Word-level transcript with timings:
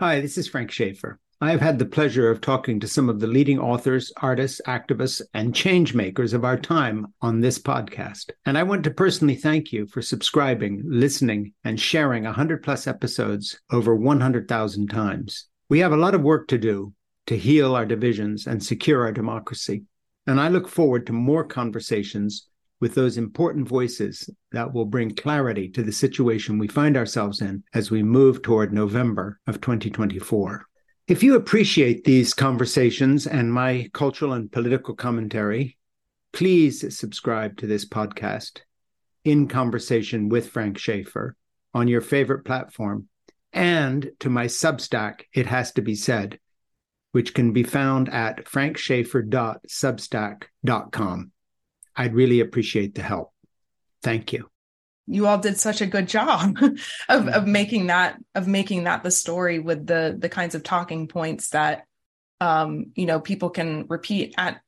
Hi, 0.00 0.20
this 0.20 0.36
is 0.36 0.48
Frank 0.48 0.72
Schaeffer. 0.72 1.20
I 1.40 1.52
have 1.52 1.60
had 1.60 1.78
the 1.78 1.86
pleasure 1.86 2.28
of 2.28 2.40
talking 2.40 2.80
to 2.80 2.88
some 2.88 3.08
of 3.08 3.20
the 3.20 3.28
leading 3.28 3.60
authors, 3.60 4.10
artists, 4.16 4.60
activists, 4.66 5.22
and 5.34 5.54
change 5.54 5.94
makers 5.94 6.32
of 6.32 6.44
our 6.44 6.58
time 6.58 7.14
on 7.22 7.38
this 7.38 7.60
podcast. 7.60 8.32
And 8.44 8.58
I 8.58 8.64
want 8.64 8.82
to 8.84 8.90
personally 8.90 9.36
thank 9.36 9.72
you 9.72 9.86
for 9.86 10.02
subscribing, 10.02 10.82
listening, 10.84 11.52
and 11.62 11.78
sharing 11.78 12.24
100 12.24 12.64
plus 12.64 12.88
episodes 12.88 13.60
over 13.70 13.94
100,000 13.94 14.90
times. 14.90 15.46
We 15.68 15.78
have 15.78 15.92
a 15.92 15.96
lot 15.96 16.16
of 16.16 16.22
work 16.22 16.48
to 16.48 16.58
do 16.58 16.92
to 17.26 17.38
heal 17.38 17.76
our 17.76 17.86
divisions 17.86 18.48
and 18.48 18.60
secure 18.60 19.02
our 19.02 19.12
democracy. 19.12 19.84
And 20.26 20.40
I 20.40 20.48
look 20.48 20.66
forward 20.66 21.06
to 21.06 21.12
more 21.12 21.44
conversations 21.44 22.48
with 22.80 22.94
those 22.94 23.16
important 23.16 23.68
voices 23.68 24.28
that 24.52 24.72
will 24.72 24.84
bring 24.84 25.14
clarity 25.14 25.68
to 25.70 25.82
the 25.82 25.92
situation 25.92 26.58
we 26.58 26.68
find 26.68 26.96
ourselves 26.96 27.40
in 27.40 27.62
as 27.72 27.90
we 27.90 28.02
move 28.02 28.42
toward 28.42 28.72
November 28.72 29.40
of 29.46 29.60
2024. 29.60 30.66
If 31.06 31.22
you 31.22 31.36
appreciate 31.36 32.04
these 32.04 32.32
conversations 32.32 33.26
and 33.26 33.52
my 33.52 33.90
cultural 33.92 34.32
and 34.32 34.50
political 34.50 34.94
commentary, 34.94 35.76
please 36.32 36.98
subscribe 36.98 37.58
to 37.58 37.66
this 37.66 37.86
podcast, 37.86 38.60
In 39.24 39.46
Conversation 39.46 40.30
with 40.30 40.48
Frank 40.48 40.78
Schaeffer, 40.78 41.36
on 41.74 41.88
your 41.88 42.00
favorite 42.00 42.44
platform, 42.44 43.08
and 43.52 44.12
to 44.20 44.30
my 44.30 44.46
Substack, 44.46 45.24
It 45.32 45.46
Has 45.46 45.72
to 45.72 45.82
Be 45.82 45.94
Said, 45.94 46.38
which 47.12 47.34
can 47.34 47.52
be 47.52 47.64
found 47.64 48.08
at 48.08 48.46
frankschaeffer.substack.com. 48.46 51.32
I'd 51.96 52.14
really 52.14 52.40
appreciate 52.40 52.94
the 52.94 53.02
help. 53.02 53.32
Thank 54.02 54.32
you. 54.32 54.48
You 55.06 55.26
all 55.26 55.38
did 55.38 55.58
such 55.58 55.80
a 55.80 55.86
good 55.86 56.08
job 56.08 56.56
of, 57.08 57.28
of 57.28 57.46
making 57.46 57.88
that 57.88 58.18
of 58.34 58.46
making 58.46 58.84
that 58.84 59.02
the 59.02 59.10
story 59.10 59.58
with 59.58 59.86
the 59.86 60.16
the 60.18 60.28
kinds 60.28 60.54
of 60.54 60.62
talking 60.62 61.08
points 61.08 61.50
that 61.50 61.84
um 62.40 62.86
you 62.94 63.04
know 63.04 63.20
people 63.20 63.50
can 63.50 63.86
repeat 63.88 64.34
at 64.38 64.60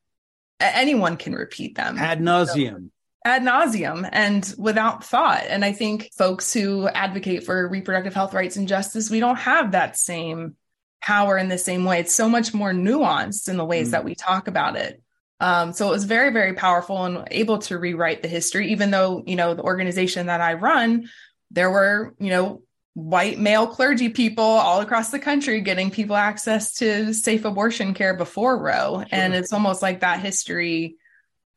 anyone 0.60 1.16
can 1.16 1.34
repeat 1.34 1.74
them 1.74 1.96
ad 1.98 2.20
nauseum. 2.20 2.84
So, 2.84 2.90
ad 3.26 3.42
nauseum 3.42 4.08
and 4.12 4.54
without 4.56 5.04
thought. 5.04 5.44
And 5.48 5.64
I 5.64 5.72
think 5.72 6.10
folks 6.16 6.52
who 6.52 6.86
advocate 6.86 7.44
for 7.44 7.66
reproductive 7.68 8.14
health 8.14 8.32
rights 8.32 8.56
and 8.56 8.68
justice, 8.68 9.10
we 9.10 9.20
don't 9.20 9.36
have 9.36 9.72
that 9.72 9.96
same 9.96 10.54
power 11.02 11.36
in 11.36 11.48
the 11.48 11.58
same 11.58 11.84
way. 11.84 12.00
It's 12.00 12.14
so 12.14 12.28
much 12.28 12.54
more 12.54 12.72
nuanced 12.72 13.48
in 13.48 13.56
the 13.56 13.64
ways 13.64 13.88
mm. 13.88 13.90
that 13.92 14.04
we 14.04 14.14
talk 14.14 14.46
about 14.48 14.76
it. 14.76 15.02
Um, 15.40 15.72
so 15.72 15.88
it 15.88 15.90
was 15.90 16.04
very, 16.04 16.30
very 16.32 16.54
powerful 16.54 17.04
and 17.04 17.28
able 17.30 17.58
to 17.58 17.78
rewrite 17.78 18.22
the 18.22 18.28
history, 18.28 18.72
even 18.72 18.90
though, 18.90 19.22
you 19.26 19.36
know, 19.36 19.54
the 19.54 19.62
organization 19.62 20.26
that 20.26 20.40
I 20.40 20.54
run, 20.54 21.08
there 21.50 21.70
were, 21.70 22.14
you 22.18 22.30
know, 22.30 22.62
white 22.94 23.38
male 23.38 23.66
clergy 23.66 24.08
people 24.08 24.42
all 24.42 24.80
across 24.80 25.10
the 25.10 25.18
country 25.18 25.60
getting 25.60 25.90
people 25.90 26.16
access 26.16 26.76
to 26.76 27.12
safe 27.12 27.44
abortion 27.44 27.92
care 27.92 28.16
before 28.16 28.58
Roe. 28.58 29.00
Sure. 29.00 29.06
And 29.12 29.34
it's 29.34 29.52
almost 29.52 29.82
like 29.82 30.00
that 30.00 30.20
history 30.20 30.96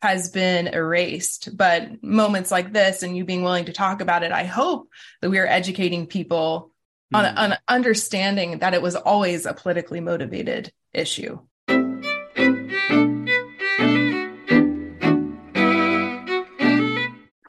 has 0.01 0.29
been 0.29 0.67
erased. 0.67 1.55
But 1.55 2.03
moments 2.03 2.51
like 2.51 2.73
this 2.73 3.03
and 3.03 3.15
you 3.15 3.23
being 3.23 3.43
willing 3.43 3.65
to 3.65 3.73
talk 3.73 4.01
about 4.01 4.23
it, 4.23 4.33
I 4.33 4.43
hope 4.43 4.89
that 5.21 5.29
we 5.29 5.39
are 5.39 5.47
educating 5.47 6.07
people 6.07 6.71
mm. 7.13 7.19
on, 7.19 7.25
on 7.37 7.57
understanding 7.69 8.59
that 8.59 8.73
it 8.73 8.81
was 8.81 8.97
always 8.97 9.45
a 9.45 9.53
politically 9.53 10.01
motivated 10.01 10.73
issue. 10.93 11.39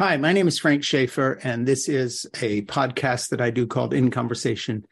Hi, 0.00 0.16
my 0.16 0.32
name 0.32 0.48
is 0.48 0.58
Frank 0.58 0.82
Schaeffer, 0.82 1.38
and 1.42 1.68
this 1.68 1.86
is 1.86 2.24
a 2.40 2.62
podcast 2.62 3.28
that 3.28 3.42
I 3.42 3.50
do 3.50 3.66
called 3.66 3.92
In 3.92 4.10
Conversation 4.10 4.86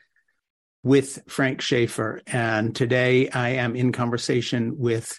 with 0.83 1.23
Frank 1.27 1.63
Schaeffer. 1.63 2.21
And 2.27 2.77
today 2.77 3.31
I 3.31 3.53
am 3.53 3.75
in 3.75 3.91
conversation 3.91 4.77
with 4.77 5.19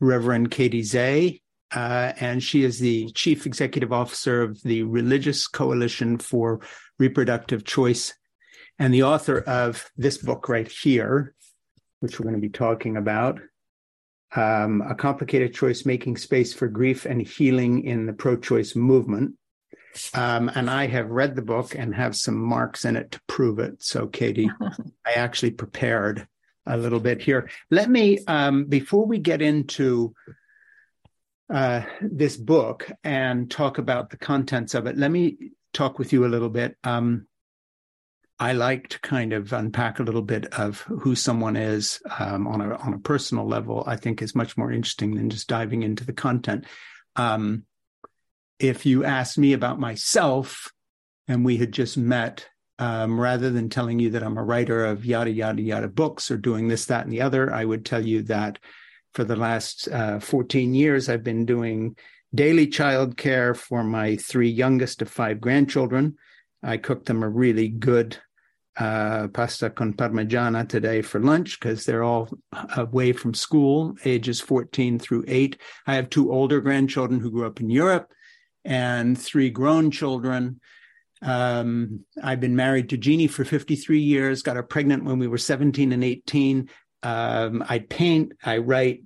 Reverend 0.00 0.50
Katey 0.50 0.80
Zeh, 0.80 1.40
uh, 1.72 2.12
and 2.18 2.42
she 2.42 2.64
is 2.64 2.80
the 2.80 3.08
Chief 3.12 3.46
Executive 3.46 3.92
Officer 3.92 4.42
of 4.42 4.60
the 4.64 4.82
Religious 4.82 5.46
Coalition 5.46 6.18
for 6.18 6.58
Reproductive 6.98 7.64
Choice 7.64 8.12
and 8.80 8.92
the 8.92 9.04
author 9.04 9.38
of 9.38 9.88
this 9.96 10.18
book 10.18 10.48
right 10.48 10.66
here, 10.66 11.36
which 12.00 12.18
we're 12.18 12.24
going 12.24 12.34
to 12.34 12.40
be 12.40 12.48
talking 12.48 12.96
about 12.96 13.38
um, 14.36 14.82
a 14.82 14.94
complicated 14.94 15.54
choice 15.54 15.84
making 15.84 16.16
space 16.16 16.52
for 16.52 16.68
grief 16.68 17.04
and 17.04 17.20
healing 17.20 17.84
in 17.84 18.06
the 18.06 18.12
pro 18.12 18.36
choice 18.36 18.76
movement. 18.76 19.34
Um, 20.14 20.50
and 20.54 20.70
I 20.70 20.86
have 20.86 21.10
read 21.10 21.34
the 21.34 21.42
book 21.42 21.74
and 21.74 21.94
have 21.94 22.14
some 22.14 22.36
marks 22.36 22.84
in 22.84 22.96
it 22.96 23.10
to 23.12 23.20
prove 23.26 23.58
it. 23.58 23.82
So, 23.82 24.06
Katey, 24.06 24.48
I 25.06 25.12
actually 25.12 25.50
prepared 25.50 26.28
a 26.66 26.76
little 26.76 27.00
bit 27.00 27.20
here. 27.20 27.50
Let 27.70 27.90
me, 27.90 28.18
um, 28.26 28.66
before 28.66 29.04
we 29.04 29.18
get 29.18 29.42
into 29.42 30.14
uh, 31.52 31.82
this 32.00 32.36
book 32.36 32.90
and 33.02 33.50
talk 33.50 33.78
about 33.78 34.10
the 34.10 34.16
contents 34.16 34.74
of 34.74 34.86
it, 34.86 34.96
let 34.96 35.10
me 35.10 35.50
talk 35.72 35.98
with 35.98 36.12
you 36.12 36.24
a 36.24 36.28
little 36.28 36.50
bit. 36.50 36.76
Um, 36.84 37.26
I 38.40 38.52
like 38.52 38.88
to 38.88 39.00
kind 39.00 39.34
of 39.34 39.52
unpack 39.52 40.00
a 40.00 40.02
little 40.02 40.22
bit 40.22 40.46
of 40.54 40.80
who 40.80 41.14
someone 41.14 41.56
is 41.56 42.00
um, 42.18 42.46
on 42.46 42.62
a 42.62 42.74
on 42.76 42.94
a 42.94 42.98
personal 42.98 43.46
level. 43.46 43.84
I 43.86 43.96
think 43.96 44.22
is 44.22 44.34
much 44.34 44.56
more 44.56 44.72
interesting 44.72 45.14
than 45.14 45.28
just 45.28 45.46
diving 45.46 45.82
into 45.82 46.06
the 46.06 46.14
content. 46.14 46.64
Um, 47.16 47.64
if 48.58 48.86
you 48.86 49.04
asked 49.04 49.36
me 49.36 49.52
about 49.52 49.78
myself, 49.78 50.72
and 51.28 51.44
we 51.44 51.58
had 51.58 51.72
just 51.72 51.98
met, 51.98 52.48
um, 52.78 53.20
rather 53.20 53.50
than 53.50 53.68
telling 53.68 53.98
you 53.98 54.10
that 54.10 54.22
I'm 54.22 54.38
a 54.38 54.42
writer 54.42 54.86
of 54.86 55.04
yada 55.04 55.30
yada 55.30 55.60
yada 55.60 55.88
books 55.88 56.30
or 56.30 56.38
doing 56.38 56.68
this, 56.68 56.86
that, 56.86 57.04
and 57.04 57.12
the 57.12 57.20
other, 57.20 57.52
I 57.52 57.66
would 57.66 57.84
tell 57.84 58.04
you 58.04 58.22
that 58.22 58.58
for 59.12 59.22
the 59.22 59.36
last 59.36 59.86
uh, 59.88 60.18
14 60.18 60.72
years, 60.72 61.10
I've 61.10 61.24
been 61.24 61.44
doing 61.44 61.94
daily 62.34 62.68
childcare 62.68 63.54
for 63.54 63.84
my 63.84 64.16
three 64.16 64.48
youngest 64.48 65.02
of 65.02 65.10
five 65.10 65.42
grandchildren. 65.42 66.16
I 66.62 66.78
cook 66.78 67.04
them 67.04 67.22
a 67.22 67.28
really 67.28 67.68
good 67.68 68.16
uh, 68.78 69.28
pasta 69.28 69.70
con 69.70 69.92
parmigiana 69.92 70.68
today 70.68 71.02
for 71.02 71.20
lunch 71.20 71.58
because 71.58 71.84
they're 71.84 72.04
all 72.04 72.28
away 72.76 73.12
from 73.12 73.34
school, 73.34 73.96
ages 74.04 74.40
14 74.40 74.98
through 74.98 75.24
8. 75.26 75.60
I 75.86 75.94
have 75.94 76.10
two 76.10 76.32
older 76.32 76.60
grandchildren 76.60 77.20
who 77.20 77.30
grew 77.30 77.46
up 77.46 77.60
in 77.60 77.70
Europe 77.70 78.12
and 78.64 79.18
three 79.18 79.50
grown 79.50 79.90
children. 79.90 80.60
Um, 81.22 82.04
I've 82.22 82.40
been 82.40 82.56
married 82.56 82.88
to 82.90 82.96
Jeannie 82.96 83.26
for 83.26 83.44
53 83.44 83.98
years, 83.98 84.42
got 84.42 84.56
her 84.56 84.62
pregnant 84.62 85.04
when 85.04 85.18
we 85.18 85.28
were 85.28 85.38
17 85.38 85.92
and 85.92 86.04
18. 86.04 86.70
Um, 87.02 87.64
I 87.68 87.80
paint, 87.80 88.32
I 88.42 88.58
write, 88.58 89.02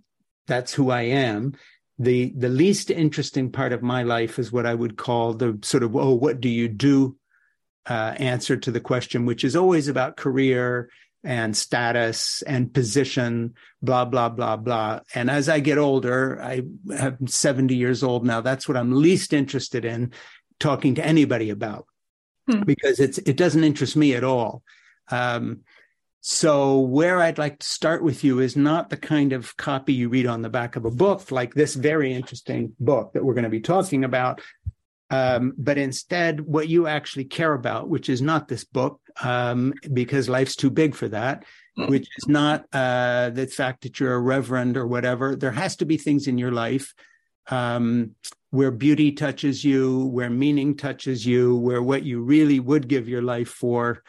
that's 0.47 0.75
who 0.75 0.91
I 0.91 1.03
am. 1.03 1.55
The 1.99 2.33
the 2.37 2.49
least 2.49 2.91
interesting 2.91 3.53
part 3.53 3.73
of 3.73 3.81
my 3.81 4.03
life 4.03 4.41
is 4.41 4.51
what 4.51 4.67
I 4.67 4.75
would 4.75 4.97
call 4.97 5.33
the 5.33 5.59
sort 5.63 5.85
of, 5.85 5.95
oh, 5.95 6.15
what 6.15 6.41
do 6.41 6.49
you 6.49 6.69
do 6.69 7.17
uh, 7.87 8.15
answer 8.17 8.57
to 8.57 8.71
the 8.71 8.81
question, 8.81 9.27
which 9.27 9.45
is 9.45 9.57
always 9.57 9.89
about 9.89 10.17
career 10.17 10.89
and 11.23 11.57
status 11.57 12.43
and 12.43 12.73
position, 12.73 13.55
blah, 13.83 14.05
blah, 14.05 14.29
blah, 14.29 14.57
blah. 14.57 15.01
And 15.15 15.31
as 15.31 15.49
I 15.49 15.61
get 15.61 15.79
older, 15.79 16.41
I 16.41 16.63
am 16.93 17.27
70 17.27 17.75
years 17.75 18.03
old 18.03 18.27
now. 18.27 18.43
That's 18.43 18.69
what 18.69 18.77
I'm 18.77 18.93
least 18.93 19.33
interested 19.33 19.85
in 19.85 20.13
talking 20.61 20.95
to 20.97 21.05
anybody 21.05 21.51
about 21.51 21.87
hmm. 22.49 22.63
because 22.63 23.01
it's, 23.01 23.19
it 23.19 23.37
doesn't 23.37 23.65
interest 23.65 23.97
me 23.97 24.15
at 24.15 24.25
all. 24.25 24.63
Um, 25.11 25.61
so 26.27 26.81
where 26.81 27.21
I'd 27.21 27.37
like 27.37 27.59
to 27.59 27.67
start 27.67 28.03
with 28.03 28.25
you 28.25 28.41
is 28.41 28.57
not 28.57 28.89
the 28.89 28.97
kind 28.97 29.35
of 29.35 29.57
copy 29.59 29.93
you 29.93 30.09
read 30.09 30.27
on 30.27 30.41
the 30.41 30.49
back 30.49 30.75
of 30.75 30.87
a 30.87 30.91
book, 30.91 31.31
like 31.31 31.53
this 31.53 31.75
very 31.75 32.15
interesting 32.15 32.73
book 32.81 33.13
that 33.13 33.23
we're 33.23 33.35
going 33.35 33.45
to 33.45 33.51
be 33.51 33.61
talking 33.61 34.05
about, 34.05 34.41
um, 35.11 35.53
but 35.57 35.79
instead 35.79 36.41
what 36.41 36.69
you 36.69 36.87
actually 36.87 37.25
care 37.25 37.53
about, 37.53 37.89
which 37.89 38.09
is 38.09 38.23
not 38.23 38.49
this 38.49 38.65
book, 38.65 39.01
um, 39.23 39.75
because 39.93 40.29
life's 40.29 40.57
too 40.57 40.71
big 40.71 40.95
for 40.95 41.09
that, 41.09 41.45
hmm. 41.77 41.87
which 41.87 42.09
is 42.19 42.29
not 42.29 42.65
uh, 42.73 43.31
the 43.31 43.47
fact 43.47 43.83
that 43.83 44.01
you're 44.01 44.15
a 44.15 44.21
reverend 44.21 44.77
or 44.77 44.87
whatever. 44.87 45.37
There 45.37 45.53
has 45.53 45.77
to 45.77 45.85
be 45.85 45.97
things 45.97 46.27
in 46.27 46.39
your 46.39 46.53
life 46.53 46.95
um, 47.49 48.13
where 48.51 48.71
beauty 48.71 49.13
touches 49.13 49.65
you, 49.65 50.07
where 50.07 50.31
meaning 50.31 50.77
touches 50.77 51.27
you, 51.27 51.57
where 51.57 51.83
what 51.83 52.05
you 52.05 52.21
really 52.23 52.61
would 52.61 52.89
give 52.89 53.09
your 53.09 53.23
life 53.23 53.49
for 53.49 54.03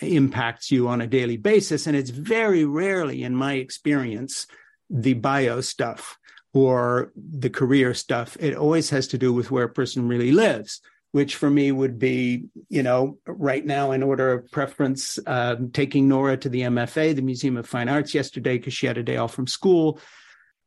impacts 0.00 0.70
you 0.70 0.88
on 0.88 1.00
a 1.00 1.06
daily 1.06 1.36
basis. 1.36 1.86
And 1.86 1.96
it's 1.96 2.10
very 2.10 2.64
rarely, 2.64 3.22
in 3.22 3.34
my 3.34 3.54
experience, 3.54 4.46
the 4.88 5.14
bio 5.14 5.60
stuff 5.60 6.18
or 6.52 7.12
the 7.16 7.50
career 7.50 7.94
stuff. 7.94 8.36
It 8.40 8.56
always 8.56 8.90
has 8.90 9.08
to 9.08 9.18
do 9.18 9.32
with 9.32 9.50
where 9.50 9.64
a 9.64 9.72
person 9.72 10.08
really 10.08 10.32
lives, 10.32 10.80
which 11.12 11.36
for 11.36 11.48
me 11.48 11.70
would 11.70 11.98
be, 11.98 12.46
you 12.68 12.82
know, 12.82 13.18
right 13.26 13.64
now 13.64 13.92
in 13.92 14.02
order 14.02 14.32
of 14.32 14.50
preference, 14.50 15.18
uh, 15.26 15.56
taking 15.72 16.08
Nora 16.08 16.36
to 16.38 16.48
the 16.48 16.62
MFA, 16.62 17.14
the 17.14 17.22
Museum 17.22 17.56
of 17.56 17.68
Fine 17.68 17.88
Arts, 17.88 18.14
yesterday 18.14 18.58
because 18.58 18.74
she 18.74 18.86
had 18.86 18.98
a 18.98 19.02
day 19.02 19.16
off 19.16 19.34
from 19.34 19.46
school. 19.46 20.00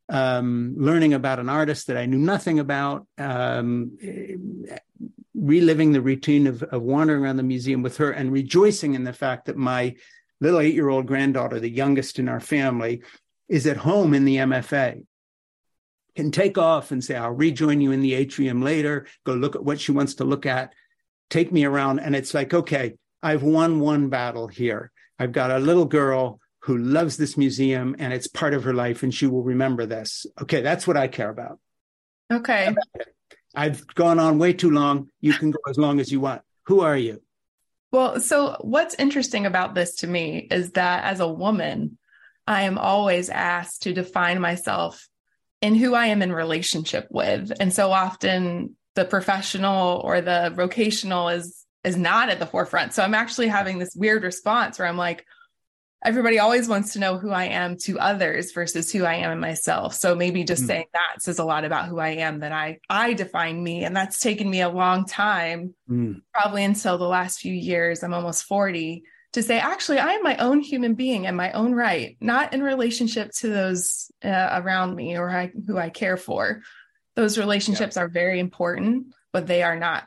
Um, 0.09 0.75
learning 0.77 1.13
about 1.13 1.39
an 1.39 1.47
artist 1.47 1.87
that 1.87 1.97
I 1.97 2.05
knew 2.05 2.17
nothing 2.17 2.59
about, 2.59 3.07
um, 3.17 3.97
reliving 5.33 5.93
the 5.93 6.01
routine 6.01 6.45
of, 6.45 6.61
of 6.61 6.81
wandering 6.81 7.23
around 7.23 7.37
the 7.37 7.43
museum 7.43 7.81
with 7.81 7.97
her 7.97 8.11
and 8.11 8.31
rejoicing 8.31 8.95
in 8.95 9.05
the 9.05 9.13
fact 9.13 9.45
that 9.45 9.57
my 9.57 9.95
little 10.41 10.59
eight 10.59 10.75
year 10.75 10.89
old 10.89 11.07
granddaughter, 11.07 11.59
the 11.59 11.69
youngest 11.69 12.19
in 12.19 12.27
our 12.27 12.41
family, 12.41 13.01
is 13.47 13.65
at 13.65 13.77
home 13.77 14.13
in 14.13 14.25
the 14.25 14.37
MFA, 14.37 15.05
can 16.15 16.31
take 16.31 16.57
off 16.57 16.91
and 16.91 17.03
say, 17.03 17.15
I'll 17.15 17.31
rejoin 17.31 17.81
you 17.81 17.91
in 17.91 18.01
the 18.01 18.13
atrium 18.13 18.61
later, 18.61 19.07
go 19.25 19.33
look 19.33 19.55
at 19.55 19.63
what 19.63 19.79
she 19.79 19.91
wants 19.91 20.15
to 20.15 20.23
look 20.23 20.45
at, 20.45 20.73
take 21.29 21.51
me 21.51 21.65
around. 21.65 21.99
And 21.99 22.15
it's 22.15 22.33
like, 22.33 22.53
okay, 22.53 22.95
I've 23.21 23.43
won 23.43 23.79
one 23.79 24.09
battle 24.09 24.47
here. 24.47 24.91
I've 25.17 25.31
got 25.31 25.51
a 25.51 25.59
little 25.59 25.85
girl 25.85 26.39
who 26.63 26.77
loves 26.77 27.17
this 27.17 27.37
museum 27.37 27.95
and 27.99 28.13
it's 28.13 28.27
part 28.27 28.53
of 28.53 28.63
her 28.63 28.73
life 28.73 29.03
and 29.03 29.13
she 29.13 29.27
will 29.27 29.43
remember 29.43 29.85
this. 29.85 30.25
Okay, 30.41 30.61
that's 30.61 30.87
what 30.87 30.97
I 30.97 31.07
care 31.07 31.29
about. 31.29 31.59
Okay. 32.31 32.73
I've 33.55 33.85
gone 33.95 34.19
on 34.19 34.39
way 34.39 34.53
too 34.53 34.71
long. 34.71 35.09
You 35.19 35.33
can 35.33 35.51
go 35.51 35.59
as 35.69 35.77
long 35.77 35.99
as 35.99 36.11
you 36.11 36.19
want. 36.19 36.41
Who 36.67 36.81
are 36.81 36.97
you? 36.97 37.21
Well, 37.91 38.19
so 38.21 38.57
what's 38.61 38.95
interesting 38.95 39.45
about 39.45 39.75
this 39.75 39.95
to 39.97 40.07
me 40.07 40.47
is 40.49 40.71
that 40.71 41.03
as 41.03 41.19
a 41.19 41.27
woman, 41.27 41.97
I 42.47 42.63
am 42.63 42.77
always 42.77 43.29
asked 43.29 43.83
to 43.83 43.93
define 43.93 44.41
myself 44.41 45.07
in 45.63 45.75
who 45.75 45.95
I 45.95 46.07
am 46.07 46.21
in 46.21 46.33
relationship 46.33 47.07
with. 47.09 47.53
And 47.57 47.73
so 47.73 47.93
often 47.93 48.75
the 48.95 49.05
professional 49.05 50.01
or 50.03 50.19
the 50.19 50.51
vocational 50.53 51.29
is 51.29 51.65
is 51.85 51.95
not 51.95 52.29
at 52.29 52.39
the 52.39 52.45
forefront. 52.45 52.93
So 52.93 53.01
I'm 53.01 53.13
actually 53.13 53.47
having 53.47 53.79
this 53.79 53.95
weird 53.95 54.23
response 54.23 54.77
where 54.77 54.87
I'm 54.87 54.97
like, 54.97 55.25
everybody 56.03 56.39
always 56.39 56.67
wants 56.67 56.93
to 56.93 56.99
know 56.99 57.17
who 57.17 57.31
I 57.31 57.45
am 57.45 57.77
to 57.83 57.97
others 57.97 58.51
versus 58.51 58.91
who 58.91 59.05
I 59.05 59.15
am 59.15 59.31
in 59.31 59.39
myself. 59.39 59.93
So 59.93 60.15
maybe 60.15 60.43
just 60.43 60.63
mm. 60.63 60.67
saying 60.67 60.85
that 60.93 61.21
says 61.21 61.39
a 61.39 61.45
lot 61.45 61.63
about 61.63 61.87
who 61.87 61.97
I 61.97 62.09
am 62.09 62.41
that 62.41 62.51
I 62.51 62.79
I 62.89 63.13
define 63.13 63.63
me 63.63 63.85
and 63.85 63.95
that's 63.95 64.19
taken 64.19 64.49
me 64.49 64.61
a 64.61 64.69
long 64.69 65.05
time 65.05 65.75
mm. 65.89 66.21
probably 66.33 66.65
until 66.65 66.97
the 66.97 67.07
last 67.07 67.39
few 67.39 67.53
years 67.53 68.03
I'm 68.03 68.13
almost 68.13 68.43
40 68.43 69.05
to 69.33 69.43
say 69.43 69.59
actually 69.59 69.99
I 69.99 70.13
am 70.13 70.23
my 70.23 70.37
own 70.37 70.59
human 70.59 70.93
being 70.95 71.27
and 71.27 71.35
my 71.35 71.51
own 71.51 71.73
right 71.73 72.17
not 72.19 72.53
in 72.53 72.63
relationship 72.63 73.31
to 73.39 73.49
those 73.49 74.11
uh, 74.23 74.61
around 74.61 74.95
me 74.95 75.17
or 75.17 75.29
I, 75.29 75.51
who 75.67 75.77
I 75.77 75.89
care 75.89 76.17
for. 76.17 76.61
Those 77.15 77.37
relationships 77.37 77.95
yeah. 77.95 78.03
are 78.03 78.07
very 78.07 78.39
important 78.39 79.13
but 79.31 79.47
they 79.47 79.63
are 79.63 79.75
not 79.75 80.05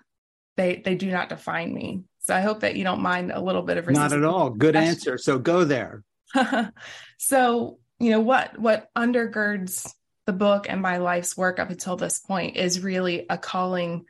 they 0.57 0.77
they 0.77 0.95
do 0.95 1.11
not 1.11 1.29
define 1.29 1.75
me. 1.75 2.05
So 2.21 2.35
I 2.35 2.41
hope 2.41 2.61
that 2.61 2.77
you 2.77 2.85
don't 2.85 3.03
mind 3.03 3.31
a 3.31 3.41
little 3.41 3.63
bit 3.63 3.77
of 3.77 3.87
resistance. 3.87 4.13
Not 4.13 4.19
at 4.19 4.25
all. 4.25 4.51
Good 4.51 4.75
answer. 4.75 5.19
So 5.19 5.39
go 5.39 5.65
there. 5.65 6.03
so, 7.19 7.79
you 7.99 8.11
know, 8.11 8.21
what 8.21 8.59
what 8.59 8.89
undergirds 8.97 9.93
the 10.25 10.33
book 10.33 10.67
and 10.69 10.83
my 10.83 10.97
life's 10.97 11.37
work 11.37 11.61
up 11.61 11.71
until 11.71 11.97
this 11.97 12.19
point 12.19 12.57
is 12.57 12.81
really 12.81 13.27
a 13.31 13.39
calling 13.39 14.07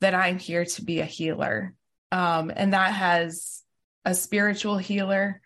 that 0.00 0.14
I'm 0.14 0.38
here 0.38 0.64
to 0.64 0.84
be 0.84 1.00
a 1.00 1.04
healer. 1.04 1.74
Um, 2.12 2.52
and 2.54 2.72
that 2.72 2.92
has 2.92 3.62
a 4.06 4.14
spiritual 4.14 4.78
healer 4.78 5.42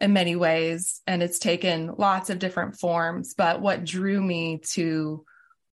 in 0.00 0.14
many 0.14 0.36
ways, 0.36 1.02
and 1.06 1.22
it's 1.22 1.38
taken 1.38 1.94
lots 1.98 2.30
of 2.30 2.38
different 2.38 2.78
forms. 2.78 3.34
But 3.34 3.60
what 3.60 3.84
drew 3.84 4.22
me 4.22 4.62
to, 4.70 5.24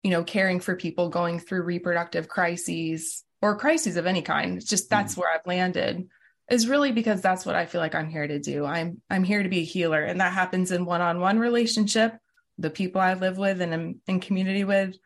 you 0.03 0.11
know, 0.11 0.23
caring 0.23 0.61
for 0.61 0.77
people 0.77 1.09
going 1.09 1.41
through 1.41 1.63
reproductive 1.63 2.29
crises 2.29 3.25
or 3.41 3.57
crises 3.57 3.97
of 3.97 4.07
any 4.07 4.23
kind. 4.23 4.57
It's 4.57 4.69
just 4.69 4.91
that's 4.91 5.15
mm 5.15 5.19
where 5.19 5.33
I've 5.33 5.47
landed 5.47 6.09
is 6.51 6.69
really 6.69 6.93
because 6.93 7.21
that's 7.21 7.47
what 7.47 7.55
I 7.55 7.67
feel 7.67 7.81
like 7.81 7.95
I'm 7.95 8.09
here 8.09 8.27
to 8.27 8.39
do. 8.39 8.65
I'm 8.65 9.01
I'm 9.11 9.25
here 9.25 9.43
to 9.43 9.49
be 9.49 9.61
a 9.61 9.65
healer 9.65 10.03
and 10.03 10.21
that 10.21 10.33
happens 10.33 10.73
in 10.73 10.85
one-on-one 10.85 11.39
relationship, 11.39 12.17
the 12.59 12.71
people 12.71 13.01
I 13.01 13.15
live 13.15 13.39
with 13.39 13.61
and 13.61 13.73
am 13.73 14.01
in 14.07 14.21
community 14.21 14.65
with, 14.65 14.97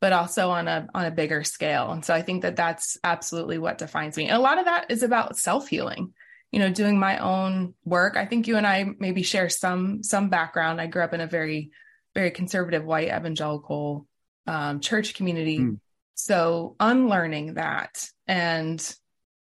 but 0.00 0.12
also 0.12 0.50
on 0.50 0.68
a 0.68 0.88
on 0.94 1.06
a 1.06 1.10
bigger 1.10 1.42
scale. 1.44 1.90
And 1.90 2.04
so 2.04 2.14
I 2.14 2.22
think 2.22 2.42
that 2.42 2.56
that's 2.56 2.98
absolutely 3.04 3.58
what 3.58 3.78
defines 3.78 4.16
me. 4.16 4.28
And 4.28 4.36
a 4.36 4.40
lot 4.40 4.58
of 4.58 4.66
that 4.66 4.90
is 4.90 5.02
about 5.02 5.36
self-healing. 5.38 6.12
You 6.52 6.60
know, 6.60 6.70
doing 6.70 6.98
my 6.98 7.18
own 7.18 7.74
work. 7.84 8.16
I 8.16 8.24
think 8.24 8.46
you 8.46 8.56
and 8.56 8.66
I 8.66 8.86
maybe 8.98 9.22
share 9.22 9.48
some 9.48 10.02
some 10.02 10.30
background. 10.30 10.80
I 10.80 10.86
grew 10.86 11.02
up 11.02 11.12
in 11.12 11.20
a 11.20 11.26
very 11.26 11.70
very 12.14 12.30
conservative 12.30 12.84
white 12.84 13.08
evangelical 13.08 14.06
um, 14.46 14.80
church 14.80 15.14
community. 15.14 15.58
Mm. 15.58 15.80
So 16.14 16.76
unlearning 16.80 17.54
that 17.54 18.08
and 18.26 18.96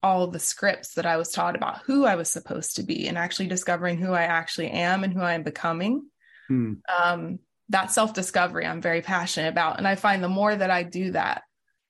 all 0.02 0.26
the 0.26 0.38
scripts 0.38 0.94
that 0.94 1.06
I 1.06 1.16
was 1.16 1.30
taught 1.30 1.56
about 1.56 1.82
who 1.82 2.04
I 2.04 2.16
was 2.16 2.30
supposed 2.30 2.76
to 2.76 2.82
be 2.82 3.08
and 3.08 3.16
actually 3.16 3.46
discovering 3.46 3.98
who 3.98 4.12
I 4.12 4.24
actually 4.24 4.70
am 4.70 5.02
and 5.02 5.12
who 5.12 5.20
I 5.20 5.32
am 5.32 5.42
becoming. 5.42 6.06
Hmm. 6.48 6.74
Um, 6.94 7.38
that 7.70 7.90
self 7.90 8.12
discovery 8.12 8.66
I'm 8.66 8.82
very 8.82 9.00
passionate 9.00 9.48
about. 9.48 9.78
And 9.78 9.88
I 9.88 9.94
find 9.94 10.22
the 10.22 10.28
more 10.28 10.54
that 10.54 10.70
I 10.70 10.82
do 10.82 11.12
that 11.12 11.42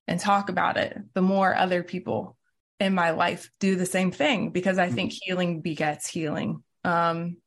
and 0.07 0.21
talk 0.21 0.49
about 0.49 0.77
it, 0.77 0.97
the 1.15 1.23
more 1.23 1.55
other 1.55 1.83
people 1.83 2.37
in 2.85 2.95
my 2.95 3.11
life 3.11 3.51
do 3.59 3.77
the 3.77 3.87
same 3.87 4.13
thing 4.13 4.51
because 4.51 4.79
I 4.79 4.89
hmm. 4.89 4.95
think 4.95 5.13
healing 5.13 5.61
begets 5.61 6.09
healing. 6.09 6.63
Um, 6.85 7.39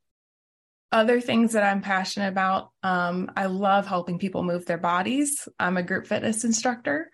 other 0.92 1.20
things 1.20 1.54
that 1.54 1.64
I'm 1.64 1.82
passionate 1.82 2.30
about, 2.30 2.72
um, 2.82 3.32
I 3.36 3.48
love 3.48 3.86
helping 3.86 4.20
people 4.20 4.44
move 4.44 4.66
their 4.66 4.78
bodies. 4.78 5.48
I'm 5.60 5.78
a 5.78 5.84
group 5.84 6.08
fitness 6.08 6.44
instructor. 6.44 7.10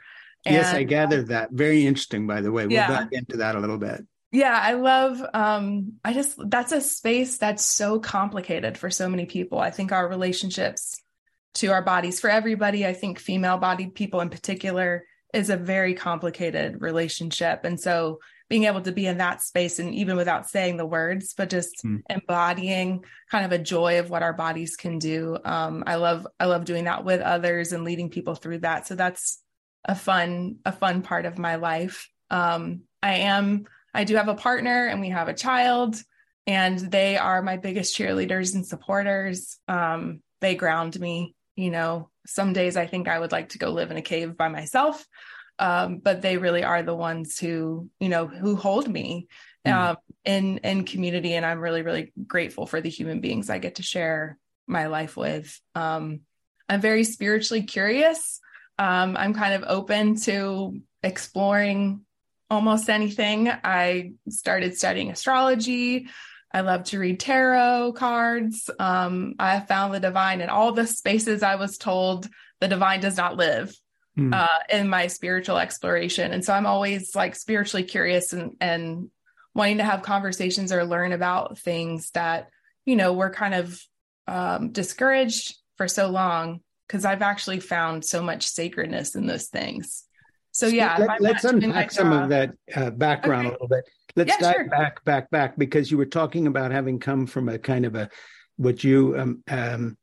And, 0.45 0.55
yes, 0.55 0.73
I 0.73 0.83
gathered 0.83 1.27
that. 1.27 1.51
Very 1.51 1.85
interesting, 1.85 2.27
by 2.27 2.41
the 2.41 2.51
way. 2.51 2.63
We'll 2.67 2.73
yeah. 2.73 3.05
get 3.05 3.13
into 3.13 3.37
that 3.37 3.55
a 3.55 3.59
little 3.59 3.77
bit. 3.77 4.05
Yeah, 4.31 4.59
I 4.59 4.73
love 4.73 5.23
um 5.33 5.93
I 6.03 6.13
just 6.13 6.37
that's 6.49 6.71
a 6.71 6.81
space 6.81 7.37
that's 7.37 7.63
so 7.63 7.99
complicated 7.99 8.77
for 8.77 8.89
so 8.89 9.07
many 9.07 9.25
people. 9.25 9.59
I 9.59 9.69
think 9.69 9.91
our 9.91 10.07
relationships 10.07 10.99
to 11.55 11.67
our 11.67 11.83
bodies 11.83 12.19
for 12.19 12.29
everybody, 12.29 12.85
I 12.85 12.93
think 12.93 13.19
female 13.19 13.57
bodied 13.57 13.93
people 13.93 14.21
in 14.21 14.29
particular 14.29 15.05
is 15.33 15.49
a 15.49 15.57
very 15.57 15.93
complicated 15.95 16.81
relationship. 16.81 17.65
And 17.65 17.79
so 17.79 18.19
being 18.49 18.65
able 18.65 18.81
to 18.81 18.91
be 18.91 19.07
in 19.07 19.17
that 19.17 19.41
space 19.41 19.79
and 19.79 19.95
even 19.95 20.15
without 20.15 20.47
saying 20.47 20.77
the 20.77 20.85
words 20.85 21.33
but 21.35 21.49
just 21.49 21.83
mm. 21.83 22.01
embodying 22.07 23.03
kind 23.31 23.45
of 23.45 23.51
a 23.51 23.57
joy 23.57 23.97
of 23.97 24.11
what 24.11 24.21
our 24.21 24.33
bodies 24.33 24.75
can 24.75 24.99
do 24.99 25.37
um, 25.43 25.83
i 25.87 25.95
love 25.95 26.27
i 26.39 26.45
love 26.45 26.63
doing 26.63 26.83
that 26.83 27.03
with 27.03 27.19
others 27.19 27.71
and 27.71 27.83
leading 27.83 28.11
people 28.11 28.35
through 28.35 28.59
that 28.59 28.85
so 28.85 28.93
that's 28.93 29.41
a 29.85 29.95
fun 29.95 30.57
a 30.65 30.71
fun 30.71 31.01
part 31.01 31.25
of 31.25 31.39
my 31.39 31.55
life 31.55 32.09
um, 32.29 32.81
i 33.01 33.15
am 33.15 33.65
i 33.91 34.03
do 34.03 34.15
have 34.15 34.27
a 34.27 34.35
partner 34.35 34.85
and 34.85 35.01
we 35.01 35.09
have 35.09 35.29
a 35.29 35.33
child 35.33 35.95
and 36.45 36.77
they 36.77 37.17
are 37.17 37.41
my 37.41 37.57
biggest 37.57 37.97
cheerleaders 37.97 38.53
and 38.53 38.67
supporters 38.67 39.57
um, 39.67 40.21
they 40.41 40.53
ground 40.53 40.99
me 40.99 41.33
you 41.55 41.71
know 41.71 42.09
some 42.25 42.53
days 42.53 42.77
i 42.77 42.87
think 42.87 43.07
i 43.07 43.19
would 43.19 43.31
like 43.31 43.49
to 43.49 43.57
go 43.57 43.69
live 43.69 43.91
in 43.91 43.97
a 43.97 44.01
cave 44.01 44.35
by 44.37 44.47
myself 44.47 45.05
um, 45.59 45.99
but 45.99 46.21
they 46.21 46.37
really 46.37 46.63
are 46.63 46.81
the 46.81 46.95
ones 46.95 47.37
who 47.37 47.89
you 47.99 48.09
know 48.09 48.27
who 48.27 48.55
hold 48.55 48.87
me 48.87 49.27
mm. 49.65 49.97
in 50.25 50.57
in 50.59 50.83
community. 50.85 51.33
And 51.33 51.45
i'm 51.45 51.59
really 51.59 51.81
really 51.81 52.11
grateful 52.27 52.65
for 52.65 52.81
the 52.81 52.89
human 52.89 53.21
beings 53.21 53.49
i 53.49 53.59
get 53.59 53.75
to 53.75 53.83
share 53.83 54.37
my 54.67 54.87
life 54.87 55.15
with. 55.15 55.59
Um, 55.75 56.21
i'm 56.69 56.81
very 56.81 57.03
spiritually 57.03 57.63
curious. 57.63 58.39
Um, 58.79 59.15
i'm 59.17 59.33
kind 59.33 59.53
of 59.53 59.63
open 59.67 60.19
to 60.21 60.81
exploring 61.03 62.01
almost 62.49 62.89
anything. 62.89 63.49
I 63.49 64.13
started 64.29 64.77
studying 64.77 65.11
astrology 65.11 66.07
I 66.53 66.61
love 66.61 66.83
to 66.85 66.99
read 66.99 67.19
tarot 67.19 67.93
cards. 67.93 68.69
Um, 68.77 69.35
I 69.39 69.59
found 69.61 69.93
the 69.93 69.99
divine 69.99 70.41
in 70.41 70.49
all 70.49 70.71
the 70.71 70.85
spaces 70.85 71.41
I 71.41 71.55
was 71.55 71.77
told 71.77 72.29
the 72.59 72.67
divine 72.67 73.01
does 73.01 73.17
not 73.17 73.35
live 73.35 73.75
mm. 74.17 74.33
uh, 74.33 74.59
in 74.69 74.87
my 74.87 75.07
spiritual 75.07 75.57
exploration. 75.57 76.31
And 76.31 76.45
so 76.45 76.53
I'm 76.53 76.65
always 76.65 77.15
like 77.15 77.35
spiritually 77.35 77.83
curious 77.83 78.33
and, 78.33 78.55
and 78.61 79.09
wanting 79.55 79.77
to 79.77 79.83
have 79.83 80.01
conversations 80.01 80.71
or 80.71 80.85
learn 80.85 81.11
about 81.11 81.57
things 81.57 82.11
that, 82.11 82.49
you 82.85 82.95
know, 82.95 83.13
we're 83.13 83.31
kind 83.31 83.53
of 83.53 83.81
um, 84.27 84.71
discouraged 84.71 85.55
for 85.77 85.87
so 85.87 86.07
long 86.07 86.61
because 86.87 87.05
I've 87.05 87.21
actually 87.21 87.59
found 87.59 88.05
so 88.05 88.21
much 88.21 88.47
sacredness 88.47 89.15
in 89.15 89.25
those 89.25 89.47
things. 89.47 90.03
So 90.53 90.67
yeah, 90.67 91.15
Let, 91.19 91.37
us 91.37 91.43
unpack 91.43 91.91
some 91.91 92.13
of 92.13 92.29
that 92.29 92.51
uh, 92.75 92.91
background 92.91 93.47
okay. 93.47 93.49
a 93.49 93.51
little 93.53 93.67
bit. 93.67 93.89
Let's 94.15 94.29
yeah, 94.29 94.37
dive 94.39 94.55
sure. 94.55 94.69
back, 94.69 95.03
back, 95.03 95.31
back, 95.31 95.57
because 95.57 95.89
you 95.89 95.97
were 95.97 96.05
talking 96.05 96.45
about 96.45 96.71
having 96.71 96.99
come 96.99 97.25
from 97.25 97.49
a 97.49 97.57
kind 97.57 97.85
of 97.85 97.95
a 97.95 98.09
what 98.57 98.83
you 98.83 99.19
um, 99.19 99.43
um, 99.49 99.97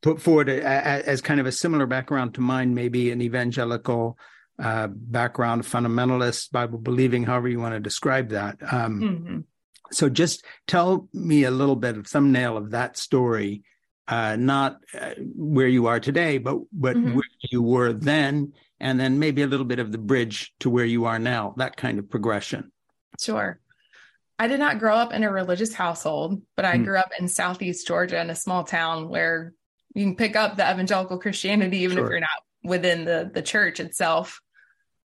put 0.00 0.22
forward 0.22 0.48
a, 0.48 0.60
a, 0.60 1.02
as 1.08 1.20
kind 1.20 1.40
of 1.40 1.46
a 1.46 1.52
similar 1.52 1.86
background 1.86 2.34
to 2.34 2.40
mine, 2.40 2.72
maybe 2.72 3.10
an 3.10 3.20
evangelical 3.20 4.16
uh, 4.62 4.86
background, 4.88 5.64
fundamentalist, 5.64 6.52
Bible 6.52 6.78
believing, 6.78 7.24
however 7.24 7.48
you 7.48 7.58
want 7.58 7.74
to 7.74 7.80
describe 7.80 8.28
that. 8.28 8.58
Um, 8.72 9.00
mm-hmm. 9.00 9.38
So 9.90 10.08
just 10.08 10.44
tell 10.68 11.08
me 11.12 11.42
a 11.42 11.50
little 11.50 11.74
bit 11.74 11.96
of 11.96 12.06
thumbnail 12.06 12.56
of 12.56 12.70
that 12.70 12.96
story, 12.96 13.64
uh, 14.06 14.36
not 14.36 14.78
uh, 14.96 15.14
where 15.18 15.66
you 15.66 15.86
are 15.88 15.98
today, 15.98 16.38
but 16.38 16.58
but 16.72 16.96
mm-hmm. 16.96 17.14
where 17.14 17.24
you 17.50 17.60
were 17.60 17.92
then, 17.92 18.52
and 18.84 19.00
then 19.00 19.18
maybe 19.18 19.40
a 19.42 19.46
little 19.46 19.64
bit 19.64 19.78
of 19.78 19.90
the 19.90 19.98
bridge 19.98 20.52
to 20.60 20.68
where 20.68 20.84
you 20.84 21.06
are 21.06 21.18
now. 21.18 21.54
That 21.56 21.76
kind 21.76 21.98
of 21.98 22.10
progression. 22.10 22.70
Sure. 23.18 23.58
I 24.38 24.46
did 24.46 24.60
not 24.60 24.78
grow 24.78 24.94
up 24.94 25.14
in 25.14 25.24
a 25.24 25.32
religious 25.32 25.72
household, 25.72 26.42
but 26.54 26.66
I 26.66 26.76
mm. 26.76 26.84
grew 26.84 26.98
up 26.98 27.10
in 27.18 27.26
Southeast 27.26 27.86
Georgia 27.86 28.20
in 28.20 28.28
a 28.28 28.34
small 28.34 28.62
town 28.62 29.08
where 29.08 29.54
you 29.94 30.04
can 30.04 30.16
pick 30.16 30.36
up 30.36 30.56
the 30.56 30.70
evangelical 30.70 31.18
Christianity 31.18 31.78
even 31.78 31.96
sure. 31.96 32.04
if 32.04 32.10
you're 32.10 32.20
not 32.20 32.42
within 32.62 33.06
the 33.06 33.30
the 33.32 33.42
church 33.42 33.80
itself. 33.80 34.40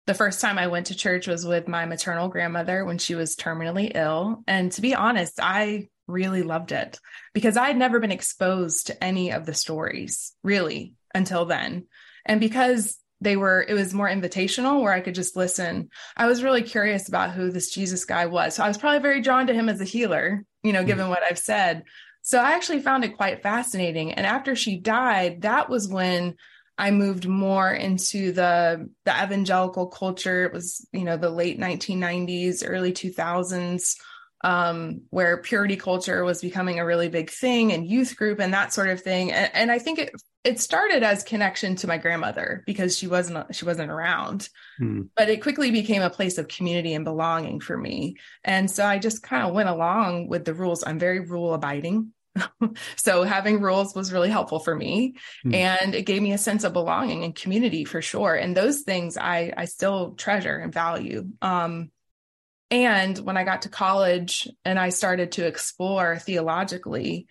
The 0.08 0.14
first 0.14 0.42
time 0.42 0.58
I 0.58 0.68
went 0.68 0.88
to 0.88 0.96
church 0.96 1.28
was 1.28 1.46
with 1.46 1.68
my 1.68 1.86
maternal 1.86 2.28
grandmother 2.28 2.84
when 2.84 2.98
she 2.98 3.16
was 3.16 3.36
terminally 3.38 3.92
ill, 3.96 4.44
and 4.46 4.72
to 4.74 4.82
be 4.82 4.94
honest, 4.94 5.40
I 5.42 5.88
really 6.08 6.42
loved 6.42 6.74
it 6.74 7.00
because 7.34 7.56
I 7.56 7.68
had 7.68 7.78
never 7.78 8.00
been 8.02 8.12
exposed 8.12 8.88
to 8.88 9.02
any 9.02 9.32
of 9.32 9.46
the 9.46 9.54
stories 9.54 10.34
really 10.44 10.96
until 11.14 11.46
then. 11.46 11.86
And 12.26 12.40
because 12.40 12.98
they 13.22 13.36
were, 13.36 13.66
it 13.68 13.74
was 13.74 13.94
more 13.94 14.10
invitational 14.10 14.82
where 14.82 14.94
I 14.94 15.02
could 15.02 15.16
just 15.16 15.36
listen. 15.36 15.90
I 16.16 16.28
was 16.28 16.44
really 16.44 16.64
curious 16.64 17.08
about 17.08 17.32
who 17.32 17.52
this 17.52 17.72
Jesus 17.72 18.06
guy 18.06 18.28
was. 18.28 18.56
So 18.56 18.64
I 18.64 18.68
was 18.68 18.78
probably 18.78 19.00
very 19.00 19.22
drawn 19.22 19.48
to 19.48 19.54
him 19.54 19.70
as 19.70 19.82
a 19.82 19.86
healer, 19.86 20.46
you 20.64 20.74
know, 20.74 20.80
mm-hmm. 20.80 20.88
given 20.88 21.10
what 21.10 21.24
I've 21.24 21.40
said. 21.40 21.84
So 22.22 22.40
I 22.40 22.52
actually 22.52 22.82
found 22.82 23.04
it 23.04 23.18
quite 23.18 23.44
fascinating. 23.44 24.14
And 24.14 24.26
after 24.26 24.56
she 24.56 24.78
died, 24.78 25.42
that 25.42 25.70
was 25.70 25.88
when 25.88 26.36
I 26.78 26.92
moved 26.92 27.28
more 27.28 27.72
into 27.72 28.32
the 28.32 28.90
the 29.04 29.12
evangelical 29.12 29.88
culture. 29.88 30.46
It 30.46 30.54
was, 30.54 30.88
you 30.94 31.04
know, 31.04 31.18
the 31.18 31.30
late 31.30 31.60
1990s, 31.60 32.64
early 32.66 32.94
2000s, 32.94 33.96
um, 34.42 35.02
where 35.10 35.42
purity 35.42 35.76
culture 35.76 36.24
was 36.24 36.42
becoming 36.42 36.80
a 36.80 36.86
really 36.86 37.10
big 37.10 37.30
thing 37.30 37.74
and 37.74 37.88
youth 37.88 38.16
group 38.16 38.40
and 38.40 38.54
that 38.54 38.74
sort 38.74 38.90
of 38.90 39.02
thing. 39.02 39.32
And, 39.32 39.52
and 39.54 39.72
I 39.72 39.80
think 39.80 40.00
it 40.00 40.12
it 40.46 40.60
started 40.60 41.04
as 41.04 41.24
connection 41.24 41.76
to 41.76 41.88
my 41.88 41.98
grandmother 41.98 42.64
because 42.66 42.98
she 42.98 43.08
wasn't 43.08 43.54
she 43.54 43.66
wasn't 43.66 43.92
around. 43.92 44.50
Hmm. 44.78 45.04
but 45.16 45.30
it 45.30 45.42
quickly 45.42 45.72
became 45.72 46.02
a 46.02 46.10
place 46.10 46.38
of 46.38 46.48
community 46.48 46.94
and 46.94 47.04
belonging 47.04 47.60
for 47.60 47.78
me. 47.78 48.16
And 48.44 48.72
so 48.72 48.86
i 48.86 48.98
just 48.98 49.24
kind 49.24 49.46
of 49.46 49.54
went 49.54 49.70
along 49.70 50.30
with 50.30 50.46
the 50.46 50.54
rules. 50.54 50.84
I'm 50.86 51.00
very 51.00 51.20
rule 51.20 51.54
abiding. 51.54 52.14
So 52.96 53.24
having 53.24 53.60
rules 53.60 53.96
was 53.96 54.14
really 54.14 54.30
helpful 54.30 54.60
for 54.60 54.76
me. 54.76 55.16
Hmm. 55.44 55.54
and 55.54 55.96
it 55.96 56.06
gave 56.06 56.22
me 56.22 56.32
a 56.32 56.38
sense 56.38 56.64
of 56.64 56.72
belonging 56.72 57.26
and 57.26 57.36
community 57.36 57.84
for 57.84 58.02
sure. 58.02 58.36
And 58.36 58.56
those 58.56 58.82
things 58.82 59.18
i 59.18 59.54
i 59.58 59.66
still 59.66 60.14
treasure 60.14 60.58
and 60.58 60.74
value. 60.74 61.28
Um 61.42 61.92
and 62.72 63.18
when 63.20 63.38
i 63.38 63.44
got 63.44 63.64
to 63.64 63.70
college 63.70 64.48
and 64.66 64.78
i 64.80 64.90
started 64.90 65.32
to 65.32 65.46
explore 65.46 66.18
theologically 66.18 67.28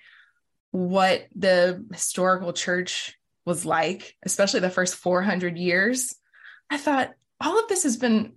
what 0.71 1.26
the 1.35 1.85
historical 1.92 2.52
church 2.52 3.18
was 3.45 3.64
like, 3.64 4.14
especially 4.25 4.61
the 4.61 4.71
first 4.71 4.95
400 4.95 5.57
years, 5.57 6.14
I 6.71 6.76
thought 6.76 7.12
all 7.40 7.59
of 7.59 7.68
this 7.68 7.85
has 7.85 7.97
been 7.97 8.35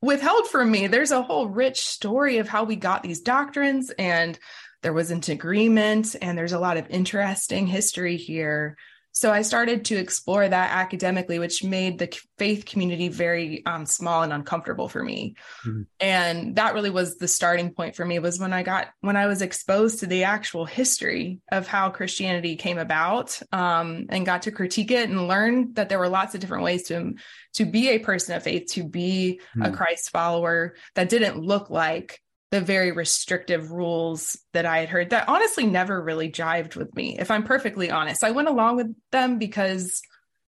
withheld 0.00 0.46
from 0.46 0.70
me. 0.70 0.86
There's 0.86 1.10
a 1.10 1.22
whole 1.22 1.48
rich 1.48 1.84
story 1.86 2.38
of 2.38 2.48
how 2.48 2.64
we 2.64 2.76
got 2.76 3.02
these 3.02 3.20
doctrines, 3.20 3.90
and 3.90 4.38
there 4.82 4.92
was 4.92 5.10
an 5.10 5.22
agreement, 5.28 6.14
and 6.22 6.38
there's 6.38 6.52
a 6.52 6.60
lot 6.60 6.76
of 6.76 6.88
interesting 6.90 7.66
history 7.66 8.16
here 8.16 8.76
so 9.16 9.32
I 9.32 9.40
started 9.40 9.86
to 9.86 9.96
explore 9.96 10.46
that 10.46 10.76
academically, 10.76 11.38
which 11.38 11.64
made 11.64 11.98
the 11.98 12.14
faith 12.36 12.66
community 12.66 13.08
very 13.08 13.64
um, 13.64 13.86
small 13.86 14.22
and 14.22 14.30
uncomfortable 14.30 14.90
for 14.90 15.02
me. 15.02 15.36
Mm-hmm. 15.66 15.82
And 16.00 16.56
that 16.56 16.74
really 16.74 16.90
was 16.90 17.16
the 17.16 17.26
starting 17.26 17.70
point 17.70 17.96
for 17.96 18.04
me 18.04 18.18
was 18.18 18.38
when 18.38 18.52
I 18.52 18.62
got 18.62 18.88
when 19.00 19.16
I 19.16 19.26
was 19.26 19.40
exposed 19.40 20.00
to 20.00 20.06
the 20.06 20.24
actual 20.24 20.66
history 20.66 21.40
of 21.50 21.66
how 21.66 21.88
Christianity 21.88 22.56
came 22.56 22.76
about 22.76 23.40
um, 23.52 24.04
and 24.10 24.26
got 24.26 24.42
to 24.42 24.52
critique 24.52 24.90
it 24.90 25.08
and 25.08 25.28
learn 25.28 25.72
that 25.72 25.88
there 25.88 25.98
were 25.98 26.10
lots 26.10 26.34
of 26.34 26.42
different 26.42 26.64
ways 26.64 26.82
to 26.88 27.14
to 27.54 27.64
be 27.64 27.88
a 27.88 27.98
person 27.98 28.36
of 28.36 28.42
faith, 28.42 28.66
to 28.72 28.84
be 28.84 29.40
mm-hmm. 29.56 29.62
a 29.62 29.74
Christ 29.74 30.10
follower 30.10 30.74
that 30.94 31.08
didn't 31.08 31.38
look 31.38 31.70
like 31.70 32.20
the 32.50 32.60
very 32.60 32.92
restrictive 32.92 33.72
rules 33.72 34.38
that 34.52 34.66
I 34.66 34.78
had 34.78 34.88
heard 34.88 35.10
that 35.10 35.28
honestly 35.28 35.66
never 35.66 36.00
really 36.00 36.30
jived 36.30 36.76
with 36.76 36.94
me. 36.94 37.18
If 37.18 37.30
I'm 37.30 37.42
perfectly 37.42 37.90
honest, 37.90 38.22
I 38.22 38.30
went 38.30 38.48
along 38.48 38.76
with 38.76 38.94
them 39.10 39.38
because 39.38 40.00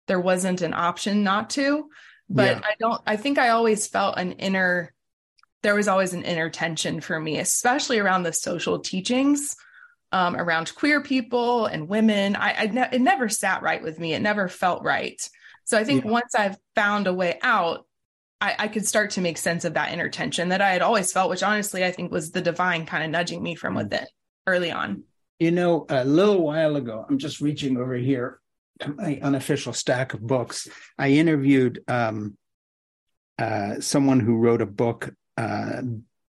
there 0.07 0.19
wasn't 0.19 0.62
an 0.62 0.73
option 0.73 1.23
not 1.23 1.51
to. 1.51 1.89
But 2.29 2.57
yeah. 2.57 2.62
I 2.63 2.75
don't, 2.79 3.01
I 3.05 3.15
think 3.15 3.38
I 3.38 3.50
always 3.50 3.85
felt 3.88 4.17
an 4.17 4.33
inner, 4.33 4.93
there 5.62 5.75
was 5.75 5.88
always 5.88 6.13
an 6.13 6.23
inner 6.23 6.50
tension 6.50 7.00
for 7.00 7.19
me, 7.19 7.38
especially 7.38 8.00
around 8.00 8.23
the 8.23 8.33
social 8.33 8.79
teachings. 8.79 9.55
Um, 10.12 10.35
around 10.35 10.75
queer 10.75 11.01
people 11.01 11.65
and 11.65 11.89
women, 11.89 12.35
I, 12.35 12.53
I 12.53 12.65
ne- 12.67 12.89
it 12.91 13.01
never 13.01 13.29
sat 13.29 13.63
right 13.63 13.81
with 13.81 14.00
me. 14.00 14.13
It 14.13 14.21
never 14.21 14.47
felt 14.47 14.83
right. 14.83 15.19
So 15.63 15.75
I 15.75 15.83
think 15.85 16.05
yeah. 16.05 16.12
once 16.12 16.35
I've 16.35 16.55
found 16.75 17.07
a 17.07 17.13
way 17.13 17.39
out, 17.41 17.88
I, 18.43 18.55
I, 18.59 18.67
could 18.67 18.85
start 18.85 19.12
to 19.12 19.21
make 19.21 19.38
sense 19.38 19.63
of 19.63 19.73
that 19.75 19.93
inner 19.93 20.09
tension 20.09 20.50
that 20.50 20.62
I 20.62 20.71
had 20.71 20.81
always 20.81 21.13
felt, 21.13 21.29
which 21.29 21.43
honestly 21.43 21.85
I 21.85 21.91
think 21.91 22.12
was 22.12 22.31
the 22.31 22.41
divine 22.41 22.85
kind 22.85 23.01
of 23.01 23.09
nudging 23.09 23.41
me 23.41 23.55
from 23.55 23.75
mm. 23.75 23.77
within 23.77 24.05
early 24.45 24.69
on. 24.69 25.03
You 25.39 25.51
know, 25.51 25.85
a 25.88 26.03
little 26.03 26.41
while 26.41 26.75
ago, 26.75 27.05
I'm 27.07 27.17
just 27.17 27.39
reaching 27.39 27.77
over 27.77 27.95
here 27.95 28.41
to 28.81 28.89
my 28.89 29.17
unofficial 29.21 29.71
stack 29.71 30.13
of 30.13 30.27
books. 30.27 30.67
I 30.97 31.12
interviewed 31.12 31.83
um, 31.88 32.38
uh, 33.39 33.79
someone 33.79 34.19
who 34.19 34.35
wrote 34.35 34.62
a 34.62 34.65
book, 34.65 35.13
uh, 35.38 35.81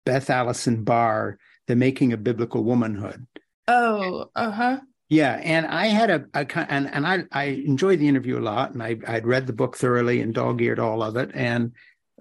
Beth 0.04 0.28
Allison 0.28 0.84
Barr, 0.84 1.38
The 1.66 1.76
Making 1.76 2.12
of 2.12 2.22
Biblical 2.22 2.62
Womanhood. 2.62 3.26
Oh, 3.68 4.26
uh 4.36 4.50
huh. 4.50 4.80
Yeah, 5.08 5.40
and 5.42 5.66
I 5.66 5.86
had 5.86 6.10
a, 6.10 6.24
a 6.32 6.46
and 6.72 6.88
and 6.92 7.06
I 7.06 7.24
I 7.32 7.44
enjoyed 7.44 7.98
the 7.98 8.08
interview 8.08 8.38
a 8.38 8.40
lot, 8.40 8.72
and 8.72 8.82
I 8.82 8.96
I'd 9.06 9.26
read 9.26 9.46
the 9.46 9.52
book 9.52 9.76
thoroughly 9.76 10.22
and 10.22 10.32
dog 10.32 10.62
eared 10.62 10.78
all 10.78 11.02
of 11.02 11.16
it, 11.16 11.30
and 11.34 11.72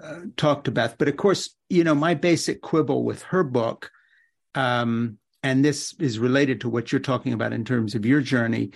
uh, 0.01 0.21
talk 0.38 0.63
to 0.63 0.71
Beth. 0.71 0.95
But 0.98 1.07
of 1.07 1.17
course, 1.17 1.55
you 1.69 1.83
know, 1.83 1.95
my 1.95 2.13
basic 2.13 2.62
quibble 2.62 3.03
with 3.03 3.24
her 3.24 3.43
book, 3.43 3.91
um, 4.55 5.17
and 5.43 5.65
this 5.65 5.95
is 6.00 6.19
related 6.19 6.62
to 6.62 6.69
what 6.69 6.91
you're 6.91 7.01
talking 7.01 7.33
about 7.33 7.53
in 7.53 7.65
terms 7.65 7.95
of 7.95 8.05
your 8.05 8.21
journey, 8.21 8.71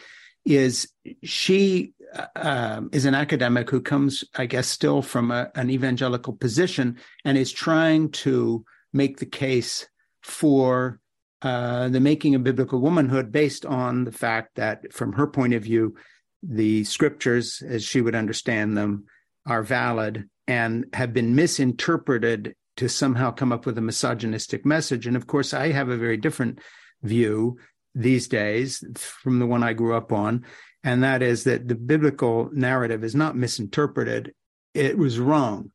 is 0.45 0.87
she 1.23 1.93
uh, 2.35 2.81
is 2.91 3.05
an 3.05 3.15
academic 3.15 3.69
who 3.69 3.81
comes, 3.81 4.23
I 4.35 4.45
guess, 4.45 4.67
still 4.67 5.01
from 5.01 5.31
a, 5.31 5.49
an 5.55 5.69
evangelical 5.69 6.33
position 6.33 6.97
and 7.23 7.37
is 7.37 7.51
trying 7.51 8.11
to 8.11 8.63
make 8.93 9.17
the 9.17 9.25
case 9.25 9.87
for 10.23 10.99
uh, 11.41 11.89
the 11.89 11.99
making 11.99 12.35
of 12.35 12.43
biblical 12.43 12.79
womanhood 12.79 13.31
based 13.31 13.65
on 13.65 14.05
the 14.05 14.11
fact 14.11 14.55
that, 14.55 14.93
from 14.93 15.13
her 15.13 15.27
point 15.27 15.53
of 15.53 15.63
view, 15.63 15.95
the 16.41 16.83
scriptures, 16.83 17.61
as 17.67 17.83
she 17.83 18.01
would 18.01 18.15
understand 18.15 18.77
them, 18.77 19.05
are 19.45 19.63
valid 19.63 20.29
and 20.47 20.85
have 20.93 21.13
been 21.13 21.35
misinterpreted 21.35 22.55
to 22.77 22.89
somehow 22.89 23.31
come 23.31 23.51
up 23.51 23.65
with 23.65 23.77
a 23.77 23.81
misogynistic 23.81 24.65
message. 24.65 25.07
And 25.07 25.15
of 25.15 25.27
course, 25.27 25.53
I 25.53 25.71
have 25.71 25.89
a 25.89 25.97
very 25.97 26.17
different 26.17 26.59
view 27.03 27.57
these 27.93 28.27
days 28.27 28.83
from 28.95 29.39
the 29.39 29.45
one 29.45 29.63
I 29.63 29.73
grew 29.73 29.95
up 29.95 30.11
on. 30.11 30.45
And 30.83 31.03
that 31.03 31.21
is 31.21 31.45
that 31.45 31.67
the 31.67 31.75
biblical 31.75 32.49
narrative 32.51 33.03
is 33.03 33.15
not 33.15 33.35
misinterpreted. 33.35 34.33
It 34.73 34.97
was 34.97 35.19
wrong. 35.19 35.71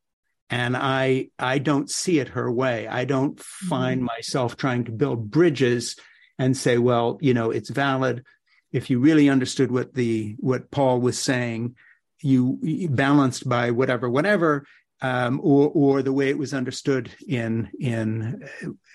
And 0.51 0.77
I, 0.77 1.31
I 1.39 1.59
don't 1.59 1.89
see 1.89 2.19
it 2.19 2.31
her 2.31 2.51
way. 2.51 2.87
I 2.87 3.05
don't 3.05 3.41
find 3.41 4.01
mm-hmm. 4.01 4.07
myself 4.07 4.57
trying 4.57 4.85
to 4.85 4.93
build 4.93 5.31
bridges 5.31 5.97
and 6.39 6.57
say, 6.57 6.79
well, 6.79 7.19
you 7.21 7.35
know, 7.35 7.51
it's 7.51 7.71
valid. 7.71 8.25
If 8.73 8.91
you 8.91 8.99
really 8.99 9.29
understood 9.29 9.73
what 9.73 9.95
the, 9.95 10.37
what 10.39 10.71
Paul 10.71 11.01
was 11.01 11.19
saying, 11.19 11.77
you 12.21 12.89
balanced 12.91 13.49
by 13.49 13.71
whatever, 13.71 14.09
whatever, 14.09 14.67
um, 15.03 15.41
or 15.43 15.71
or 15.75 16.03
the 16.03 16.13
way 16.13 16.29
it 16.29 16.39
was 16.39 16.55
understood 16.55 17.11
in 17.27 17.71
in 17.79 18.49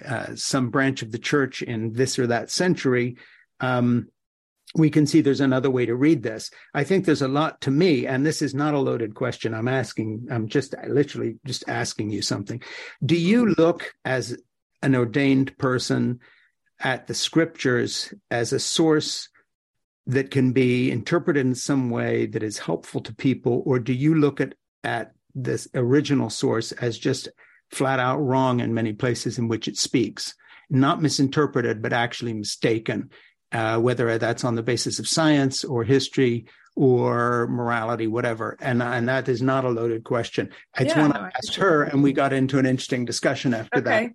uh, 0.05 0.35
some 0.35 0.69
branch 0.69 1.01
of 1.01 1.11
the 1.11 1.17
church 1.17 1.61
in 1.61 1.93
this 1.93 2.19
or 2.19 2.27
that 2.27 2.51
century. 2.51 3.17
Um, 3.59 4.09
we 4.75 4.89
can 4.89 5.07
see 5.07 5.21
there's 5.21 5.41
another 5.41 5.69
way 5.69 5.85
to 5.85 5.95
read 5.95 6.21
this. 6.21 6.51
I 6.73 6.83
think 6.83 7.05
there's 7.05 7.21
a 7.21 7.27
lot 7.27 7.61
to 7.61 7.71
me, 7.71 8.07
and 8.07 8.25
this 8.25 8.41
is 8.41 8.53
not 8.53 8.73
a 8.73 8.79
loaded 8.79 9.15
question. 9.15 9.53
I'm 9.53 9.69
asking, 9.69 10.27
I'm 10.29 10.47
just 10.49 10.75
literally 10.87 11.37
just 11.45 11.63
asking 11.69 12.09
you 12.09 12.21
something. 12.21 12.61
Do 13.03 13.15
you 13.15 13.53
look 13.57 13.93
as 14.03 14.37
an 14.81 14.95
ordained 14.95 15.57
person 15.57 16.19
at 16.79 17.07
the 17.07 17.13
scriptures 17.13 18.13
as 18.29 18.51
a 18.51 18.59
source 18.59 19.29
that 20.07 20.31
can 20.31 20.51
be 20.51 20.91
interpreted 20.91 21.45
in 21.45 21.55
some 21.55 21.89
way 21.89 22.25
that 22.27 22.43
is 22.43 22.59
helpful 22.59 23.01
to 23.01 23.13
people, 23.13 23.63
or 23.65 23.79
do 23.79 23.93
you 23.93 24.15
look 24.15 24.39
at 24.39 24.55
at 24.83 25.13
this 25.33 25.67
original 25.73 26.29
source 26.29 26.71
as 26.73 26.97
just 26.97 27.27
flat 27.71 27.99
out 27.99 28.17
wrong 28.17 28.59
in 28.59 28.73
many 28.73 28.93
places 28.93 29.37
in 29.37 29.47
which 29.47 29.67
it 29.67 29.77
speaks, 29.77 30.33
not 30.69 31.01
misinterpreted, 31.01 31.81
but 31.81 31.91
actually 31.91 32.33
mistaken, 32.33 33.09
uh, 33.51 33.79
whether 33.79 34.17
that's 34.17 34.43
on 34.43 34.55
the 34.55 34.63
basis 34.63 34.99
of 34.99 35.07
science 35.07 35.63
or 35.63 35.83
history 35.83 36.45
or 36.75 37.47
morality, 37.47 38.07
whatever. 38.07 38.57
And 38.59 38.83
and 38.83 39.09
that 39.09 39.27
is 39.29 39.41
not 39.41 39.65
a 39.65 39.69
loaded 39.69 40.03
question. 40.03 40.51
It's 40.77 40.95
yeah, 40.95 41.01
one 41.01 41.13
I 41.13 41.31
asked 41.35 41.55
her, 41.55 41.83
and 41.83 42.03
we 42.03 42.13
got 42.13 42.33
into 42.33 42.59
an 42.59 42.65
interesting 42.65 43.05
discussion 43.05 43.53
after 43.53 43.79
okay. 43.79 43.89
that. 43.89 44.11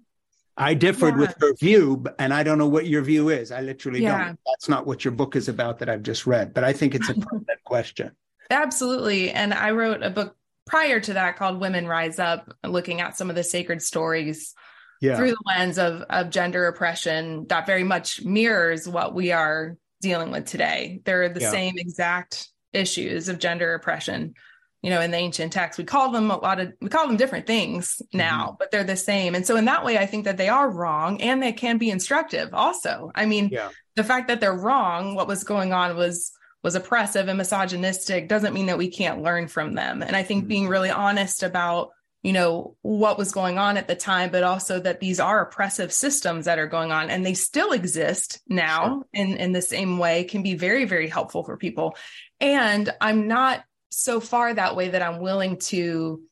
I 0.57 0.75
differed 0.75 1.15
yeah. 1.15 1.21
with 1.21 1.35
her 1.41 1.55
view, 1.55 2.05
and 2.19 2.35
I 2.35 2.43
don't 2.43 2.59
know 2.59 2.69
what 2.69 2.87
your 2.87 3.03
view 3.03 3.29
is. 3.29 3.51
I 3.51 3.61
literally 3.61 4.03
yeah. 4.03 4.27
don't. 4.27 4.41
That's 4.47 4.69
not 4.69 4.87
what 4.87 5.05
your 5.05 5.13
book 5.13 5.37
is 5.37 5.49
about 5.49 5.79
that 5.79 5.89
I've 5.89 6.03
just 6.03 6.27
read, 6.27 6.53
but 6.53 6.65
I 6.65 6.73
think 6.73 6.95
it's 6.95 7.09
a 7.09 7.15
pertinent 7.21 7.65
question. 7.65 8.13
Absolutely. 8.51 9.31
And 9.31 9.55
I 9.55 9.71
wrote 9.71 10.03
a 10.03 10.11
book 10.11 10.37
prior 10.67 11.01
to 11.01 11.15
that 11.15 11.37
called 11.37 11.61
Women 11.61 11.87
Rise 11.87 12.19
Up, 12.19 12.53
looking 12.65 13.01
at 13.01 13.17
some 13.17 13.31
of 13.31 13.37
the 13.37 13.45
sacred 13.45 13.81
stories 13.81 14.55
yeah. 15.01 15.17
through 15.17 15.31
the 15.31 15.43
lens 15.47 15.79
of, 15.79 16.03
of 16.11 16.31
gender 16.31 16.67
oppression 16.67 17.47
that 17.49 17.67
very 17.67 17.85
much 17.85 18.23
mirrors 18.25 18.89
what 18.89 19.15
we 19.15 19.33
are 19.33 19.77
dealing 20.01 20.31
with 20.31 20.47
today. 20.47 21.01
They're 21.05 21.29
the 21.29 21.41
same 21.41 21.79
exact 21.79 22.49
issues 22.73 23.29
of 23.29 23.39
gender 23.39 23.75
oppression. 23.75 24.35
You 24.83 24.91
know, 24.91 25.01
in 25.01 25.11
the 25.11 25.17
ancient 25.17 25.53
text. 25.53 25.79
We 25.79 25.85
call 25.85 26.11
them 26.11 26.31
a 26.31 26.37
lot 26.39 26.61
of, 26.61 26.73
we 26.81 26.89
call 26.89 27.07
them 27.07 27.17
different 27.17 27.47
things 27.47 28.01
now, 28.13 28.47
mm-hmm. 28.47 28.57
but 28.59 28.71
they're 28.71 28.85
the 28.85 28.97
same. 28.97 29.35
And 29.35 29.47
so 29.47 29.57
in 29.57 29.67
that 29.67 29.85
way, 29.85 29.99
I 29.99 30.07
think 30.07 30.25
that 30.25 30.37
they 30.37 30.49
are 30.49 30.71
wrong 30.71 31.21
and 31.21 31.43
they 31.43 31.53
can 31.53 31.79
be 31.79 31.91
instructive 31.91 32.55
also. 32.55 33.11
I 33.15 33.27
mean, 33.27 33.51
yeah. 33.51 33.71
the 33.97 34.05
fact 34.05 34.29
that 34.29 34.41
they're 34.41 34.55
wrong, 34.55 35.15
what 35.15 35.29
was 35.29 35.45
going 35.45 35.73
on 35.73 35.97
was, 35.97 36.33
was 36.63 36.75
oppressive 36.75 37.29
and 37.29 37.39
misogynistic 37.39 38.29
doesn't 38.29 38.55
mean 38.55 38.67
that 38.67 38.79
we 38.79 38.89
can't 38.89 39.23
learn 39.23 39.49
from 39.49 39.75
them. 39.75 40.03
And 40.03 40.17
I 40.17 40.23
think 40.23 40.43
mm-hmm. 40.43 40.49
being 40.49 40.69
really 40.69 40.91
honest 40.91 41.43
about, 41.43 41.91
you 42.23 42.35
know, 42.35 42.77
what 42.83 43.17
was 43.17 43.33
going 43.33 43.57
on 43.57 43.79
at 43.79 43.89
the 43.89 43.95
time, 43.95 44.31
but 44.31 44.43
also 44.43 44.79
that 44.79 45.01
these 45.01 45.21
are 45.21 45.41
oppressive 45.41 45.91
systems 45.91 46.45
that 46.45 46.59
are 46.59 46.67
going 46.67 46.93
on 46.93 47.09
and 47.09 47.25
they 47.25 47.33
still 47.33 47.73
exist 47.73 48.41
now 48.47 48.89
sure. 48.89 49.07
in, 49.15 49.37
in 49.39 49.53
the 49.53 49.63
same 49.63 49.97
way 49.97 50.25
can 50.25 50.43
be 50.43 50.55
very, 50.55 50.85
very 50.85 51.09
helpful 51.09 51.45
for 51.45 51.57
people. 51.57 51.97
And 52.39 52.93
I'm 53.01 53.27
not 53.27 53.65
so 53.91 54.21
far 54.21 54.55
that 54.55 54.77
way 54.77 54.89
that 54.89 55.03
I'm 55.03 55.21
willing 55.21 55.59
to 55.59 56.23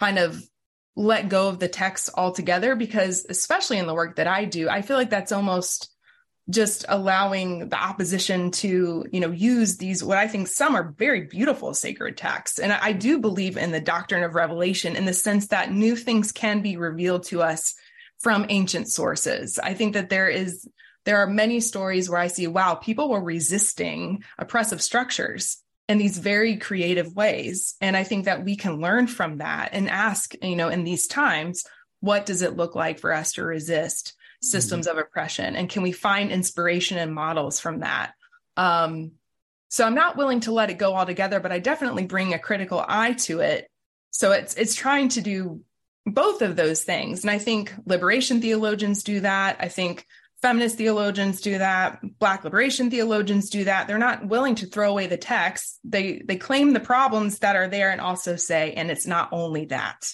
kind 0.00 0.18
of 0.18 0.42
let 0.94 1.28
go 1.28 1.48
of 1.48 1.58
the 1.58 1.68
text 1.68 2.10
altogether 2.14 2.76
because 2.76 3.26
especially 3.28 3.78
in 3.78 3.86
the 3.86 3.94
work 3.94 4.16
that 4.16 4.26
I 4.26 4.44
do, 4.44 4.68
I 4.68 4.82
feel 4.82 4.96
like 4.96 5.10
that's 5.10 5.32
almost 5.32 5.92
just 6.50 6.84
allowing 6.88 7.68
the 7.68 7.80
opposition 7.80 8.50
to 8.50 9.06
you 9.12 9.20
know 9.20 9.30
use 9.30 9.76
these 9.76 10.02
what 10.02 10.18
i 10.18 10.26
think 10.26 10.48
some 10.48 10.74
are 10.74 10.92
very 10.98 11.22
beautiful 11.22 11.72
sacred 11.72 12.16
texts. 12.16 12.58
And 12.58 12.72
i 12.72 12.92
do 12.92 13.20
believe 13.20 13.56
in 13.56 13.70
the 13.70 13.80
doctrine 13.80 14.24
of 14.24 14.34
revelation 14.34 14.96
in 14.96 15.04
the 15.04 15.14
sense 15.14 15.48
that 15.48 15.72
new 15.72 15.94
things 15.94 16.32
can 16.32 16.60
be 16.60 16.76
revealed 16.76 17.22
to 17.24 17.42
us 17.42 17.74
from 18.18 18.46
ancient 18.48 18.88
sources. 18.88 19.58
I 19.58 19.74
think 19.74 19.94
that 19.94 20.08
there 20.08 20.28
is 20.28 20.68
there 21.04 21.18
are 21.18 21.26
many 21.26 21.60
stories 21.60 22.10
where 22.10 22.20
i 22.20 22.26
see 22.26 22.48
wow 22.48 22.74
people 22.74 23.08
were 23.08 23.22
resisting 23.22 24.24
oppressive 24.36 24.82
structures 24.82 25.62
in 25.92 25.98
these 25.98 26.16
very 26.16 26.56
creative 26.56 27.14
ways. 27.14 27.74
And 27.82 27.98
I 27.98 28.02
think 28.02 28.24
that 28.24 28.44
we 28.46 28.56
can 28.56 28.80
learn 28.80 29.06
from 29.06 29.38
that 29.38 29.70
and 29.72 29.90
ask, 29.90 30.32
you 30.42 30.56
know, 30.56 30.70
in 30.70 30.84
these 30.84 31.06
times, 31.06 31.64
what 32.00 32.24
does 32.24 32.40
it 32.40 32.56
look 32.56 32.74
like 32.74 32.98
for 32.98 33.12
us 33.12 33.34
to 33.34 33.44
resist 33.44 34.14
systems 34.40 34.86
mm-hmm. 34.86 34.96
of 34.96 35.04
oppression? 35.04 35.54
And 35.54 35.68
can 35.68 35.82
we 35.82 35.92
find 35.92 36.32
inspiration 36.32 36.96
and 36.96 37.14
models 37.14 37.60
from 37.60 37.80
that? 37.80 38.14
Um, 38.56 39.12
so 39.68 39.84
I'm 39.84 39.94
not 39.94 40.16
willing 40.16 40.40
to 40.40 40.52
let 40.52 40.70
it 40.70 40.78
go 40.78 40.96
altogether, 40.96 41.40
but 41.40 41.52
I 41.52 41.58
definitely 41.58 42.06
bring 42.06 42.32
a 42.32 42.38
critical 42.38 42.82
eye 42.88 43.12
to 43.24 43.40
it. 43.40 43.68
So 44.12 44.32
it's 44.32 44.54
it's 44.54 44.74
trying 44.74 45.10
to 45.10 45.20
do 45.20 45.60
both 46.06 46.40
of 46.40 46.56
those 46.56 46.82
things. 46.84 47.22
And 47.22 47.30
I 47.30 47.36
think 47.36 47.74
liberation 47.84 48.40
theologians 48.40 49.02
do 49.02 49.20
that. 49.20 49.58
I 49.60 49.68
think 49.68 50.06
feminist 50.42 50.76
theologians 50.76 51.40
do 51.40 51.56
that 51.56 52.00
black 52.18 52.44
liberation 52.44 52.90
theologians 52.90 53.48
do 53.48 53.64
that. 53.64 53.86
They're 53.86 53.98
not 53.98 54.26
willing 54.26 54.56
to 54.56 54.66
throw 54.66 54.90
away 54.90 55.06
the 55.06 55.16
text. 55.16 55.78
They 55.84 56.22
they 56.26 56.36
claim 56.36 56.72
the 56.72 56.80
problems 56.80 57.38
that 57.38 57.56
are 57.56 57.68
there 57.68 57.90
and 57.90 58.00
also 58.00 58.36
say 58.36 58.72
and 58.74 58.90
it's 58.90 59.06
not 59.06 59.28
only 59.32 59.66
that 59.66 60.04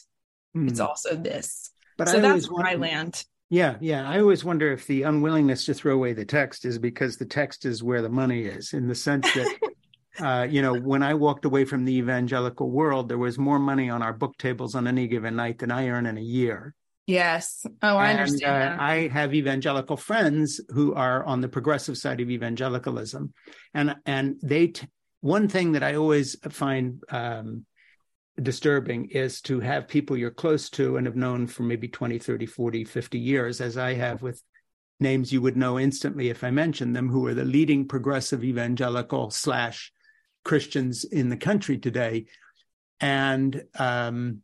mm. 0.57 0.69
it's 0.69 0.81
also 0.81 1.17
this. 1.17 1.71
But 1.97 2.09
so 2.09 2.21
that's 2.21 2.51
where 2.51 2.67
i 2.67 2.75
land. 2.75 3.25
Yeah 3.51 3.77
yeah. 3.81 4.09
I 4.09 4.21
always 4.21 4.45
wonder 4.45 4.71
if 4.73 4.87
the 4.87 5.03
unwillingness 5.03 5.65
to 5.65 5.75
throw 5.75 5.95
away 5.95 6.13
the 6.13 6.27
text 6.27 6.65
is 6.67 6.79
because 6.79 7.17
the 7.17 7.27
text 7.27 7.65
is 7.65 7.83
where 7.83 8.03
the 8.03 8.11
money 8.11 8.43
is 8.43 8.75
in 8.75 8.87
the 8.87 8.95
sense 8.95 9.27
that 9.33 9.59
uh, 10.21 10.47
you 10.49 10.61
know 10.63 10.75
when 10.75 11.03
i 11.03 11.15
walked 11.15 11.45
away 11.45 11.65
from 11.65 11.85
the 11.85 11.95
evangelical 11.95 12.71
world 12.71 13.09
there 13.09 13.19
was 13.19 13.39
more 13.39 13.59
money 13.59 13.89
on 13.89 14.03
our 14.03 14.13
book 14.13 14.37
tables 14.37 14.75
on 14.75 14.89
any 14.89 15.07
given 15.07 15.37
night 15.37 15.59
than 15.59 15.71
i 15.71 15.89
earn 15.89 16.07
in 16.07 16.19
a 16.19 16.21
year 16.21 16.75
Yes. 17.09 17.65
Oh, 17.81 17.97
I 17.97 18.11
and, 18.11 18.21
understand. 18.21 18.79
Uh, 18.79 18.83
I 18.83 19.09
have 19.09 19.35
evangelical 19.35 19.97
friends 19.97 20.61
who 20.69 20.93
are 20.93 21.25
on 21.25 21.41
the 21.41 21.49
progressive 21.49 21.97
side 21.97 22.21
of 22.21 22.31
evangelicalism, 22.31 23.33
and 23.73 23.97
and 24.05 24.37
they 24.43 24.67
t- 24.67 24.87
one 25.23 25.49
thing 25.49 25.73
that 25.73 25.83
I 25.83 25.95
always 25.95 26.37
find 26.51 27.03
um, 27.11 27.65
disturbing 28.41 29.07
is 29.07 29.41
to 29.43 29.59
have 29.61 29.89
people 29.89 30.19
you're 30.19 30.31
close 30.31 30.69
to 30.71 30.99
and 30.99 31.07
have 31.07 31.17
known 31.17 31.47
for 31.47 31.63
maybe 31.63 31.89
20, 31.89 32.19
30, 32.19 32.45
40, 32.45 32.85
50 32.85 33.19
years, 33.19 33.63
as 33.63 33.79
I 33.79 33.95
have 33.95 34.21
with 34.21 34.43
names 35.01 35.33
you 35.33 35.41
would 35.41 35.57
know 35.57 35.79
instantly 35.79 36.29
if 36.29 36.45
I 36.45 36.51
mentioned 36.51 36.95
them, 36.95 37.09
who 37.09 37.27
are 37.27 37.35
the 37.35 37.43
leading 37.47 37.89
progressive 37.89 38.45
evangelical 38.45 39.31
slash 39.31 39.93
Christians 40.45 41.05
in 41.05 41.31
the 41.31 41.39
country 41.39 41.79
today. 41.79 42.27
And 43.01 43.63
um, 43.79 44.43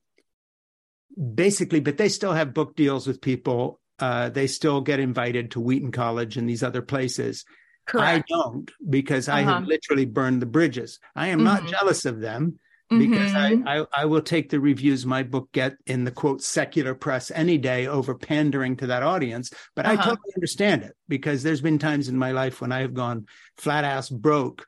basically, 1.14 1.81
but 1.81 1.96
they 1.96 2.09
still 2.09 2.33
have 2.33 2.55
book 2.55 2.77
deals 2.77 3.07
with 3.07 3.20
people. 3.20 3.81
Uh, 3.98 4.29
they 4.29 4.46
still 4.46 4.81
get 4.81 5.00
invited 5.00 5.53
to 5.53 5.61
Wheaton 5.61 5.92
College 5.92 6.37
and 6.37 6.48
these 6.48 6.62
other 6.62 6.83
places. 6.83 7.44
Correct. 7.87 8.24
I 8.31 8.35
don't 8.35 8.70
because 8.88 9.29
uh-huh. 9.29 9.38
I 9.38 9.40
have 9.42 9.57
uh-huh. 9.57 9.66
literally 9.66 10.07
burned 10.07 10.42
the 10.42 10.46
bridges. 10.46 10.98
I 11.14 11.29
am 11.29 11.38
mm-hmm. 11.38 11.44
not 11.44 11.66
jealous 11.66 12.05
of 12.05 12.20
them 12.20 12.59
because 12.90 13.33
mm-hmm. 13.33 13.66
I, 13.66 13.81
I, 13.81 13.87
I 13.96 14.05
will 14.07 14.22
take 14.22 14.50
the 14.50 14.61
reviews 14.61 15.07
my 15.07 15.22
book 15.22 15.50
get 15.53 15.77
in 15.87 16.05
the 16.05 16.11
quote 16.11 16.42
secular 16.42 16.94
press 16.94 17.31
any 17.31 17.59
day 17.59 17.87
over 17.87 18.14
pandering 18.14 18.77
to 18.77 18.88
that 18.88 19.03
audience. 19.03 19.53
But 19.74 19.87
uh-huh. 19.87 19.94
I 19.94 19.96
totally 19.96 20.33
understand 20.37 20.83
it 20.83 20.92
because 21.09 21.42
there's 21.42 21.61
been 21.61 21.79
times 21.79 22.09
in 22.09 22.18
my 22.18 22.33
life 22.33 22.61
when 22.61 22.72
I 22.72 22.81
have 22.81 22.94
gone 22.94 23.27
flat 23.57 23.85
ass 23.85 24.09
broke 24.09 24.66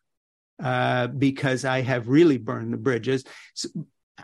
uh, 0.63 1.09
because 1.09 1.65
I 1.65 1.83
have 1.83 2.09
really 2.09 2.39
burned 2.39 2.73
the 2.73 2.79
bridges. 2.79 3.25
So, 3.55 3.69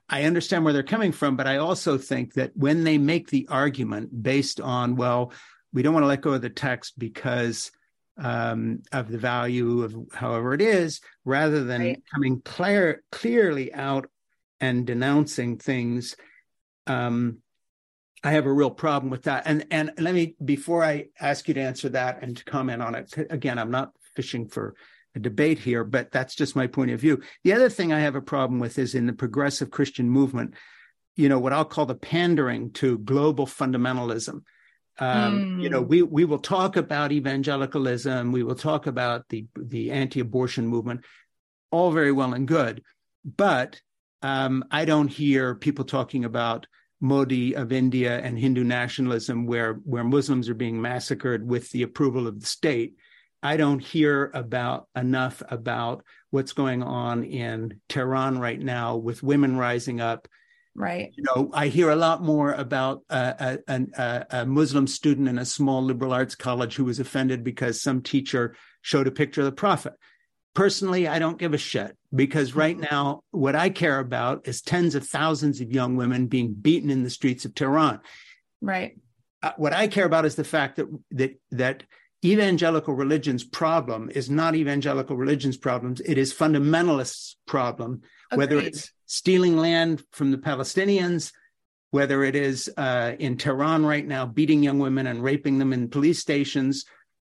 I 0.09 0.24
understand 0.24 0.64
where 0.64 0.72
they're 0.72 0.83
coming 0.83 1.12
from, 1.12 1.37
but 1.37 1.46
I 1.46 1.59
also 1.59 1.98
think 1.98 2.35
that 2.35 2.52
when 2.55 2.85
they 2.85 2.98
make 2.98 3.28
the 3.28 3.46
argument 3.50 4.22
based 4.22 4.61
on, 4.61 4.96
well, 4.96 5.33
we 5.72 5.83
don't 5.83 5.94
want 5.94 6.05
to 6.05 6.09
let 6.09 6.20
go 6.20 6.33
of 6.33 6.42
the 6.42 6.50
text 6.50 6.98
because 6.98 7.70
um, 8.18 8.83
of 8.92 9.11
the 9.11 9.18
value 9.18 9.83
of 9.83 9.94
however 10.12 10.55
it 10.55 10.61
is, 10.61 11.00
rather 11.24 11.64
than 11.64 11.81
right. 11.81 12.02
coming 12.12 12.40
clear, 12.42 13.02
clearly 13.11 13.72
out 13.72 14.09
and 14.61 14.87
denouncing 14.87 15.59
things, 15.59 16.16
um, 16.87 17.38
I 18.24 18.33
have 18.33 18.46
a 18.46 18.52
real 18.52 18.70
problem 18.70 19.11
with 19.11 19.24
that. 19.24 19.44
And 19.46 19.66
and 19.70 19.92
let 19.98 20.14
me 20.14 20.37
before 20.42 20.85
I 20.85 21.07
ask 21.20 21.48
you 21.48 21.55
to 21.55 21.61
answer 21.61 21.88
that 21.90 22.22
and 22.22 22.37
to 22.37 22.44
comment 22.44 22.81
on 22.83 22.94
it 22.94 23.12
again, 23.31 23.59
I'm 23.59 23.70
not 23.70 23.92
fishing 24.14 24.46
for 24.46 24.74
debate 25.20 25.59
here, 25.59 25.85
but 25.85 26.11
that's 26.11 26.35
just 26.35 26.57
my 26.57 26.66
point 26.66 26.90
of 26.90 27.01
view. 27.01 27.20
The 27.44 27.53
other 27.53 27.68
thing 27.68 27.92
I 27.92 28.01
have 28.01 28.14
a 28.14 28.22
problem 28.22 28.61
with 28.61 28.79
is 28.79 28.94
in 28.94 29.07
the 29.07 29.12
progressive 29.12 29.70
Christian 29.70 30.09
movement, 30.09 30.55
you 31.16 31.29
know, 31.29 31.38
what 31.38 31.53
I'll 31.53 31.64
call 31.64 31.87
the 31.87 31.94
pandering 31.94 32.72
to 32.72 32.98
global 32.98 33.46
fundamentalism. 33.46 34.42
Um, 34.98 35.59
mm. 35.59 35.62
You 35.62 35.70
know, 35.70 35.81
we 35.81 36.03
we 36.03 36.25
will 36.25 36.38
talk 36.38 36.77
about 36.77 37.12
evangelicalism, 37.12 38.33
we 38.33 38.42
will 38.42 38.55
talk 38.55 38.87
about 38.87 39.29
the 39.29 39.46
the 39.57 39.90
anti-abortion 39.90 40.66
movement, 40.66 41.05
all 41.70 41.90
very 41.90 42.12
well 42.12 42.35
and 42.35 42.46
good, 42.46 42.83
but 43.25 43.81
um, 44.22 44.64
I 44.70 44.85
don't 44.85 45.09
hear 45.09 45.55
people 45.55 45.85
talking 45.85 46.25
about 46.25 46.66
Modi 47.01 47.57
of 47.57 47.72
India 47.72 48.20
and 48.20 48.38
Hindu 48.38 48.64
nationalism, 48.64 49.46
where 49.46 49.75
where 49.75 50.05
Muslims 50.05 50.48
are 50.48 50.55
being 50.55 50.81
massacred 50.81 51.46
with 51.46 51.70
the 51.70 51.83
approval 51.83 52.27
of 52.27 52.40
the 52.40 52.46
state. 52.46 52.96
I 53.42 53.57
don't 53.57 53.81
hear 53.81 54.31
about 54.35 54.88
enough 54.94 55.42
about 55.48 56.05
what's 56.31 56.52
going 56.52 56.83
on 56.83 57.24
in 57.24 57.81
Tehran 57.88 58.38
right 58.38 58.61
now 58.61 58.96
with 58.96 59.22
women 59.22 59.57
rising 59.57 60.00
up. 60.00 60.28
Right. 60.74 61.12
You 61.16 61.24
know, 61.24 61.50
I 61.52 61.68
hear 61.68 61.90
a 61.90 61.96
lot 61.96 62.22
more 62.22 62.52
about 62.52 63.02
a, 63.11 63.59
a, 63.68 64.26
a, 64.31 64.46
Muslim 64.46 64.87
student 64.87 65.28
in 65.28 65.38
a 65.38 65.44
small 65.44 65.83
liberal 65.83 66.14
arts 66.14 66.35
college 66.35 66.76
who 66.76 66.85
was 66.85 66.98
offended 66.98 67.44
because 67.44 67.83
some 67.83 68.00
teacher 68.00 68.57
showed 68.81 69.07
a 69.07 69.11
picture 69.11 69.42
of 69.42 69.46
the 69.46 69.52
prophet. 69.52 69.92
Personally, 70.55 71.07
I 71.07 71.18
don't 71.18 71.38
give 71.38 71.52
a 71.52 71.59
shit 71.59 71.96
because 72.14 72.55
right 72.55 72.76
mm-hmm. 72.76 72.94
now, 72.94 73.22
what 73.33 73.55
I 73.55 73.68
care 73.68 73.98
about 73.98 74.48
is 74.48 74.62
tens 74.62 74.94
of 74.94 75.07
thousands 75.07 75.61
of 75.61 75.72
young 75.72 75.96
women 75.96 76.26
being 76.26 76.55
beaten 76.55 76.88
in 76.88 77.02
the 77.02 77.11
streets 77.11 77.44
of 77.44 77.55
Tehran. 77.55 78.00
Right. 78.62 78.98
Uh, 79.42 79.52
what 79.57 79.72
I 79.74 79.88
care 79.88 80.07
about 80.07 80.24
is 80.24 80.37
the 80.37 80.44
fact 80.44 80.76
that 80.76 80.87
that 81.11 81.35
that 81.50 81.83
evangelical 82.24 82.94
religion's 82.94 83.44
problem 83.44 84.11
is 84.14 84.30
not 84.30 84.54
evangelical 84.54 85.16
religion's 85.16 85.56
problems 85.56 86.00
it 86.00 86.18
is 86.18 86.32
fundamentalists 86.32 87.35
problem 87.46 88.02
Agreed. 88.30 88.38
whether 88.38 88.58
it's 88.58 88.92
stealing 89.06 89.56
land 89.56 90.02
from 90.12 90.30
the 90.30 90.38
palestinians 90.38 91.32
whether 91.90 92.24
it 92.24 92.37
is 92.37 92.70
uh, 92.76 93.12
in 93.18 93.37
tehran 93.37 93.85
right 93.85 94.06
now 94.06 94.24
beating 94.24 94.62
young 94.62 94.78
women 94.78 95.06
and 95.06 95.22
raping 95.22 95.58
them 95.58 95.72
in 95.72 95.88
police 95.88 96.20
stations 96.20 96.85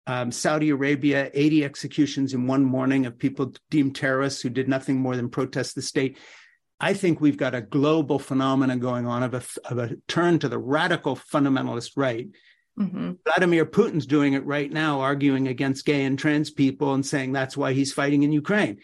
um, 0.08 0.32
saudi 0.32 0.70
arabia 0.70 1.32
80 1.34 1.64
executions 1.64 2.34
in 2.34 2.48
one 2.48 2.66
morning 2.66 3.06
of 3.06 3.18
people 3.18 3.54
deemed 3.70 3.96
terrorists 3.96 4.42
who 4.42 4.50
did 4.50 4.68
nothing 4.68 5.00
more 5.00 5.16
than 5.16 5.30
protest 5.30 5.76
the 5.76 5.82
state 5.82 6.18
I 6.84 6.96
think 6.96 7.22
we've 7.22 7.38
got 7.38 7.54
a 7.54 7.62
global 7.62 8.18
phenomenon 8.18 8.80
going 8.80 9.06
on 9.06 9.22
of 9.22 9.36
a, 9.36 9.44
of 9.66 9.78
a 9.78 9.98
turn 10.08 10.40
to 10.40 10.50
the 10.50 10.58
radical 10.58 11.16
fundamentalist 11.16 11.92
right 11.96 12.28
Mm-hmm. 12.80 13.14
Vladimir 13.26 13.66
Putin's 13.66 14.06
doing 14.06 14.34
it 14.34 14.46
right 14.46 14.72
now, 14.72 15.02
arguing 15.02 15.48
against 15.48 15.86
gay 15.86 16.06
and 16.06 16.18
trans 16.18 16.50
people 16.50 16.94
and 16.94 17.06
saying 17.06 17.34
that's 17.34 17.58
why 17.58 17.74
he's 17.74 17.94
fighting 17.94 18.24
in 18.24 18.32
Ukraine. 18.32 18.80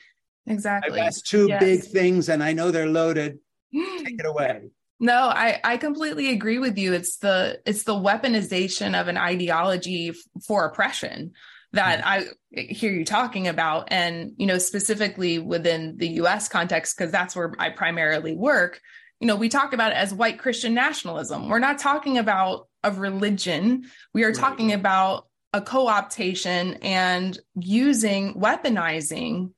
Exactly. 0.46 1.00
That's 1.00 1.22
two 1.22 1.48
yes. 1.48 1.60
big 1.60 1.84
things, 1.84 2.30
and 2.30 2.44
I 2.44 2.54
know 2.54 2.72
they're 2.72 2.88
loaded. 2.88 3.40
Take 3.74 4.20
it 4.20 4.26
away. 4.26 4.70
No, 5.00 5.14
I, 5.14 5.60
I 5.64 5.78
completely 5.78 6.32
agree 6.32 6.58
with 6.58 6.78
you. 6.78 6.94
It's 6.94 7.18
the 7.18 7.62
it's 7.66 7.84
the 7.84 7.94
weaponization 7.94 9.00
of 9.00 9.08
an 9.08 9.18
ideology 9.18 10.10
f- 10.10 10.16
for 10.46 10.66
oppression. 10.66 11.34
that 11.74 12.00
mm-hmm. 12.00 12.60
I 12.60 12.62
hear 12.62 12.92
you 12.92 13.06
talking 13.06 13.48
about. 13.48 13.90
And, 13.92 14.34
you 14.38 14.48
know, 14.48 14.58
specifically 14.58 15.40
within 15.40 15.98
the 15.98 16.08
US 16.22 16.50
context, 16.50 16.98
because 16.98 17.12
that's 17.12 17.36
where 17.36 17.54
I 17.60 17.70
primarily 17.70 18.36
work, 18.36 18.82
you 19.20 19.28
know, 19.28 19.36
we 19.36 19.50
talk 19.50 19.74
about 19.74 19.92
it 19.92 19.96
as 19.96 20.14
white 20.14 20.40
Christian 20.40 20.74
nationalism. 20.74 21.50
We're 21.50 21.60
not 21.60 21.80
talking 21.80 22.18
about 22.18 22.67
a 22.84 22.92
religion. 22.92 23.86
We 24.14 24.24
are 24.24 24.28
right. 24.28 24.36
talking 24.36 24.74
about 24.74 25.28
a 25.54 25.62
co-optation 25.62 26.78
and 26.82 27.38
using 27.56 28.36
weaponizing 28.36 29.52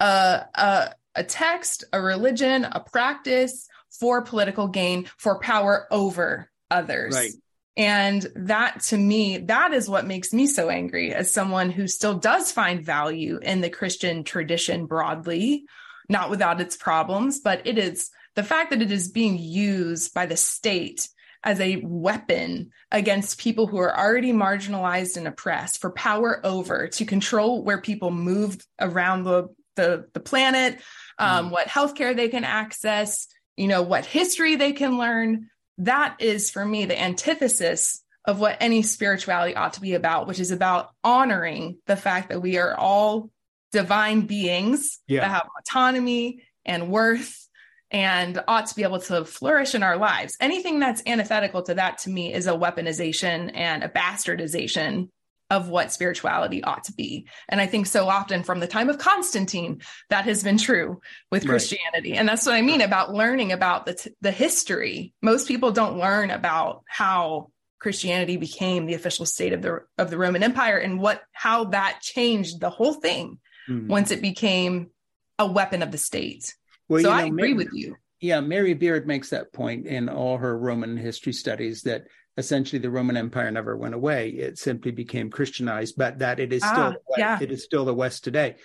a, 0.00 0.44
a, 0.54 0.94
a 1.14 1.24
text, 1.24 1.84
a 1.92 2.00
religion, 2.00 2.64
a 2.64 2.80
practice 2.80 3.68
for 3.98 4.22
political 4.22 4.68
gain, 4.68 5.08
for 5.16 5.40
power 5.40 5.86
over 5.90 6.50
others. 6.70 7.14
Right. 7.14 7.32
And 7.76 8.26
that 8.34 8.80
to 8.88 8.96
me, 8.96 9.38
that 9.38 9.72
is 9.72 9.88
what 9.88 10.04
makes 10.04 10.32
me 10.32 10.48
so 10.48 10.68
angry 10.68 11.14
as 11.14 11.32
someone 11.32 11.70
who 11.70 11.86
still 11.86 12.14
does 12.14 12.50
find 12.50 12.84
value 12.84 13.38
in 13.40 13.60
the 13.60 13.70
Christian 13.70 14.24
tradition 14.24 14.86
broadly, 14.86 15.64
not 16.08 16.28
without 16.28 16.60
its 16.60 16.76
problems, 16.76 17.38
but 17.38 17.66
it 17.66 17.78
is 17.78 18.10
the 18.34 18.42
fact 18.42 18.70
that 18.70 18.82
it 18.82 18.90
is 18.90 19.12
being 19.12 19.38
used 19.38 20.12
by 20.12 20.26
the 20.26 20.36
state 20.36 21.08
as 21.44 21.60
a 21.60 21.76
weapon 21.84 22.70
against 22.90 23.38
people 23.38 23.66
who 23.66 23.78
are 23.78 23.96
already 23.96 24.32
marginalized 24.32 25.16
and 25.16 25.28
oppressed 25.28 25.80
for 25.80 25.90
power 25.90 26.40
over 26.44 26.88
to 26.88 27.04
control 27.04 27.62
where 27.62 27.80
people 27.80 28.10
move 28.10 28.58
around 28.80 29.24
the 29.24 29.48
the, 29.76 30.08
the 30.12 30.18
planet, 30.18 30.80
um, 31.20 31.48
mm. 31.48 31.50
what 31.52 31.68
healthcare 31.68 32.16
they 32.16 32.28
can 32.28 32.42
access, 32.42 33.28
you 33.56 33.68
know, 33.68 33.82
what 33.82 34.04
history 34.04 34.56
they 34.56 34.72
can 34.72 34.98
learn 34.98 35.50
that 35.78 36.16
is 36.18 36.50
for 36.50 36.64
me 36.64 36.84
the 36.84 37.00
antithesis 37.00 38.02
of 38.24 38.40
what 38.40 38.58
any 38.60 38.82
spirituality 38.82 39.54
ought 39.54 39.74
to 39.74 39.80
be 39.80 39.94
about, 39.94 40.26
which 40.26 40.40
is 40.40 40.50
about 40.50 40.90
honoring 41.02 41.78
the 41.86 41.96
fact 41.96 42.28
that 42.28 42.42
we 42.42 42.58
are 42.58 42.76
all 42.76 43.30
divine 43.72 44.22
beings 44.22 44.98
yeah. 45.06 45.20
that 45.20 45.30
have 45.30 45.48
autonomy 45.60 46.42
and 46.64 46.90
worth 46.90 47.47
and 47.90 48.42
ought 48.46 48.66
to 48.66 48.74
be 48.74 48.82
able 48.82 49.00
to 49.00 49.24
flourish 49.24 49.74
in 49.74 49.82
our 49.82 49.96
lives. 49.96 50.36
Anything 50.40 50.78
that's 50.78 51.02
antithetical 51.06 51.62
to 51.62 51.74
that 51.74 51.98
to 51.98 52.10
me 52.10 52.32
is 52.32 52.46
a 52.46 52.52
weaponization 52.52 53.50
and 53.54 53.82
a 53.82 53.88
bastardization 53.88 55.08
of 55.50 55.68
what 55.70 55.92
spirituality 55.92 56.62
ought 56.62 56.84
to 56.84 56.92
be. 56.92 57.26
And 57.48 57.60
I 57.60 57.66
think 57.66 57.86
so 57.86 58.06
often 58.06 58.42
from 58.42 58.60
the 58.60 58.66
time 58.66 58.90
of 58.90 58.98
Constantine, 58.98 59.80
that 60.10 60.26
has 60.26 60.44
been 60.44 60.58
true 60.58 61.00
with 61.30 61.44
right. 61.44 61.52
Christianity. 61.52 62.14
And 62.14 62.28
that's 62.28 62.44
what 62.44 62.54
I 62.54 62.60
mean 62.60 62.82
about 62.82 63.14
learning 63.14 63.52
about 63.52 63.86
the, 63.86 63.94
t- 63.94 64.10
the 64.20 64.30
history. 64.30 65.14
Most 65.22 65.48
people 65.48 65.72
don't 65.72 65.98
learn 65.98 66.30
about 66.30 66.82
how 66.86 67.50
Christianity 67.78 68.36
became 68.36 68.84
the 68.84 68.94
official 68.94 69.24
state 69.24 69.54
of 69.54 69.62
the, 69.62 69.84
of 69.96 70.10
the 70.10 70.18
Roman 70.18 70.42
Empire 70.42 70.76
and 70.76 71.00
what, 71.00 71.22
how 71.32 71.64
that 71.64 72.00
changed 72.02 72.60
the 72.60 72.70
whole 72.70 72.94
thing 72.94 73.38
mm. 73.68 73.86
once 73.86 74.10
it 74.10 74.20
became 74.20 74.90
a 75.38 75.46
weapon 75.46 75.82
of 75.82 75.92
the 75.92 75.98
state. 75.98 76.54
Well, 76.88 77.02
so 77.02 77.08
you 77.08 77.14
know, 77.14 77.20
I 77.20 77.26
agree 77.26 77.54
Mary, 77.54 77.54
with 77.54 77.72
you. 77.72 77.96
Yeah, 78.20 78.40
Mary 78.40 78.74
Beard 78.74 79.06
makes 79.06 79.30
that 79.30 79.52
point 79.52 79.86
in 79.86 80.08
all 80.08 80.38
her 80.38 80.58
Roman 80.58 80.96
history 80.96 81.32
studies 81.32 81.82
that 81.82 82.06
essentially 82.36 82.78
the 82.78 82.90
Roman 82.90 83.16
Empire 83.16 83.50
never 83.50 83.76
went 83.76 83.94
away. 83.94 84.30
It 84.30 84.58
simply 84.58 84.92
became 84.92 85.30
Christianized, 85.30 85.96
but 85.96 86.20
that 86.20 86.40
it 86.40 86.52
is 86.52 86.62
ah, 86.64 86.72
still 86.72 87.02
yeah. 87.18 87.38
it 87.40 87.52
is 87.52 87.64
still 87.64 87.84
the 87.84 87.94
West 87.94 88.24
today. 88.24 88.56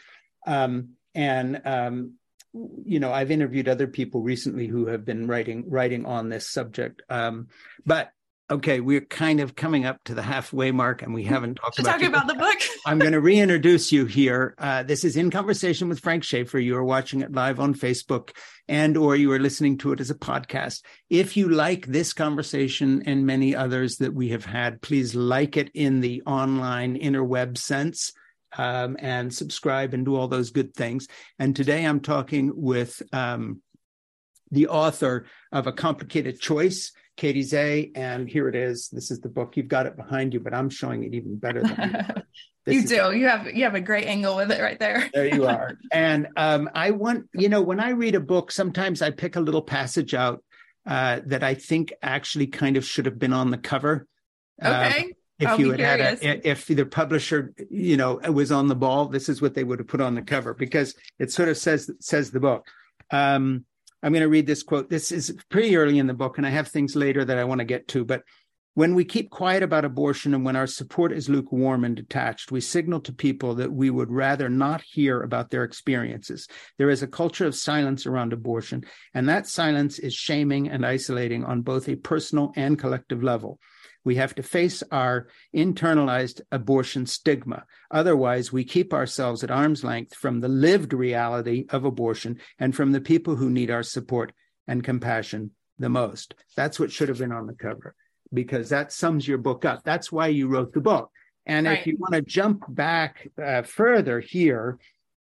Um, 0.48 0.92
and 1.16 1.62
um, 1.66 2.14
you 2.54 3.00
know, 3.00 3.12
I've 3.12 3.32
interviewed 3.32 3.68
other 3.68 3.88
people 3.88 4.22
recently 4.22 4.68
who 4.68 4.86
have 4.88 5.04
been 5.04 5.28
writing 5.28 5.66
writing 5.70 6.06
on 6.06 6.30
this 6.30 6.50
subject. 6.50 7.02
Um, 7.10 7.48
but 7.86 8.12
okay, 8.50 8.80
we're 8.80 9.02
kind 9.02 9.40
of 9.40 9.56
coming 9.56 9.86
up 9.86 10.04
to 10.06 10.14
the 10.14 10.22
halfway 10.22 10.72
mark, 10.72 11.02
and 11.02 11.14
we 11.14 11.24
haven't 11.24 11.56
talked 11.56 11.80
about, 11.80 11.92
talking 11.92 12.08
about 12.08 12.28
the 12.28 12.36
book. 12.36 12.58
I'm 12.86 13.00
going 13.00 13.14
to 13.14 13.22
reintroduce 13.22 13.92
you 13.92 14.06
here. 14.06 14.56
Uh, 14.58 14.84
this 14.84 15.04
is 15.04 15.16
in 15.16 15.32
conversation 15.32 15.90
with 15.90 16.00
Frank 16.00 16.24
Schaeffer. 16.24 16.60
You 16.60 16.76
are 16.76 16.84
watching 16.84 17.22
it 17.22 17.32
live 17.32 17.60
on 17.60 17.74
Facebook, 17.74 18.32
and 18.68 18.98
or 18.98 19.16
you 19.16 19.32
are 19.32 19.40
listening 19.40 19.78
to 19.80 19.94
it 19.94 20.00
as 20.00 20.10
a 20.10 20.16
podcast. 20.16 20.84
If 21.10 21.38
you 21.38 21.50
like 21.50 21.88
this 21.88 22.14
conversation 22.14 23.04
and 23.06 23.26
many 23.26 23.56
others 23.56 23.98
that 23.98 24.14
we 24.14 24.30
have 24.30 24.46
had, 24.46 24.82
please 24.82 25.16
like 25.16 25.58
it 25.58 25.72
in 25.74 26.02
the 26.02 26.22
online 26.24 26.98
interweb 27.00 27.58
sense. 27.58 28.14
Um, 28.56 28.98
and 29.00 29.34
subscribe 29.34 29.96
and 29.96 30.06
do 30.06 30.16
all 30.16 30.28
those 30.28 30.52
good 30.52 30.76
things. 30.76 31.08
And 31.40 31.56
today 31.56 31.84
I'm 31.84 32.02
talking 32.02 32.52
with 32.54 33.02
um, 33.12 33.64
the 34.52 34.68
author 34.68 35.26
of 35.52 35.66
A 35.66 35.72
Complicated 35.72 36.40
Choice 36.40 36.92
Katey 37.18 37.42
Zeh, 37.42 37.92
and 37.96 38.28
here 38.28 38.48
it 38.50 38.56
is. 38.56 38.90
This 38.90 39.12
is 39.12 39.20
the 39.20 39.30
book. 39.30 39.56
You've 39.56 39.68
got 39.68 39.86
it 39.86 39.96
behind 39.96 40.34
you, 40.34 40.40
but 40.40 40.54
I'm 40.54 40.70
showing 40.70 41.04
it 41.04 41.14
even 41.14 41.38
better 41.38 41.62
than 41.62 42.24
you. 42.66 42.74
you 42.74 42.88
do. 42.88 43.16
You 43.16 43.28
have 43.28 43.54
you 43.54 43.64
have 43.64 43.76
a 43.76 43.82
great 43.82 44.06
angle 44.06 44.36
with 44.36 44.52
it 44.52 44.62
right 44.62 44.80
there. 44.80 45.10
there 45.14 45.34
you 45.34 45.46
are. 45.46 45.78
And 45.92 46.28
um, 46.38 46.70
I 46.74 46.92
want 46.92 47.30
you 47.34 47.50
know 47.50 47.62
when 47.62 47.80
I 47.80 47.90
read 47.90 48.16
a 48.16 48.20
book, 48.20 48.52
sometimes 48.52 49.02
I 49.02 49.12
pick 49.12 49.36
a 49.36 49.42
little 49.42 49.62
passage 49.62 50.14
out 50.14 50.44
uh, 50.86 51.20
that 51.28 51.44
I 51.44 51.54
think 51.54 51.94
actually 52.02 52.48
kind 52.48 52.78
of 52.78 52.86
should 52.86 53.06
have 53.06 53.20
been 53.20 53.34
on 53.34 53.52
the 53.52 53.58
cover. 53.58 54.08
Uh, 54.62 54.88
okay. 54.90 55.04
Uh, 55.04 55.14
if 55.40 55.48
I'll 55.48 55.60
you 55.60 55.72
had 55.72 55.80
curious. 55.80 56.22
had 56.22 56.38
a, 56.38 56.50
if 56.50 56.68
the 56.68 56.86
publisher 56.86 57.54
you 57.70 57.98
know 57.98 58.16
was 58.16 58.52
on 58.52 58.68
the 58.68 58.76
ball, 58.76 59.08
this 59.08 59.30
is 59.30 59.42
what 59.42 59.54
they 59.54 59.64
would 59.64 59.80
have 59.80 59.88
put 59.88 60.02
on 60.02 60.16
the 60.16 60.22
cover 60.22 60.54
because 60.54 60.96
it 61.20 61.32
sort 61.32 61.50
of 61.50 61.58
says 61.58 61.92
says 62.00 62.32
the 62.32 62.40
book. 62.40 62.66
Um, 63.12 63.66
I'm 64.04 64.12
going 64.12 64.22
to 64.22 64.30
read 64.30 64.46
this 64.46 64.64
quote. 64.64 64.90
This 64.90 65.14
is 65.14 65.34
pretty 65.50 65.78
early 65.78 65.98
in 65.98 66.08
the 66.08 66.14
book, 66.14 66.38
and 66.38 66.46
I 66.46 66.50
have 66.50 66.68
things 66.68 66.94
later 66.94 67.24
that 67.24 67.38
I 67.38 67.46
want 67.46 67.60
to 67.60 67.66
get 67.66 67.88
to. 67.90 68.04
But 68.04 68.24
when 68.76 68.96
we 68.96 69.06
keep 69.06 69.30
quiet 69.30 69.64
about 69.64 69.86
abortion 69.86 70.34
and 70.34 70.44
when 70.44 70.58
our 70.58 70.68
support 70.68 71.14
is 71.14 71.30
lukewarm 71.30 71.86
and 71.86 71.96
detached, 71.96 72.52
we 72.52 72.60
signal 72.60 73.00
to 73.02 73.14
people 73.14 73.56
that 73.56 73.72
we 73.72 73.90
would 73.90 74.12
rather 74.12 74.50
not 74.50 74.82
hear 74.82 75.22
about 75.22 75.52
their 75.52 75.64
experiences. 75.64 76.50
There 76.78 76.90
is 76.90 77.02
a 77.02 77.08
culture 77.08 77.46
of 77.46 77.56
silence 77.56 78.06
around 78.06 78.34
abortion, 78.34 78.84
and 79.14 79.30
that 79.30 79.48
silence 79.48 80.00
is 80.00 80.14
shaming 80.14 80.70
and 80.70 80.86
isolating 80.86 81.46
on 81.46 81.62
both 81.62 81.88
a 81.88 81.96
personal 81.96 82.52
and 82.58 82.78
collective 82.78 83.24
level. 83.24 83.60
We 84.04 84.16
have 84.16 84.36
to 84.36 84.44
face 84.44 84.84
our 84.92 85.28
internalized 85.56 86.42
abortion 86.52 87.06
stigma. 87.06 87.66
Otherwise, 87.90 88.52
we 88.52 88.64
keep 88.64 88.94
ourselves 88.94 89.44
at 89.44 89.52
arm's 89.52 89.84
length 89.84 90.16
from 90.16 90.42
the 90.42 90.50
lived 90.50 90.94
reality 90.94 91.66
of 91.70 91.86
abortion 91.86 92.40
and 92.60 92.76
from 92.76 92.92
the 92.92 93.02
people 93.02 93.36
who 93.36 93.50
need 93.50 93.72
our 93.72 93.84
support 93.84 94.34
and 94.68 94.84
compassion 94.84 95.52
the 95.80 95.90
most. 95.90 96.36
That's 96.56 96.80
what 96.80 96.92
should 96.92 97.10
have 97.10 97.20
been 97.20 97.32
on 97.32 97.48
the 97.48 97.54
cover 97.54 97.96
because 98.34 98.70
that 98.70 98.92
sums 98.92 99.28
your 99.28 99.38
book 99.38 99.66
up. 99.66 99.84
That's 99.84 100.12
why 100.12 100.28
you 100.28 100.48
wrote 100.48 100.74
the 100.74 100.82
book. 100.82 101.12
And 101.46 101.68
right. 101.68 101.80
if 101.80 101.88
you 101.88 101.98
want 101.98 102.14
to 102.14 102.22
jump 102.22 102.64
back 102.70 103.30
uh, 103.42 103.64
further 103.64 104.20
here 104.20 104.80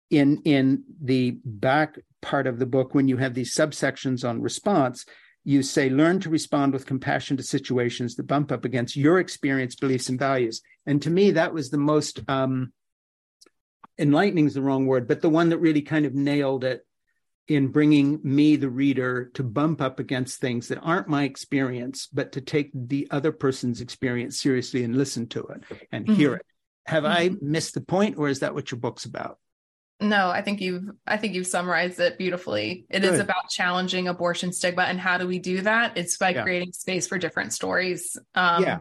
in 0.09 0.41
in 0.45 0.83
the 1.01 1.37
back 1.43 1.97
part 2.21 2.45
of 2.45 2.59
the 2.59 2.65
book 2.65 2.93
when 2.93 3.07
you 3.07 3.17
have 3.17 3.33
these 3.33 3.55
subsections 3.55 4.27
on 4.27 4.41
response, 4.41 5.05
you 5.43 5.61
say 5.61 5.89
learn 5.89 6.19
to 6.19 6.29
respond 6.29 6.73
with 6.73 6.85
compassion 6.85 7.37
to 7.37 7.43
situations 7.43 8.15
that 8.15 8.27
bump 8.27 8.51
up 8.51 8.65
against 8.65 8.95
your 8.95 9.19
experience 9.19 9.75
beliefs 9.75 10.09
and 10.09 10.19
values 10.19 10.61
and 10.85 11.01
to 11.01 11.09
me 11.09 11.31
that 11.31 11.53
was 11.53 11.69
the 11.69 11.77
most 11.77 12.21
um 12.27 12.71
enlightening 13.97 14.45
is 14.47 14.53
the 14.53 14.61
wrong 14.61 14.85
word 14.85 15.07
but 15.07 15.21
the 15.21 15.29
one 15.29 15.49
that 15.49 15.59
really 15.59 15.81
kind 15.81 16.05
of 16.05 16.13
nailed 16.13 16.63
it 16.63 16.85
in 17.47 17.67
bringing 17.67 18.19
me 18.23 18.55
the 18.55 18.69
reader 18.69 19.29
to 19.33 19.43
bump 19.43 19.81
up 19.81 19.99
against 19.99 20.39
things 20.39 20.69
that 20.69 20.79
aren't 20.79 21.09
my 21.09 21.23
experience 21.23 22.07
but 22.11 22.31
to 22.31 22.41
take 22.41 22.71
the 22.73 23.07
other 23.11 23.31
person's 23.31 23.81
experience 23.81 24.39
seriously 24.39 24.83
and 24.83 24.95
listen 24.95 25.27
to 25.27 25.41
it 25.47 25.61
and 25.91 26.05
mm-hmm. 26.05 26.15
hear 26.15 26.35
it 26.35 26.45
have 26.85 27.03
mm-hmm. 27.03 27.33
i 27.33 27.35
missed 27.41 27.73
the 27.73 27.81
point 27.81 28.17
or 28.17 28.29
is 28.29 28.39
that 28.39 28.53
what 28.53 28.71
your 28.71 28.79
book's 28.79 29.05
about 29.05 29.37
no, 30.03 30.29
I 30.29 30.41
think 30.41 30.61
you've 30.61 30.89
I 31.07 31.17
think 31.17 31.33
you've 31.33 31.47
summarized 31.47 31.99
it 31.99 32.17
beautifully. 32.17 32.85
It 32.89 33.01
Good. 33.01 33.13
is 33.13 33.19
about 33.19 33.49
challenging 33.49 34.07
abortion 34.07 34.51
stigma 34.51 34.83
and 34.83 34.99
how 34.99 35.17
do 35.17 35.27
we 35.27 35.39
do 35.39 35.61
that? 35.61 35.97
It's 35.97 36.17
by 36.17 36.29
yeah. 36.29 36.43
creating 36.43 36.73
space 36.73 37.07
for 37.07 37.17
different 37.17 37.53
stories. 37.53 38.17
Um, 38.35 38.63
yeah. 38.63 38.79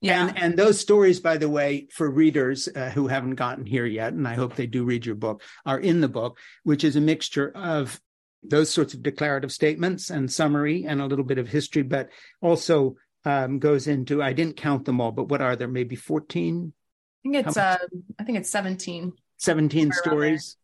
Yeah. 0.00 0.28
And, 0.28 0.38
and 0.38 0.56
those 0.56 0.78
stories, 0.78 1.18
by 1.18 1.38
the 1.38 1.48
way, 1.48 1.88
for 1.92 2.08
readers 2.08 2.68
uh, 2.68 2.90
who 2.90 3.08
haven't 3.08 3.34
gotten 3.34 3.66
here 3.66 3.86
yet, 3.86 4.12
and 4.12 4.28
I 4.28 4.34
hope 4.34 4.54
they 4.54 4.66
do 4.66 4.84
read 4.84 5.04
your 5.04 5.16
book, 5.16 5.42
are 5.66 5.78
in 5.78 6.00
the 6.00 6.08
book, 6.08 6.38
which 6.62 6.84
is 6.84 6.94
a 6.94 7.00
mixture 7.00 7.50
of 7.54 8.00
those 8.44 8.70
sorts 8.70 8.94
of 8.94 9.02
declarative 9.02 9.50
statements 9.50 10.10
and 10.10 10.32
summary 10.32 10.84
and 10.86 11.00
a 11.00 11.06
little 11.06 11.24
bit 11.24 11.38
of 11.38 11.48
history, 11.48 11.82
but 11.82 12.10
also 12.40 12.94
um, 13.24 13.58
goes 13.58 13.88
into, 13.88 14.22
I 14.22 14.32
didn't 14.32 14.56
count 14.56 14.84
them 14.84 15.00
all, 15.00 15.10
but 15.10 15.28
what 15.28 15.42
are 15.42 15.56
there? 15.56 15.66
Maybe 15.66 15.96
14? 15.96 16.72
I 16.72 17.28
think 17.28 17.46
it's, 17.46 17.56
uh, 17.56 17.78
I 18.20 18.24
think 18.24 18.38
it's 18.38 18.50
17. 18.50 19.12
17 19.38 19.92
stories. 19.92 20.56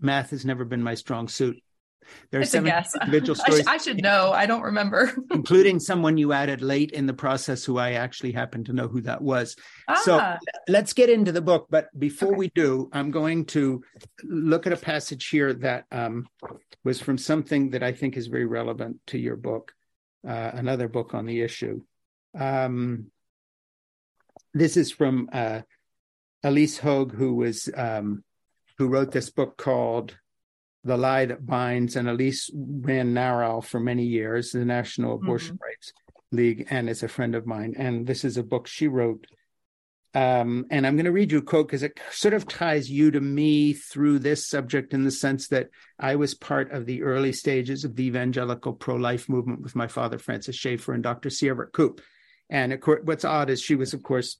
Math 0.00 0.30
has 0.30 0.44
never 0.44 0.64
been 0.64 0.82
my 0.82 0.94
strong 0.94 1.28
suit. 1.28 1.62
There 2.30 2.40
are 2.40 2.44
seven 2.44 2.72
individual 3.02 3.34
stories. 3.34 3.66
I, 3.66 3.76
sh- 3.76 3.80
I, 3.80 3.82
should 3.82 4.02
know. 4.02 4.32
I 4.32 4.46
don't 4.46 4.62
remember. 4.62 5.12
including 5.30 5.80
someone 5.80 6.16
you 6.16 6.32
added 6.32 6.62
late 6.62 6.92
in 6.92 7.06
the 7.06 7.14
process 7.14 7.64
who 7.64 7.78
I 7.78 7.92
actually 7.92 8.32
happen 8.32 8.64
to 8.64 8.72
know 8.72 8.88
who 8.88 9.00
that 9.02 9.22
was. 9.22 9.56
Ah. 9.88 10.00
So 10.04 10.36
let's 10.68 10.92
get 10.92 11.10
into 11.10 11.32
the 11.32 11.40
book. 11.40 11.66
But 11.70 11.88
before 11.98 12.30
okay. 12.30 12.38
we 12.38 12.50
do, 12.54 12.88
I'm 12.92 13.10
going 13.10 13.46
to 13.46 13.82
look 14.22 14.66
at 14.66 14.72
a 14.72 14.76
passage 14.76 15.28
here 15.28 15.52
that 15.54 15.84
um, 15.90 16.26
was 16.84 17.00
from 17.00 17.18
something 17.18 17.70
that 17.70 17.82
I 17.82 17.92
think 17.92 18.16
is 18.16 18.26
very 18.26 18.46
relevant 18.46 18.98
to 19.08 19.18
your 19.18 19.36
book, 19.36 19.72
uh, 20.26 20.50
another 20.54 20.88
book 20.88 21.14
on 21.14 21.26
the 21.26 21.40
issue. 21.40 21.82
Um, 22.38 23.06
this 24.54 24.76
is 24.76 24.90
from 24.90 25.28
uh, 25.32 25.62
Ilyse 26.46 26.78
Hogue, 26.78 27.14
who 27.14 27.34
was 27.34 27.68
um, 27.76 28.22
who 28.78 28.86
wrote 28.88 29.10
this 29.10 29.30
book 29.30 29.56
called 29.56 30.16
"The 30.84 30.96
Lie 30.96 31.26
That 31.26 31.44
Binds," 31.44 31.96
and 31.96 32.08
Ilyse 32.08 32.50
ran 32.54 33.14
NARAL 33.14 33.64
for 33.64 33.80
many 33.80 34.04
years, 34.04 34.52
the 34.52 34.64
National 34.64 35.16
Abortion 35.16 35.56
mm-hmm. 35.56 35.64
Rights 35.64 35.92
League, 36.30 36.66
and 36.70 36.88
is 36.88 37.02
a 37.02 37.08
friend 37.08 37.34
of 37.34 37.46
mine. 37.46 37.74
And 37.76 38.06
this 38.06 38.24
is 38.24 38.36
a 38.36 38.44
book 38.44 38.66
she 38.66 38.86
wrote. 38.86 39.26
Um, 40.14 40.64
and 40.70 40.86
I'm 40.86 40.96
going 40.96 41.04
to 41.04 41.12
read 41.12 41.30
you 41.30 41.38
a 41.38 41.42
quote 41.42 41.66
because 41.66 41.82
it 41.82 42.00
sort 42.10 42.32
of 42.32 42.48
ties 42.48 42.90
you 42.90 43.10
to 43.10 43.20
me 43.20 43.74
through 43.74 44.20
this 44.20 44.48
subject 44.48 44.94
in 44.94 45.04
the 45.04 45.10
sense 45.10 45.48
that 45.48 45.68
I 45.98 46.16
was 46.16 46.34
part 46.34 46.72
of 46.72 46.86
the 46.86 47.02
early 47.02 47.32
stages 47.32 47.84
of 47.84 47.96
the 47.96 48.04
evangelical 48.04 48.72
pro 48.72 48.94
life 48.94 49.28
movement 49.28 49.60
with 49.60 49.76
my 49.76 49.88
father, 49.88 50.18
Francis 50.18 50.56
Schaeffer, 50.56 50.94
and 50.94 51.02
Dr. 51.02 51.28
C. 51.28 51.50
Everett 51.50 51.74
Koop. 51.74 52.00
And 52.48 52.72
of 52.72 52.80
course, 52.80 53.02
what's 53.04 53.26
odd 53.26 53.50
is 53.50 53.60
she 53.60 53.74
was, 53.74 53.92
of 53.92 54.02
course, 54.02 54.38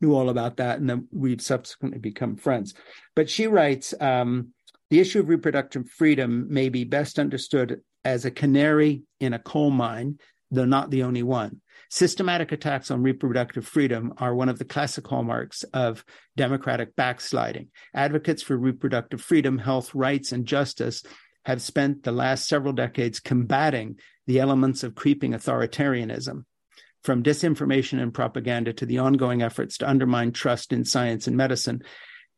knew 0.00 0.14
all 0.14 0.28
about 0.28 0.56
that, 0.56 0.78
and 0.78 0.88
then 0.88 1.08
we've 1.12 1.40
subsequently 1.40 1.98
become 1.98 2.36
friends. 2.36 2.74
But 3.16 3.28
she 3.28 3.46
writes 3.46 3.94
um, 4.00 4.52
the 4.90 5.00
issue 5.00 5.20
of 5.20 5.28
reproductive 5.28 5.88
freedom 5.88 6.46
may 6.48 6.68
be 6.68 6.84
best 6.84 7.18
understood 7.18 7.80
as 8.04 8.24
a 8.24 8.30
canary 8.30 9.02
in 9.20 9.32
a 9.32 9.38
coal 9.38 9.70
mine, 9.70 10.18
though 10.50 10.64
not 10.64 10.90
the 10.90 11.02
only 11.02 11.22
one. 11.22 11.60
Systematic 11.90 12.52
attacks 12.52 12.90
on 12.90 13.02
reproductive 13.02 13.66
freedom 13.66 14.12
are 14.18 14.34
one 14.34 14.48
of 14.48 14.58
the 14.58 14.64
classic 14.64 15.06
hallmarks 15.06 15.62
of 15.72 16.04
democratic 16.36 16.94
backsliding. 16.96 17.68
Advocates 17.94 18.42
for 18.42 18.56
reproductive 18.56 19.20
freedom, 19.20 19.58
health, 19.58 19.94
rights, 19.94 20.32
and 20.32 20.46
justice 20.46 21.02
have 21.44 21.62
spent 21.62 22.02
the 22.02 22.12
last 22.12 22.46
several 22.46 22.74
decades 22.74 23.20
combating 23.20 23.96
the 24.26 24.38
elements 24.38 24.82
of 24.82 24.94
creeping 24.94 25.32
authoritarianism 25.32 26.44
from 27.08 27.22
disinformation 27.22 28.02
and 28.02 28.12
propaganda 28.12 28.70
to 28.70 28.84
the 28.84 28.98
ongoing 28.98 29.40
efforts 29.40 29.78
to 29.78 29.88
undermine 29.88 30.30
trust 30.30 30.74
in 30.74 30.84
science 30.84 31.26
and 31.26 31.38
medicine 31.38 31.82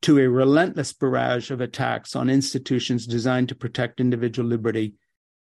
to 0.01 0.17
a 0.21 0.29
relentless 0.29 0.93
barrage 0.93 1.51
of 1.51 1.61
attacks 1.61 2.15
on 2.15 2.31
institutions 2.31 3.05
designed 3.05 3.49
to 3.49 3.57
protect 3.57 3.99
individual 3.99 4.49
liberty 4.49 4.95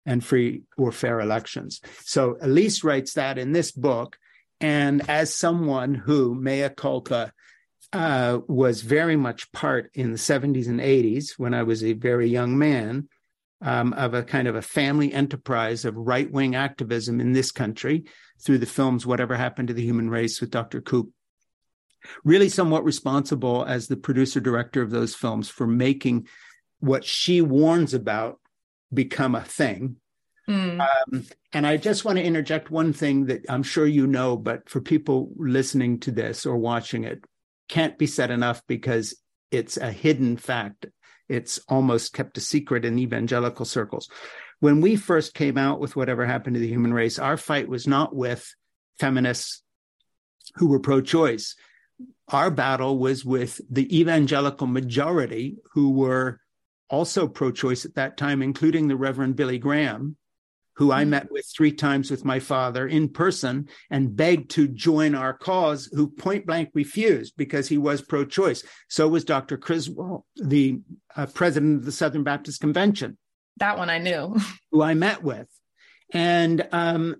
and 0.04 0.22
free 0.22 0.64
or 0.76 0.92
fair 0.92 1.20
elections. 1.20 1.80
So 2.02 2.34
Ilyse 2.34 2.84
writes 2.84 3.14
that 3.14 3.38
in 3.38 3.52
this 3.52 3.72
book. 3.72 4.18
And 4.60 5.08
as 5.08 5.32
someone 5.32 5.94
who, 5.94 6.34
mea 6.34 6.68
culpa, 6.68 7.32
uh, 7.94 8.40
was 8.46 8.82
very 8.82 9.16
much 9.16 9.50
part 9.52 9.90
in 9.94 10.12
the 10.12 10.18
70s 10.18 10.68
and 10.68 10.80
80s 10.80 11.38
when 11.38 11.54
I 11.54 11.62
was 11.62 11.82
a 11.82 11.94
very 11.94 12.28
young 12.28 12.58
man 12.58 13.08
um, 13.62 13.92
of 13.94 14.14
a 14.14 14.22
kind 14.22 14.48
of 14.48 14.56
a 14.56 14.62
family 14.62 15.12
enterprise 15.12 15.84
of 15.84 15.96
right 15.96 16.30
wing 16.30 16.54
activism 16.54 17.20
in 17.20 17.32
this 17.32 17.50
country 17.50 18.04
through 18.44 18.58
the 18.58 18.66
films 18.66 19.06
Whatever 19.06 19.36
Happened 19.36 19.68
to 19.68 19.74
the 19.74 19.84
Human 19.84 20.10
Race 20.10 20.40
with 20.40 20.50
Dr. 20.50 20.80
Koop. 20.80 21.10
Really, 22.22 22.50
somewhat 22.50 22.84
responsible 22.84 23.64
as 23.64 23.88
the 23.88 23.96
producer 23.96 24.40
director 24.40 24.82
of 24.82 24.90
those 24.90 25.14
films 25.14 25.48
for 25.48 25.66
making 25.66 26.26
what 26.80 27.04
she 27.04 27.40
warns 27.40 27.94
about 27.94 28.40
become 28.92 29.34
a 29.34 29.40
thing. 29.40 29.96
Mm. 30.48 30.80
Um, 30.80 31.24
and 31.52 31.66
I 31.66 31.78
just 31.78 32.04
want 32.04 32.18
to 32.18 32.24
interject 32.24 32.70
one 32.70 32.92
thing 32.92 33.26
that 33.26 33.46
I'm 33.48 33.62
sure 33.62 33.86
you 33.86 34.06
know, 34.06 34.36
but 34.36 34.68
for 34.68 34.80
people 34.80 35.30
listening 35.36 36.00
to 36.00 36.10
this 36.10 36.44
or 36.44 36.58
watching 36.58 37.04
it, 37.04 37.24
can't 37.68 37.96
be 37.96 38.06
said 38.06 38.30
enough 38.30 38.62
because 38.66 39.14
it's 39.50 39.76
a 39.76 39.90
hidden 39.90 40.36
fact. 40.36 40.86
It's 41.28 41.58
almost 41.68 42.12
kept 42.12 42.38
a 42.38 42.40
secret 42.40 42.84
in 42.84 42.98
evangelical 42.98 43.64
circles. 43.64 44.08
When 44.60 44.80
we 44.80 44.96
first 44.96 45.34
came 45.34 45.58
out 45.58 45.80
with 45.80 45.96
whatever 45.96 46.26
happened 46.26 46.54
to 46.54 46.60
the 46.60 46.68
human 46.68 46.94
race, 46.94 47.18
our 47.18 47.37
fight 47.37 47.68
was 47.68 47.87
not 47.87 48.14
with 48.14 48.54
feminists 48.98 49.62
who 50.56 50.68
were 50.68 50.80
pro 50.80 51.00
choice. 51.00 51.56
Our 52.28 52.50
battle 52.50 52.98
was 52.98 53.24
with 53.24 53.60
the 53.70 53.98
evangelical 53.98 54.66
majority 54.66 55.58
who 55.72 55.90
were 55.90 56.40
also 56.88 57.26
pro 57.26 57.50
choice 57.50 57.84
at 57.84 57.94
that 57.96 58.16
time, 58.16 58.42
including 58.42 58.88
the 58.88 58.96
Reverend 58.96 59.37
Billy 59.37 59.58
Graham, 59.58 60.16
who 60.76 60.92
I 60.92 61.02
mm-hmm. 61.02 61.10
met 61.10 61.30
with 61.30 61.46
three 61.46 61.72
times 61.72 62.10
with 62.10 62.24
my 62.24 62.40
father 62.40 62.87
in 62.87 63.08
person 63.08 63.68
and 63.90 64.14
begged 64.14 64.50
to 64.52 64.68
join 64.68 65.14
our 65.14 65.32
cause, 65.32 65.88
who 65.92 66.08
point 66.08 66.46
blank 66.46 66.70
refused 66.74 67.34
because 67.37 67.68
he 67.68 67.78
was 67.78 68.02
pro 68.02 68.24
choice. 68.24 68.64
So 68.88 69.08
was 69.08 69.24
Dr. 69.24 69.56
Criswell, 69.56 70.26
the 70.37 70.80
uh, 71.16 71.26
president 71.26 71.78
of 71.78 71.84
the 71.84 71.92
Southern 71.92 72.24
Baptist 72.24 72.60
Convention. 72.60 73.18
That 73.58 73.78
one 73.78 73.90
I 73.90 73.98
knew. 73.98 74.37
who 74.72 74.82
I 74.82 74.94
met 74.94 75.22
with. 75.22 75.48
And 76.12 76.66
um, 76.72 77.16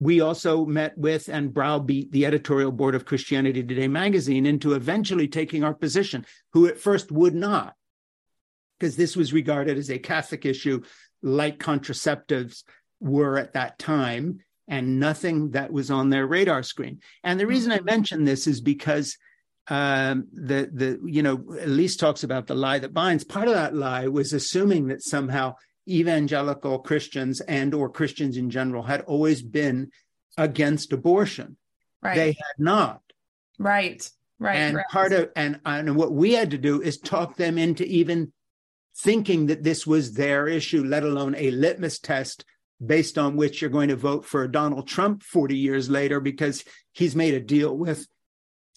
we 0.00 0.20
also 0.20 0.64
met 0.66 0.96
with 0.96 1.28
and 1.28 1.52
browbeat 1.52 2.10
the 2.10 2.26
editorial 2.26 2.72
board 2.72 2.94
of 2.94 3.04
Christianity 3.04 3.62
Today 3.62 3.88
magazine 3.88 4.46
into 4.46 4.74
eventually 4.74 5.28
taking 5.28 5.62
our 5.62 5.74
position, 5.74 6.26
who 6.52 6.66
at 6.66 6.78
first 6.78 7.12
would 7.12 7.34
not, 7.34 7.74
because 8.78 8.96
this 8.96 9.16
was 9.16 9.32
regarded 9.32 9.78
as 9.78 9.90
a 9.90 9.98
Catholic 9.98 10.44
issue 10.44 10.82
like 11.22 11.58
contraceptives 11.58 12.64
were 13.04 13.38
at 13.38 13.52
that 13.52 13.78
time 13.78 14.40
and 14.66 14.98
nothing 14.98 15.50
that 15.50 15.72
was 15.72 15.90
on 15.90 16.10
their 16.10 16.26
radar 16.26 16.62
screen. 16.62 17.00
And 17.22 17.38
the 17.38 17.46
reason 17.46 17.70
I 17.70 17.76
mm-hmm. 17.76 17.84
mention 17.84 18.24
this 18.24 18.46
is 18.46 18.60
because 18.60 19.16
um, 19.68 20.26
the 20.32 20.68
the 20.72 21.00
you 21.04 21.22
know 21.22 21.38
Ilyse 21.38 21.98
talks 21.98 22.22
about 22.22 22.46
the 22.46 22.54
lie 22.54 22.78
that 22.78 22.92
binds. 22.92 23.24
Part 23.24 23.48
of 23.48 23.54
that 23.54 23.74
lie 23.74 24.08
was 24.08 24.32
assuming 24.32 24.88
that 24.88 25.02
somehow 25.02 25.54
evangelical 25.88 26.78
Christians 26.80 27.40
and 27.42 27.74
or 27.74 27.88
Christians 27.88 28.36
in 28.36 28.50
general 28.50 28.82
had 28.82 29.02
always 29.02 29.42
been 29.42 29.90
against 30.36 30.92
abortion. 30.92 31.56
Right. 32.02 32.16
They 32.16 32.26
had 32.28 32.58
not. 32.58 33.00
Right. 33.58 34.08
Right. 34.38 34.56
And 34.56 34.76
right. 34.76 34.86
part 34.90 35.12
of 35.12 35.30
and 35.36 35.60
and 35.64 35.96
what 35.96 36.12
we 36.12 36.32
had 36.32 36.50
to 36.50 36.58
do 36.58 36.82
is 36.82 36.98
talk 36.98 37.36
them 37.36 37.56
into 37.56 37.84
even 37.84 38.32
thinking 38.96 39.46
that 39.46 39.62
this 39.62 39.86
was 39.86 40.12
their 40.12 40.46
issue, 40.46 40.84
let 40.84 41.02
alone 41.02 41.34
a 41.36 41.50
litmus 41.50 41.98
test 41.98 42.44
based 42.86 43.18
on 43.18 43.36
which 43.36 43.60
you're 43.60 43.70
going 43.70 43.88
to 43.88 43.96
vote 43.96 44.24
for 44.24 44.46
Donald 44.48 44.86
Trump 44.88 45.22
40 45.22 45.56
years 45.56 45.88
later 45.88 46.20
because 46.20 46.64
he's 46.92 47.16
made 47.16 47.34
a 47.34 47.40
deal 47.40 47.76
with 47.76 48.06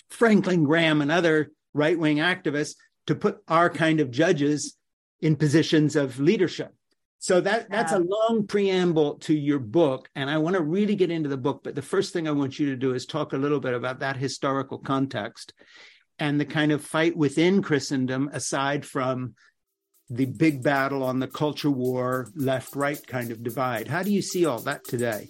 Franklin 0.09 0.63
Graham 0.63 1.01
and 1.01 1.11
other 1.11 1.51
right 1.73 1.97
wing 1.97 2.17
activists 2.17 2.75
to 3.07 3.15
put 3.15 3.39
our 3.47 3.69
kind 3.69 3.99
of 3.99 4.11
judges 4.11 4.77
in 5.21 5.35
positions 5.35 5.95
of 5.95 6.19
leadership. 6.19 6.73
So 7.19 7.41
that 7.41 7.69
that's 7.69 7.93
a 7.93 7.99
long 7.99 8.45
preamble 8.45 9.15
to 9.19 9.33
your 9.33 9.57
book, 9.57 10.07
and 10.15 10.29
I 10.29 10.37
want 10.37 10.55
to 10.55 10.61
really 10.61 10.95
get 10.95 11.09
into 11.09 11.29
the 11.29 11.37
book. 11.37 11.61
But 11.63 11.73
the 11.73 11.81
first 11.81 12.13
thing 12.13 12.27
I 12.27 12.31
want 12.31 12.59
you 12.59 12.67
to 12.67 12.75
do 12.75 12.93
is 12.93 13.05
talk 13.05 13.33
a 13.33 13.37
little 13.37 13.59
bit 13.59 13.73
about 13.73 13.99
that 13.99 14.17
historical 14.17 14.77
context 14.77 15.53
and 16.19 16.39
the 16.39 16.45
kind 16.45 16.71
of 16.71 16.83
fight 16.83 17.17
within 17.17 17.63
Christendom, 17.63 18.29
aside 18.31 18.85
from 18.85 19.33
the 20.09 20.25
big 20.25 20.63
battle 20.63 21.03
on 21.03 21.19
the 21.19 21.27
culture 21.27 21.69
war, 21.69 22.27
left 22.35 22.75
right 22.75 23.05
kind 23.07 23.31
of 23.31 23.43
divide. 23.43 23.87
How 23.87 24.03
do 24.03 24.11
you 24.11 24.21
see 24.21 24.45
all 24.45 24.59
that 24.59 24.83
today? 24.83 25.29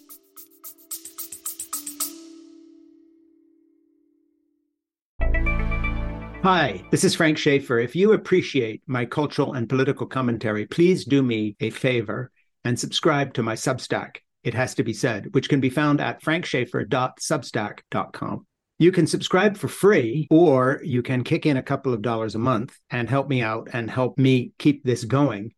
Hi, 6.43 6.83
this 6.91 7.03
is 7.03 7.13
Frank 7.13 7.37
Schaeffer. 7.37 7.77
If 7.79 7.95
you 7.95 8.13
appreciate 8.13 8.81
my 8.87 9.05
cultural 9.05 9.53
and 9.53 9.67
political 9.67 10.07
commentary, 10.07 10.65
please 10.65 11.03
do 11.03 11.21
me 11.21 11.57
a 11.59 11.71
favor 11.71 12.31
and 12.63 12.79
subscribe 12.79 13.33
to 13.33 13.43
my 13.43 13.55
Substack. 13.55 14.19
It 14.43 14.53
has 14.53 14.75
to 14.75 14.83
be 14.83 14.93
said, 14.93 15.33
which 15.33 15.49
can 15.49 15.59
be 15.59 15.69
found 15.69 15.99
at 15.99 16.21
frankschaeffer.substack.com. 16.21 18.46
You 18.79 18.91
can 18.91 19.07
subscribe 19.07 19.57
for 19.57 19.67
free, 19.67 20.27
or 20.29 20.81
you 20.83 21.01
can 21.01 21.23
kick 21.23 21.47
in 21.47 21.57
a 21.57 21.63
couple 21.63 21.93
of 21.93 22.03
dollars 22.03 22.35
a 22.35 22.39
month 22.39 22.77
and 22.91 23.09
help 23.09 23.27
me 23.27 23.41
out 23.41 23.69
and 23.73 23.89
help 23.89 24.19
me 24.19 24.51
keep 24.59 24.83
this 24.83 25.03
going 25.03 25.53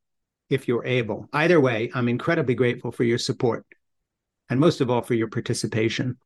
if 0.49 0.67
you're 0.67 0.85
able. 0.85 1.27
Either 1.33 1.59
way, 1.59 1.91
I'm 1.93 2.07
incredibly 2.07 2.55
grateful 2.55 2.91
for 2.91 3.03
your 3.03 3.17
support 3.17 3.65
and 4.49 4.59
most 4.59 4.79
of 4.81 4.89
all 4.89 5.01
for 5.01 5.13
your 5.13 5.27
participation. 5.27 6.17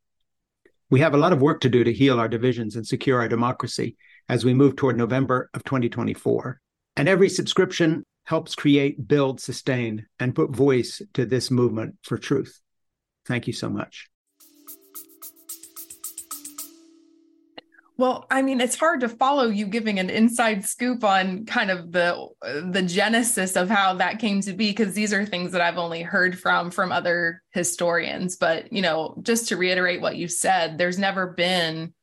We 0.89 0.99
have 0.99 1.15
a 1.15 1.17
lot 1.17 1.34
of 1.34 1.41
work 1.41 1.62
to 1.62 1.69
do 1.69 1.84
to 1.84 1.91
heal 1.91 2.19
our 2.19 2.27
divisions 2.27 2.75
and 2.75 2.86
secure 2.86 3.19
our 3.19 3.27
democracy 3.27 3.97
as 4.29 4.45
we 4.45 4.53
move 4.53 4.75
toward 4.75 4.95
November 4.95 5.49
of 5.56 5.63
2024. 5.63 6.62
And 6.95 7.10
every 7.10 7.29
subscription 7.29 8.03
helps 8.25 8.56
create, 8.56 9.08
build, 9.08 9.41
sustain, 9.41 10.06
and 10.19 10.36
put 10.36 10.56
voice 10.56 11.01
to 11.13 11.25
this 11.25 11.49
movement 11.49 11.97
for 12.03 12.17
truth. 12.17 12.62
Thank 13.25 13.47
you 13.47 13.53
so 13.53 13.69
much. 13.69 14.12
Well, 17.95 18.25
I 18.32 18.41
mean, 18.41 18.60
it's 18.60 18.75
hard 18.75 19.01
to 19.01 19.10
follow 19.10 19.49
you 19.49 19.67
giving 19.67 19.99
an 19.99 20.10
inside 20.10 20.65
scoop 20.65 21.03
on 21.03 21.45
kind 21.45 21.69
of 21.69 21.91
the 21.91 22.27
uh, 22.41 22.71
the 22.71 22.82
genesis 22.82 23.56
of 23.56 23.69
how 23.69 23.93
that 23.95 24.17
came 24.17 24.41
to 24.41 24.53
be 24.53 24.71
because 24.71 24.95
these 24.95 25.13
are 25.13 25.25
things 25.25 25.51
that 25.51 25.62
I've 25.62 25.77
only 25.77 26.01
heard 26.01 26.39
from 26.39 26.71
from 26.71 26.91
other 26.91 27.43
historians, 27.51 28.36
but 28.36 28.73
you 28.73 28.82
know, 28.82 29.15
just 29.21 29.49
to 29.49 29.58
reiterate 29.58 30.01
what 30.01 30.15
you 30.15 30.27
said, 30.27 30.77
there's 30.77 30.97
never 30.97 31.27
been 31.27 31.93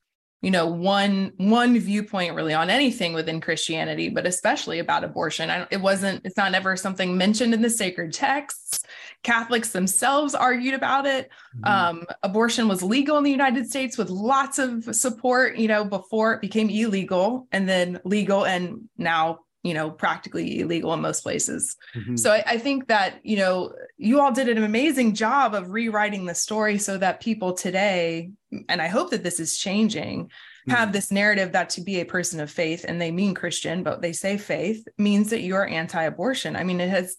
you 0.43 0.51
know 0.51 0.67
one 0.67 1.33
one 1.37 1.79
viewpoint 1.79 2.35
really 2.35 2.55
on 2.55 2.71
anything 2.71 3.13
within 3.13 3.43
christianity 3.43 4.09
but 4.09 4.27
especially 4.27 4.79
about 4.79 5.05
abortion. 5.05 5.51
I, 5.51 5.67
it 5.71 5.81
wasn't 5.81 6.23
it's 6.25 6.37
not 6.37 6.55
ever 6.55 6.77
something 6.77 7.17
mentioned 7.17 7.53
in 7.53 7.63
the 7.63 7.71
sacred 7.71 8.13
texts 8.13 8.81
Catholics 9.23 9.71
themselves 9.71 10.35
argued 10.35 10.75
about 10.75 11.07
it. 11.07 11.31
Mm-hmm. 11.57 11.65
Um, 11.65 12.07
abortion 12.23 12.69
was 12.69 12.83
legal 12.83 13.19
in 13.19 13.25
the 13.25 13.31
United 13.31 13.69
States 13.69 13.99
with 13.99 14.09
lots 14.09 14.59
of 14.59 14.95
support, 14.95 15.57
you 15.57 15.69
know, 15.69 15.85
before 15.85 16.35
it 16.35 16.41
became 16.41 16.71
illegal 16.71 17.47
and 17.53 17.69
then 17.69 18.01
legal 18.05 18.47
and 18.47 18.89
now, 18.97 19.41
you 19.63 19.75
know, 19.75 19.91
practically 19.91 20.61
illegal 20.61 20.95
in 20.95 21.01
most 21.01 21.23
places. 21.23 21.77
Mm-hmm. 21.95 22.17
So 22.17 22.33
I, 22.33 22.43
I 22.47 22.59
think 22.59 22.89
that, 22.89 23.21
you 23.23 23.37
know, 23.37 23.75
you 23.99 24.21
all 24.21 24.33
did 24.33 24.49
an 24.49 24.63
amazing 24.63 25.15
job 25.15 25.55
of 25.55 25.71
rewriting 25.71 26.25
the 26.25 26.35
story 26.35 26.79
so 26.79 26.97
that 26.97 27.21
people 27.21 27.53
today, 27.53 28.31
and 28.71 28.81
I 28.81 28.89
hope 28.89 29.11
that 29.11 29.23
this 29.23 29.39
is 29.39 29.59
changing, 29.59 30.31
have 30.69 30.89
mm-hmm. 30.89 30.93
this 30.93 31.11
narrative 31.11 31.53
that 31.53 31.71
to 31.71 31.81
be 31.81 32.01
a 32.01 32.05
person 32.05 32.41
of 32.41 32.51
faith 32.51 32.85
and 32.87 33.01
they 33.01 33.11
mean 33.11 33.35
christian 33.35 33.83
but 33.83 34.03
they 34.03 34.13
say 34.13 34.37
faith 34.37 34.87
means 34.99 35.31
that 35.31 35.41
you're 35.41 35.67
anti-abortion 35.67 36.55
i 36.55 36.63
mean 36.63 36.81
it 36.81 36.91
has 36.91 37.17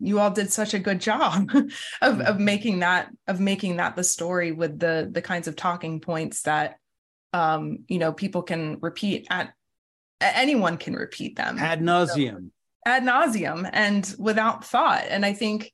you 0.00 0.18
all 0.18 0.30
did 0.30 0.52
such 0.52 0.74
a 0.74 0.78
good 0.78 1.00
job 1.00 1.50
of, 2.02 2.20
of 2.20 2.40
making 2.40 2.80
that 2.80 3.08
of 3.26 3.40
making 3.40 3.76
that 3.76 3.96
the 3.96 4.04
story 4.04 4.52
with 4.52 4.78
the 4.78 5.08
the 5.10 5.22
kinds 5.22 5.46
of 5.46 5.56
talking 5.56 6.00
points 6.00 6.42
that 6.42 6.76
um 7.32 7.80
you 7.88 7.98
know 7.98 8.12
people 8.12 8.42
can 8.42 8.78
repeat 8.80 9.26
at 9.30 9.52
anyone 10.20 10.76
can 10.76 10.94
repeat 10.94 11.36
them. 11.36 11.58
Ad 11.58 11.80
nauseum. 11.80 12.36
so, 12.36 12.50
ad 12.86 13.02
nauseum 13.04 13.68
and 13.72 14.14
without 14.18 14.64
thought. 14.64 15.04
And 15.08 15.24
i 15.24 15.32
think 15.32 15.72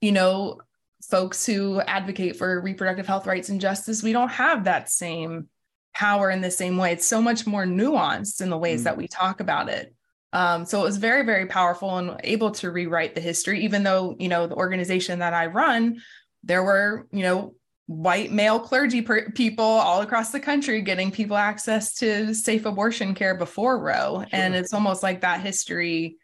you 0.00 0.12
know 0.12 0.60
folks 1.02 1.44
who 1.44 1.80
advocate 1.80 2.36
for 2.36 2.60
reproductive 2.60 3.06
health 3.06 3.26
rights 3.26 3.50
and 3.50 3.60
justice 3.60 4.02
we 4.02 4.12
don't 4.12 4.30
have 4.30 4.64
that 4.64 4.88
same 4.88 5.48
power 5.94 6.30
in 6.30 6.40
the 6.40 6.50
same 6.50 6.76
way. 6.76 6.92
It's 6.92 7.06
so 7.06 7.22
much 7.22 7.46
more 7.46 7.64
nuanced 7.64 8.40
in 8.40 8.50
the 8.50 8.58
ways 8.58 8.82
mm. 8.82 8.84
that 8.84 8.96
we 8.96 9.06
talk 9.06 9.40
about 9.40 9.68
it 9.68 9.94
um, 10.34 10.66
so 10.66 10.80
it 10.80 10.84
was 10.84 10.96
very, 10.96 11.24
very 11.24 11.46
powerful 11.46 11.96
and 11.96 12.20
able 12.24 12.50
to 12.50 12.72
rewrite 12.72 13.14
the 13.14 13.20
history, 13.20 13.64
even 13.64 13.84
though, 13.84 14.16
you 14.18 14.28
know, 14.28 14.48
the 14.48 14.56
organization 14.56 15.20
that 15.20 15.32
I 15.32 15.46
run, 15.46 16.02
there 16.42 16.64
were, 16.64 17.06
you 17.12 17.22
know, 17.22 17.54
white 17.86 18.32
male 18.32 18.58
clergy 18.58 19.00
per- 19.00 19.30
people 19.30 19.64
all 19.64 20.00
across 20.00 20.32
the 20.32 20.40
country 20.40 20.80
getting 20.80 21.12
people 21.12 21.36
access 21.36 21.94
to 21.94 22.34
safe 22.34 22.66
abortion 22.66 23.14
care 23.14 23.36
before 23.36 23.78
Roe. 23.78 24.20
Sure. 24.22 24.26
And 24.32 24.56
it's 24.56 24.74
almost 24.74 25.04
like 25.04 25.20
that 25.20 25.40
history 25.40 26.16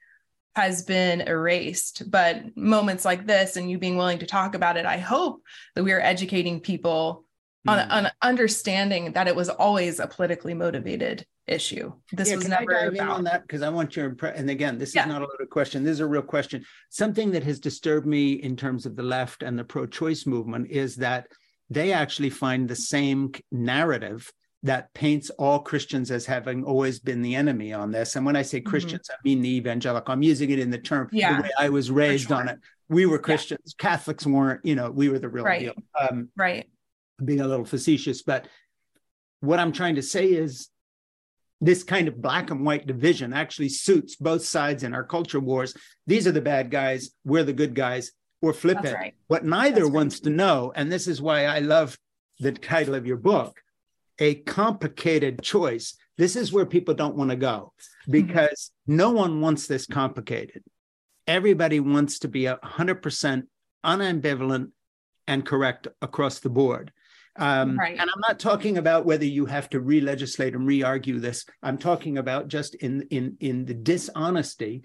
has 0.56 0.82
been 0.82 1.20
erased. 1.20 2.10
But 2.10 2.56
moments 2.56 3.04
like 3.04 3.26
this 3.26 3.54
and 3.54 3.70
you 3.70 3.78
being 3.78 3.96
willing 3.96 4.18
to 4.18 4.26
talk 4.26 4.56
about 4.56 4.76
it, 4.76 4.86
I 4.86 4.98
hope 4.98 5.40
that 5.76 5.84
we 5.84 5.92
are 5.92 6.00
educating 6.00 6.58
people 6.58 7.26
on, 7.68 7.78
mm. 7.78 7.92
on 7.92 8.10
understanding 8.22 9.12
that 9.12 9.28
it 9.28 9.36
was 9.36 9.48
always 9.48 10.00
a 10.00 10.08
politically 10.08 10.54
motivated 10.54 11.24
issue. 11.50 11.92
This 12.12 12.30
yeah, 12.30 12.36
was 12.36 12.48
never 12.48 12.76
I 12.76 12.84
dive 12.84 12.94
about... 12.94 13.02
in 13.02 13.08
on 13.08 13.24
that 13.24 13.42
because 13.42 13.62
I 13.62 13.68
want 13.68 13.96
your 13.96 14.10
impre- 14.10 14.38
and 14.38 14.48
again, 14.48 14.78
this 14.78 14.94
yeah. 14.94 15.02
is 15.02 15.08
not 15.08 15.22
a 15.22 15.26
loaded 15.26 15.50
question. 15.50 15.84
This 15.84 15.94
is 15.94 16.00
a 16.00 16.06
real 16.06 16.22
question. 16.22 16.64
Something 16.88 17.32
that 17.32 17.42
has 17.42 17.58
disturbed 17.58 18.06
me 18.06 18.32
in 18.32 18.56
terms 18.56 18.86
of 18.86 18.96
the 18.96 19.02
left 19.02 19.42
and 19.42 19.58
the 19.58 19.64
pro-choice 19.64 20.26
movement 20.26 20.70
is 20.70 20.96
that 20.96 21.26
they 21.68 21.92
actually 21.92 22.30
find 22.30 22.68
the 22.68 22.76
same 22.76 23.32
narrative 23.52 24.32
that 24.62 24.92
paints 24.92 25.30
all 25.30 25.58
Christians 25.58 26.10
as 26.10 26.26
having 26.26 26.64
always 26.64 26.98
been 26.98 27.22
the 27.22 27.34
enemy 27.34 27.72
on 27.72 27.90
this. 27.90 28.16
And 28.16 28.26
when 28.26 28.36
I 28.36 28.42
say 28.42 28.58
mm-hmm. 28.58 28.68
Christians, 28.68 29.08
mm-hmm. 29.08 29.20
I 29.20 29.28
mean 29.28 29.42
the 29.42 29.56
evangelical. 29.56 30.12
I'm 30.12 30.22
using 30.22 30.50
it 30.50 30.58
in 30.58 30.70
the 30.70 30.78
term 30.78 31.08
yeah. 31.12 31.36
the 31.36 31.42
way 31.44 31.50
I 31.58 31.68
was 31.68 31.90
raised 31.90 32.28
sure. 32.28 32.36
on 32.36 32.48
it. 32.48 32.58
We 32.88 33.06
were 33.06 33.18
Christians. 33.18 33.74
Yeah. 33.78 33.90
Catholics 33.90 34.26
weren't, 34.26 34.64
you 34.64 34.74
know, 34.74 34.90
we 34.90 35.08
were 35.08 35.18
the 35.18 35.28
real 35.28 35.44
right. 35.44 35.60
deal. 35.60 35.74
Um, 35.98 36.28
right. 36.36 36.68
Being 37.24 37.40
a 37.40 37.46
little 37.46 37.64
facetious, 37.64 38.22
but 38.22 38.48
what 39.40 39.58
I'm 39.58 39.72
trying 39.72 39.94
to 39.94 40.02
say 40.02 40.26
is 40.26 40.69
this 41.60 41.82
kind 41.82 42.08
of 42.08 42.22
black 42.22 42.50
and 42.50 42.64
white 42.64 42.86
division 42.86 43.32
actually 43.32 43.68
suits 43.68 44.16
both 44.16 44.44
sides 44.44 44.82
in 44.82 44.94
our 44.94 45.04
culture 45.04 45.40
wars. 45.40 45.74
These 46.06 46.26
are 46.26 46.32
the 46.32 46.40
bad 46.40 46.70
guys, 46.70 47.10
we're 47.24 47.44
the 47.44 47.52
good 47.52 47.74
guys, 47.74 48.12
or 48.40 48.52
flip 48.52 48.78
That's 48.82 48.92
it. 48.92 48.94
Right. 48.94 49.14
What 49.26 49.44
neither 49.44 49.82
That's 49.82 49.92
wants 49.92 50.16
right. 50.16 50.24
to 50.24 50.30
know, 50.30 50.72
and 50.74 50.90
this 50.90 51.06
is 51.06 51.20
why 51.20 51.44
I 51.44 51.58
love 51.58 51.98
the 52.38 52.52
title 52.52 52.94
of 52.94 53.06
your 53.06 53.18
book, 53.18 53.60
a 54.18 54.36
complicated 54.36 55.42
choice. 55.42 55.94
This 56.16 56.36
is 56.36 56.52
where 56.52 56.66
people 56.66 56.94
don't 56.94 57.16
want 57.16 57.30
to 57.30 57.36
go 57.36 57.72
mm-hmm. 58.02 58.12
because 58.12 58.70
mm-hmm. 58.88 58.96
no 58.96 59.10
one 59.10 59.40
wants 59.40 59.66
this 59.66 59.86
complicated. 59.86 60.62
Everybody 61.26 61.80
wants 61.80 62.20
to 62.20 62.28
be 62.28 62.44
100% 62.44 63.42
unambivalent 63.84 64.70
and 65.26 65.46
correct 65.46 65.88
across 66.02 66.40
the 66.40 66.50
board. 66.50 66.92
Um, 67.36 67.78
right. 67.78 67.96
And 67.98 68.10
I'm 68.10 68.20
not 68.20 68.38
talking 68.38 68.78
about 68.78 69.06
whether 69.06 69.24
you 69.24 69.46
have 69.46 69.70
to 69.70 69.80
re-legislate 69.80 70.54
and 70.54 70.66
re-argue 70.66 71.20
this. 71.20 71.46
I'm 71.62 71.78
talking 71.78 72.18
about 72.18 72.48
just 72.48 72.74
in 72.76 73.02
in 73.10 73.36
in 73.40 73.64
the 73.64 73.74
dishonesty 73.74 74.82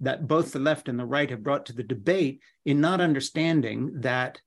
that 0.00 0.26
both 0.26 0.52
the 0.52 0.58
left 0.58 0.88
and 0.88 0.98
the 0.98 1.04
right 1.04 1.30
have 1.30 1.42
brought 1.42 1.66
to 1.66 1.72
the 1.72 1.82
debate 1.82 2.40
in 2.64 2.80
not 2.80 3.00
understanding 3.00 4.00
that 4.00 4.40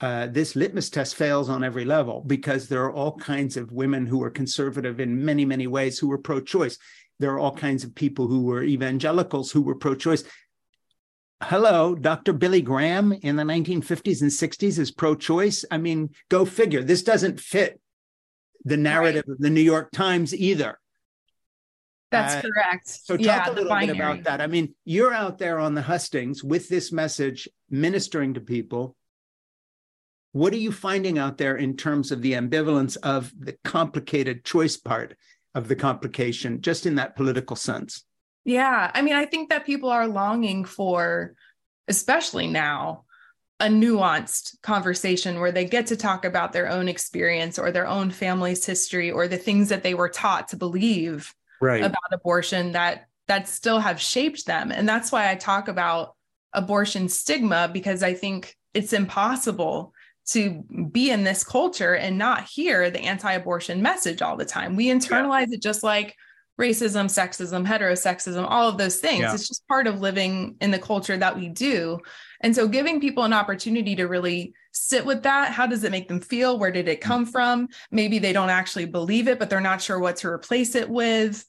uh, 0.00 0.26
this 0.26 0.56
litmus 0.56 0.90
test 0.90 1.14
fails 1.14 1.48
on 1.48 1.64
every 1.64 1.84
level 1.84 2.22
because 2.26 2.68
there 2.68 2.84
are 2.84 2.92
all 2.92 3.16
kinds 3.16 3.56
of 3.56 3.72
women 3.72 4.04
who 4.04 4.22
are 4.22 4.30
conservative 4.30 5.00
in 5.00 5.24
many 5.24 5.44
many 5.44 5.66
ways 5.66 5.98
who 5.98 6.10
are 6.10 6.18
pro-choice. 6.18 6.78
There 7.18 7.32
are 7.32 7.38
all 7.38 7.54
kinds 7.54 7.84
of 7.84 7.94
people 7.94 8.26
who 8.26 8.42
were 8.42 8.62
evangelicals 8.62 9.50
who 9.50 9.62
were 9.62 9.76
pro-choice 9.76 10.24
hello, 11.42 11.94
Dr. 11.94 12.32
Billy 12.32 12.62
Graham 12.62 13.12
in 13.12 13.36
the 13.36 13.42
1950s 13.42 14.22
and 14.22 14.30
60s 14.30 14.78
is 14.78 14.90
pro 14.90 15.14
choice. 15.14 15.64
I 15.70 15.78
mean, 15.78 16.10
go 16.28 16.44
figure. 16.44 16.82
This 16.82 17.02
doesn't 17.02 17.40
fit 17.40 17.80
the 18.64 18.76
narrative 18.76 19.24
right. 19.26 19.34
of 19.34 19.38
the 19.38 19.50
New 19.50 19.60
York 19.60 19.90
Times 19.92 20.34
either. 20.34 20.78
That's 22.10 22.34
uh, 22.34 22.42
correct. 22.42 22.88
So, 22.88 23.16
talk 23.16 23.26
yeah, 23.26 23.50
a 23.50 23.52
little 23.52 23.78
bit 23.78 23.90
about 23.90 24.24
that. 24.24 24.40
I 24.40 24.46
mean, 24.46 24.74
you're 24.84 25.12
out 25.12 25.38
there 25.38 25.58
on 25.58 25.74
the 25.74 25.82
hustings 25.82 26.42
with 26.42 26.68
this 26.68 26.92
message, 26.92 27.48
ministering 27.68 28.34
to 28.34 28.40
people. 28.40 28.96
What 30.32 30.52
are 30.52 30.58
you 30.58 30.70
finding 30.70 31.18
out 31.18 31.38
there 31.38 31.56
in 31.56 31.76
terms 31.76 32.12
of 32.12 32.22
the 32.22 32.34
ambivalence 32.34 32.96
of 33.02 33.32
the 33.38 33.56
complicated 33.64 34.44
choice 34.44 34.76
part 34.76 35.16
of 35.54 35.68
the 35.68 35.76
complication, 35.76 36.60
just 36.60 36.86
in 36.86 36.96
that 36.96 37.16
political 37.16 37.56
sense? 37.56 38.04
Yeah. 38.46 38.90
I 38.94 39.02
mean, 39.02 39.14
I 39.14 39.26
think 39.26 39.50
that 39.50 39.66
people 39.66 39.90
are 39.90 40.06
longing 40.06 40.64
for, 40.64 41.34
especially 41.88 42.46
now, 42.46 43.04
a 43.58 43.66
nuanced 43.66 44.60
conversation 44.62 45.40
where 45.40 45.50
they 45.50 45.64
get 45.64 45.88
to 45.88 45.96
talk 45.96 46.24
about 46.24 46.52
their 46.52 46.68
own 46.68 46.88
experience 46.88 47.58
or 47.58 47.72
their 47.72 47.86
own 47.86 48.10
family's 48.10 48.64
history 48.64 49.10
or 49.10 49.26
the 49.26 49.36
things 49.36 49.70
that 49.70 49.82
they 49.82 49.94
were 49.94 50.08
taught 50.08 50.48
to 50.48 50.56
believe 50.56 51.34
right. 51.60 51.82
about 51.82 52.12
abortion 52.12 52.72
that 52.72 53.08
that 53.26 53.48
still 53.48 53.80
have 53.80 54.00
shaped 54.00 54.46
them. 54.46 54.70
And 54.70 54.88
that's 54.88 55.10
why 55.10 55.28
I 55.28 55.34
talk 55.34 55.66
about 55.66 56.14
abortion 56.52 57.08
stigma 57.08 57.68
because 57.72 58.04
I 58.04 58.14
think 58.14 58.54
it's 58.74 58.92
impossible 58.92 59.92
to 60.26 60.62
be 60.92 61.10
in 61.10 61.24
this 61.24 61.42
culture 61.42 61.96
and 61.96 62.18
not 62.18 62.44
hear 62.44 62.90
the 62.90 63.00
anti-abortion 63.00 63.82
message 63.82 64.22
all 64.22 64.36
the 64.36 64.44
time. 64.44 64.76
We 64.76 64.86
internalize 64.86 65.48
yeah. 65.48 65.54
it 65.54 65.62
just 65.62 65.82
like 65.82 66.14
racism, 66.60 67.06
sexism, 67.06 67.66
heterosexism, 67.66 68.46
all 68.48 68.68
of 68.68 68.78
those 68.78 68.96
things. 68.96 69.20
Yeah. 69.20 69.34
It's 69.34 69.48
just 69.48 69.66
part 69.68 69.86
of 69.86 70.00
living 70.00 70.56
in 70.60 70.70
the 70.70 70.78
culture 70.78 71.16
that 71.16 71.36
we 71.36 71.48
do. 71.48 71.98
And 72.40 72.54
so 72.54 72.66
giving 72.66 73.00
people 73.00 73.24
an 73.24 73.32
opportunity 73.32 73.96
to 73.96 74.06
really 74.06 74.54
sit 74.72 75.04
with 75.04 75.22
that. 75.24 75.52
How 75.52 75.66
does 75.66 75.84
it 75.84 75.92
make 75.92 76.08
them 76.08 76.20
feel? 76.20 76.58
Where 76.58 76.70
did 76.70 76.88
it 76.88 77.00
come 77.00 77.26
from? 77.26 77.68
Maybe 77.90 78.18
they 78.18 78.32
don't 78.32 78.50
actually 78.50 78.86
believe 78.86 79.28
it, 79.28 79.38
but 79.38 79.50
they're 79.50 79.60
not 79.60 79.82
sure 79.82 79.98
what 79.98 80.16
to 80.16 80.28
replace 80.28 80.74
it 80.74 80.88
with. 80.88 81.44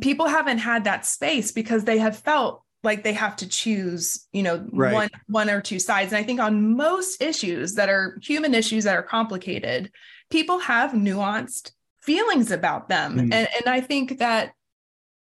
People 0.00 0.26
haven't 0.26 0.58
had 0.58 0.84
that 0.84 1.06
space 1.06 1.52
because 1.52 1.84
they 1.84 1.98
have 1.98 2.18
felt 2.18 2.62
like 2.82 3.02
they 3.02 3.12
have 3.12 3.36
to 3.36 3.48
choose, 3.48 4.26
you 4.32 4.42
know, 4.42 4.66
right. 4.72 4.94
one 4.94 5.08
one 5.26 5.50
or 5.50 5.60
two 5.60 5.78
sides. 5.78 6.12
And 6.12 6.18
I 6.18 6.22
think 6.22 6.40
on 6.40 6.76
most 6.76 7.20
issues 7.20 7.74
that 7.74 7.88
are 7.88 8.18
human 8.22 8.54
issues 8.54 8.84
that 8.84 8.96
are 8.96 9.02
complicated, 9.02 9.90
people 10.30 10.58
have 10.58 10.92
nuanced 10.92 11.72
feelings 12.08 12.50
about 12.50 12.88
them. 12.88 13.16
Mm. 13.16 13.20
And, 13.34 13.48
and 13.56 13.66
I 13.66 13.82
think 13.82 14.18
that 14.18 14.52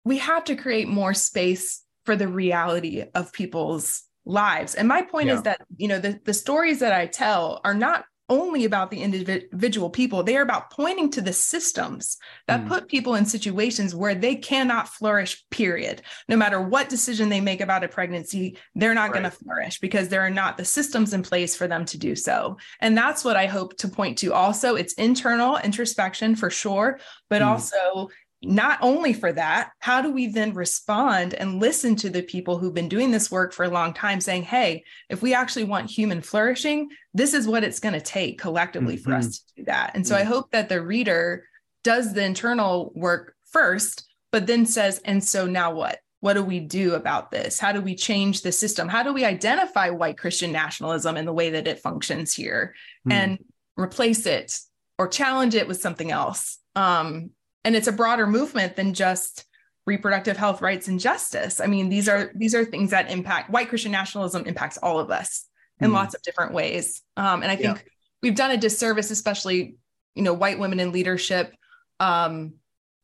we 0.06 0.18
have 0.20 0.46
to 0.46 0.56
create 0.56 0.88
more 0.88 1.14
space 1.14 1.84
for 2.06 2.16
the 2.16 2.30
reality 2.30 3.04
of 3.14 3.34
people's 3.34 4.04
lives. 4.24 4.76
And 4.76 4.88
my 4.88 5.02
point 5.02 5.28
yeah. 5.28 5.36
is 5.36 5.42
that, 5.42 5.60
you 5.76 5.90
know, 5.90 6.00
the, 6.00 6.20
the 6.24 6.34
stories 6.34 6.80
that 6.80 6.94
I 6.94 7.06
tell 7.08 7.60
are 7.66 7.74
not 7.74 8.06
only 8.30 8.66
about 8.66 8.92
the 8.92 9.02
individual 9.02 9.90
people. 9.90 10.24
They 10.24 10.38
are 10.38 10.42
about 10.42 10.70
pointing 10.70 11.10
to 11.12 11.22
the 11.22 11.34
systems 11.34 12.18
that 12.48 12.62
mm. 12.62 12.68
put 12.68 12.88
people 12.88 13.16
in 13.16 13.26
situations 13.26 13.96
where 13.96 14.16
they 14.16 14.36
cannot 14.36 14.88
flourish, 14.88 15.44
period. 15.50 16.02
No 16.28 16.38
matter 16.38 16.62
what 16.62 16.90
decision 16.90 17.30
they 17.30 17.42
make 17.42 17.62
about 17.62 17.84
a 17.84 17.88
pregnancy, 17.88 18.58
they're 18.76 18.94
not 18.94 19.12
right. 19.12 19.22
going 19.22 19.24
to 19.24 19.32
flourish 19.32 19.80
because 19.80 20.10
there 20.10 20.22
are 20.22 20.30
not 20.30 20.58
the 20.58 20.66
systems 20.66 21.14
in 21.14 21.24
place 21.24 21.56
for 21.56 21.68
them 21.68 21.86
to 21.86 21.98
do 21.98 22.16
so. 22.16 22.58
And 22.80 22.98
that's 22.98 23.24
what 23.24 23.36
I 23.36 23.48
hope 23.48 23.78
to 23.78 23.88
point 23.88 24.18
to 24.20 24.34
also. 24.34 24.76
It's 24.76 24.94
internal 24.94 25.58
introspection 25.58 26.36
for 26.36 26.50
sure, 26.50 27.00
but 27.30 27.42
mm. 27.42 27.48
also 27.48 28.10
not 28.42 28.80
only 28.82 29.12
for 29.12 29.34
that, 29.34 29.72
how 29.80 30.02
do 30.02 30.12
we 30.12 30.28
then 30.28 30.54
respond 30.54 31.34
and 31.34 31.60
listen 31.60 31.96
to 31.98 32.10
the 32.10 32.22
people 32.22 32.58
who've 32.58 32.74
been 32.74 32.88
doing 32.88 33.12
this 33.12 33.30
work 33.30 33.52
for 33.52 33.66
a 33.66 33.70
long 33.70 33.94
time 33.94 34.22
saying, 34.22 34.44
hey, 34.44 34.84
if 35.10 35.22
we 35.22 35.34
actually 35.34 35.66
want 35.66 35.90
human 35.90 36.22
flourishing, 36.22 36.90
this 37.14 37.34
is 37.34 37.48
what 37.48 37.66
it's 37.66 37.82
going 37.82 37.94
to 37.94 38.02
take 38.02 38.40
collectively 38.40 38.96
mm-hmm. 38.96 39.04
for 39.04 39.16
us 39.16 39.26
mm-hmm. 39.26 39.32
to 39.32 39.56
do 39.58 39.66
that. 39.66 39.92
And 39.94 40.08
so. 40.08 40.16
I 40.16 40.24
hope 40.24 40.52
that 40.52 40.70
the 40.70 40.82
reader 40.82 41.46
does 41.84 42.14
the 42.14 42.24
internal 42.24 42.92
work 42.96 43.36
first, 43.52 44.08
but 44.32 44.48
then 44.48 44.66
says, 44.66 45.02
and 45.04 45.24
so 45.24 45.46
now 45.46 45.74
what? 45.74 46.00
what 46.22 46.34
do 46.34 46.44
we 46.44 46.60
do 46.60 46.96
about 46.96 47.32
this? 47.32 47.60
How 47.60 47.72
do 47.72 47.82
we 47.82 47.96
change 47.96 48.42
the 48.42 48.52
system? 48.52 48.90
How 48.90 49.04
do 49.04 49.14
we 49.14 49.24
identify 49.24 49.90
white 49.90 50.18
Christian 50.18 50.52
nationalism 50.52 51.16
in 51.16 51.26
the 51.26 51.34
way 51.34 51.52
that 51.52 51.68
it 51.68 51.80
functions 51.80 52.34
here 52.34 52.76
mm. 53.08 53.14
and 53.14 53.40
replace 53.78 54.26
it 54.26 54.54
or 54.98 55.08
challenge 55.08 55.56
it 55.56 55.68
with 55.68 55.80
something 55.80 56.12
else? 56.12 56.58
Um, 56.76 57.32
and 57.64 57.76
it's 57.76 57.88
a 57.88 57.92
broader 57.92 58.28
movement 58.28 58.76
than 58.76 58.94
just 58.94 59.46
reproductive 59.86 60.38
health 60.38 60.62
rights 60.62 60.88
and 60.88 61.00
justice. 61.00 61.60
I 61.60 61.66
mean, 61.66 61.90
these 61.90 62.08
are 62.08 62.32
these 62.36 62.56
are 62.56 62.64
things 62.64 62.92
that 62.92 63.10
impact 63.10 63.50
white 63.50 63.70
Christian 63.70 63.92
nationalism 63.92 64.46
impacts 64.46 64.78
all 64.78 65.00
of 65.00 65.10
us 65.12 65.46
in 65.80 65.92
mm. 65.92 65.94
lots 65.94 66.14
of 66.14 66.22
different 66.22 66.54
ways. 66.54 67.02
Um, 67.18 67.42
and 67.42 67.52
I 67.52 67.56
think 67.56 67.78
yeah. 67.78 67.84
we've 68.22 68.36
done 68.36 68.52
a 68.52 68.58
disservice, 68.58 69.12
especially 69.12 69.76
you 70.16 70.24
know 70.24 70.34
white 70.34 70.60
women 70.60 70.80
in 70.80 70.92
leadership, 70.92 71.56
um, 72.00 72.54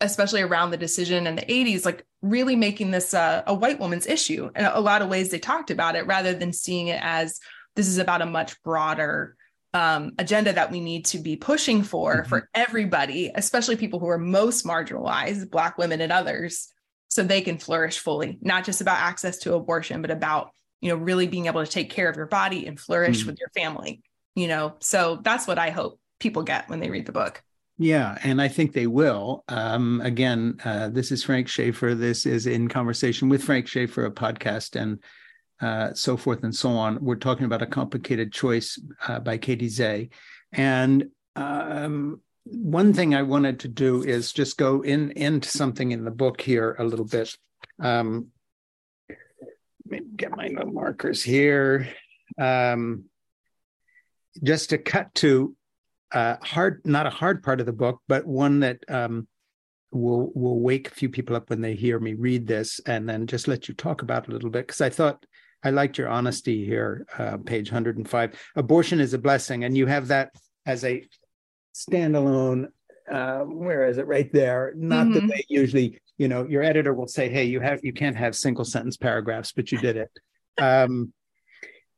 especially 0.02 0.42
around 0.42 0.72
the 0.72 0.78
decision 0.78 1.28
in 1.28 1.36
the 1.36 1.42
80s, 1.42 1.86
like 1.86 2.06
really 2.22 2.56
making 2.56 2.92
this 2.92 3.14
a, 3.14 3.44
a 3.48 3.54
white 3.54 3.80
woman's 3.80 4.08
issue. 4.08 4.50
and 4.56 4.68
a 4.68 4.80
lot 4.80 5.02
of 5.02 5.10
ways, 5.10 5.30
they 5.30 5.40
talked 5.40 5.72
about 5.72 5.96
it 5.96 6.08
rather 6.08 6.34
than 6.34 6.54
seeing 6.54 6.88
it 6.88 7.00
as 7.02 7.40
this 7.76 7.88
is 7.88 7.98
about 7.98 8.22
a 8.22 8.26
much 8.26 8.62
broader 8.64 9.36
um, 9.76 10.14
agenda 10.18 10.54
that 10.54 10.72
we 10.72 10.80
need 10.80 11.04
to 11.06 11.20
be 11.20 11.36
pushing 11.36 11.84
for 11.84 12.22
mm-hmm. 12.22 12.30
for 12.30 12.50
everybody, 12.56 13.30
especially 13.36 13.76
people 13.76 14.00
who 14.00 14.08
are 14.08 14.18
most 14.18 14.66
marginalized, 14.66 15.52
Black 15.52 15.78
women 15.78 16.00
and 16.00 16.14
others, 16.14 16.70
so 17.10 17.24
they 17.24 17.42
can 17.42 17.58
flourish 17.58 18.00
fully. 18.00 18.40
Not 18.42 18.64
just 18.64 18.80
about 18.80 19.00
access 19.00 19.40
to 19.40 19.54
abortion, 19.54 20.02
but 20.02 20.12
about 20.12 20.52
you 20.80 20.90
know 20.90 20.96
really 20.96 21.28
being 21.28 21.48
able 21.48 21.64
to 21.64 21.70
take 21.70 21.90
care 21.90 22.10
of 22.10 22.16
your 22.16 22.26
body 22.26 22.66
and 22.66 22.80
flourish 22.80 23.20
mm-hmm. 23.20 23.32
with 23.32 23.40
your 23.40 23.50
family. 23.50 24.02
You 24.34 24.48
know, 24.48 24.76
so 24.80 25.20
that's 25.22 25.46
what 25.46 25.60
I 25.60 25.72
hope 25.72 26.00
people 26.20 26.44
get 26.44 26.70
when 26.70 26.80
they 26.80 26.90
read 26.90 27.06
the 27.06 27.12
book. 27.12 27.44
Yeah, 27.78 28.18
and 28.24 28.42
I 28.42 28.48
think 28.48 28.72
they 28.72 28.88
will. 28.88 29.44
Um, 29.50 30.00
again, 30.00 30.58
uh, 30.64 30.88
this 30.88 31.12
is 31.12 31.26
Frank 31.26 31.50
Schaeffer. 31.50 31.94
This 31.94 32.26
is 32.26 32.48
in 32.48 32.70
conversation 32.70 33.28
with 33.28 33.44
Frank 33.44 33.68
Schaeffer, 33.68 34.06
a 34.06 34.12
podcast, 34.12 34.80
and 34.80 35.04
uh, 35.62 35.94
so 35.94 36.18
forth 36.18 36.44
and 36.44 36.56
so 36.56 36.70
on. 36.72 37.04
We're 37.04 37.16
talking 37.16 37.46
about 37.46 37.62
a 37.62 37.68
complicated 37.68 38.32
choice 38.32 38.80
uh, 39.08 39.20
by 39.20 39.38
Katey 39.38 39.68
Zeh, 39.68 40.10
and 40.54 41.06
um, 41.36 42.22
one 42.46 42.94
thing 42.94 43.16
I 43.16 43.24
wanted 43.24 43.60
to 43.62 43.68
do 43.68 44.04
is 44.04 44.32
just 44.32 44.58
go 44.58 44.82
in 44.82 45.12
into 45.12 45.50
something 45.50 45.92
in 45.92 46.06
the 46.06 46.12
book 46.12 46.42
here 46.42 46.76
a 46.78 46.84
little 46.84 47.06
bit. 47.06 47.36
Um, 47.80 48.28
get 50.16 50.36
my 50.36 50.48
little 50.48 50.72
markers 50.72 51.24
here. 51.24 51.88
Um, 52.38 53.06
just 54.44 54.72
to 54.72 54.78
cut 54.78 55.14
to 55.16 55.56
uh, 56.12 56.36
hard, 56.42 56.82
not 56.86 57.08
a 57.08 57.12
hard 57.12 57.44
part 57.44 57.60
of 57.60 57.66
the 57.66 57.74
book, 57.74 58.02
but 58.08 58.26
one 58.26 58.60
that 58.62 58.80
um, 58.90 59.28
will 59.92 60.32
will 60.36 60.60
wake 60.60 60.88
a 60.88 60.94
few 60.94 61.10
people 61.10 61.36
up 61.36 61.50
when 61.50 61.62
they 61.62 61.76
hear 61.76 62.00
me 62.00 62.14
read 62.14 62.48
this, 62.48 62.80
and 62.86 63.08
then 63.08 63.28
just 63.28 63.48
let 63.48 63.68
you 63.68 63.74
talk 63.74 64.02
about 64.02 64.28
a 64.28 64.32
little 64.32 64.50
bit 64.50 64.68
because 64.68 64.82
I 64.82 64.90
thought 64.90 65.26
I 65.66 65.72
liked 65.72 65.98
your 65.98 66.10
honesty 66.10 66.64
here, 66.64 67.08
uh, 67.18 67.38
page 67.38 67.72
105. 67.72 68.40
Abortion 68.56 69.00
is 69.00 69.16
a 69.16 69.18
blessing, 69.18 69.64
and 69.64 69.76
you 69.76 69.88
have 69.88 70.08
that 70.10 70.32
as 70.68 70.84
a 70.84 71.04
standalone. 71.74 72.68
Uh, 73.12 73.40
where 73.40 73.88
is 73.88 73.98
it? 73.98 74.06
Right 74.06 74.32
there. 74.32 74.74
Not 74.76 75.08
mm-hmm. 75.08 75.28
the 75.28 75.34
way 75.34 75.44
usually, 75.50 76.00
you 76.20 76.28
know, 76.28 76.46
your 76.48 76.62
editor 76.62 76.94
will 76.94 77.08
say, 77.08 77.30
"Hey, 77.30 77.46
you 77.46 77.60
have 77.62 77.84
you 77.84 77.94
can't 77.94 78.16
have 78.16 78.36
single 78.36 78.64
sentence 78.64 78.96
paragraphs," 78.96 79.52
but 79.52 79.72
you 79.72 79.80
did 79.80 79.98
it. 79.98 80.12
Um, 80.60 81.12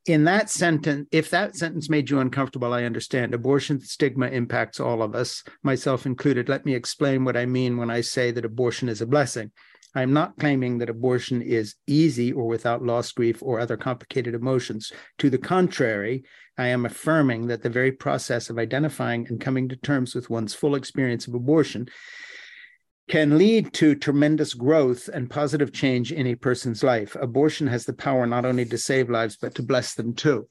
in 0.08 0.24
that 0.24 0.48
sentence, 0.48 1.06
if 1.12 1.28
that 1.30 1.54
sentence 1.54 1.90
made 1.90 2.08
you 2.08 2.18
uncomfortable, 2.18 2.72
I 2.72 2.84
understand. 2.84 3.34
Abortion 3.34 3.80
stigma 3.80 4.28
impacts 4.28 4.80
all 4.80 5.02
of 5.02 5.14
us, 5.14 5.44
myself 5.62 6.06
included. 6.06 6.48
Let 6.48 6.64
me 6.64 6.74
explain 6.74 7.24
what 7.24 7.36
I 7.36 7.44
mean 7.44 7.76
when 7.76 7.90
I 7.90 8.00
say 8.00 8.30
that 8.30 8.44
abortion 8.44 8.88
is 8.88 9.02
a 9.02 9.06
blessing. 9.06 9.52
I'm 9.94 10.14
not 10.14 10.38
claiming 10.38 10.78
that 10.78 10.88
abortion 10.88 11.42
is 11.42 11.74
easy 11.86 12.32
or 12.32 12.46
without 12.46 12.82
loss, 12.82 13.12
grief, 13.12 13.42
or 13.42 13.60
other 13.60 13.76
complicated 13.76 14.34
emotions. 14.34 14.92
To 15.18 15.28
the 15.28 15.38
contrary, 15.38 16.24
I 16.56 16.68
am 16.68 16.86
affirming 16.86 17.48
that 17.48 17.62
the 17.62 17.70
very 17.70 17.92
process 17.92 18.48
of 18.48 18.58
identifying 18.58 19.26
and 19.28 19.40
coming 19.40 19.68
to 19.68 19.76
terms 19.76 20.14
with 20.14 20.30
one's 20.30 20.54
full 20.54 20.74
experience 20.74 21.26
of 21.26 21.34
abortion 21.34 21.88
can 23.08 23.38
lead 23.38 23.72
to 23.72 23.94
tremendous 23.94 24.54
growth 24.54 25.08
and 25.08 25.30
positive 25.30 25.72
change 25.72 26.12
in 26.12 26.26
a 26.26 26.34
person's 26.34 26.82
life. 26.82 27.16
Abortion 27.16 27.66
has 27.66 27.86
the 27.86 27.92
power 27.92 28.26
not 28.26 28.44
only 28.44 28.64
to 28.66 28.78
save 28.78 29.08
lives, 29.08 29.36
but 29.36 29.54
to 29.54 29.62
bless 29.62 29.94
them 29.94 30.14
too. 30.14 30.46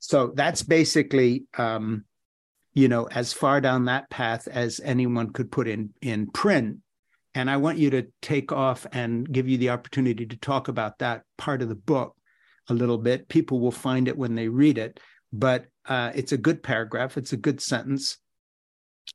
So 0.00 0.32
that's 0.34 0.62
basically, 0.62 1.44
um, 1.56 2.04
you 2.74 2.88
know, 2.88 3.04
as 3.04 3.32
far 3.32 3.60
down 3.60 3.84
that 3.84 4.10
path 4.10 4.48
as 4.48 4.80
anyone 4.82 5.32
could 5.32 5.52
put 5.52 5.68
in 5.68 5.90
in 6.00 6.30
print. 6.30 6.78
And 7.34 7.48
I 7.48 7.58
want 7.58 7.78
you 7.78 7.90
to 7.90 8.06
take 8.22 8.50
off 8.50 8.86
and 8.92 9.30
give 9.30 9.48
you 9.48 9.58
the 9.58 9.70
opportunity 9.70 10.26
to 10.26 10.36
talk 10.36 10.68
about 10.68 10.98
that 10.98 11.22
part 11.38 11.62
of 11.62 11.68
the 11.68 11.76
book 11.76 12.16
a 12.68 12.74
little 12.74 12.98
bit. 12.98 13.28
People 13.28 13.60
will 13.60 13.70
find 13.70 14.08
it 14.08 14.16
when 14.16 14.34
they 14.34 14.48
read 14.48 14.78
it, 14.78 14.98
but 15.32 15.66
uh, 15.86 16.10
it's 16.14 16.32
a 16.32 16.38
good 16.38 16.62
paragraph. 16.62 17.16
It's 17.16 17.32
a 17.32 17.36
good 17.36 17.60
sentence 17.60 18.18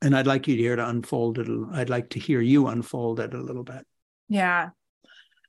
and 0.01 0.15
I'd 0.15 0.27
like 0.27 0.47
you 0.47 0.55
to 0.55 0.61
hear 0.61 0.75
to 0.75 0.87
unfold 0.87 1.39
it. 1.39 1.47
I'd 1.73 1.89
like 1.89 2.09
to 2.11 2.19
hear 2.19 2.41
you 2.41 2.67
unfold 2.67 3.19
it 3.19 3.33
a 3.33 3.41
little 3.41 3.63
bit. 3.63 3.85
Yeah. 4.27 4.69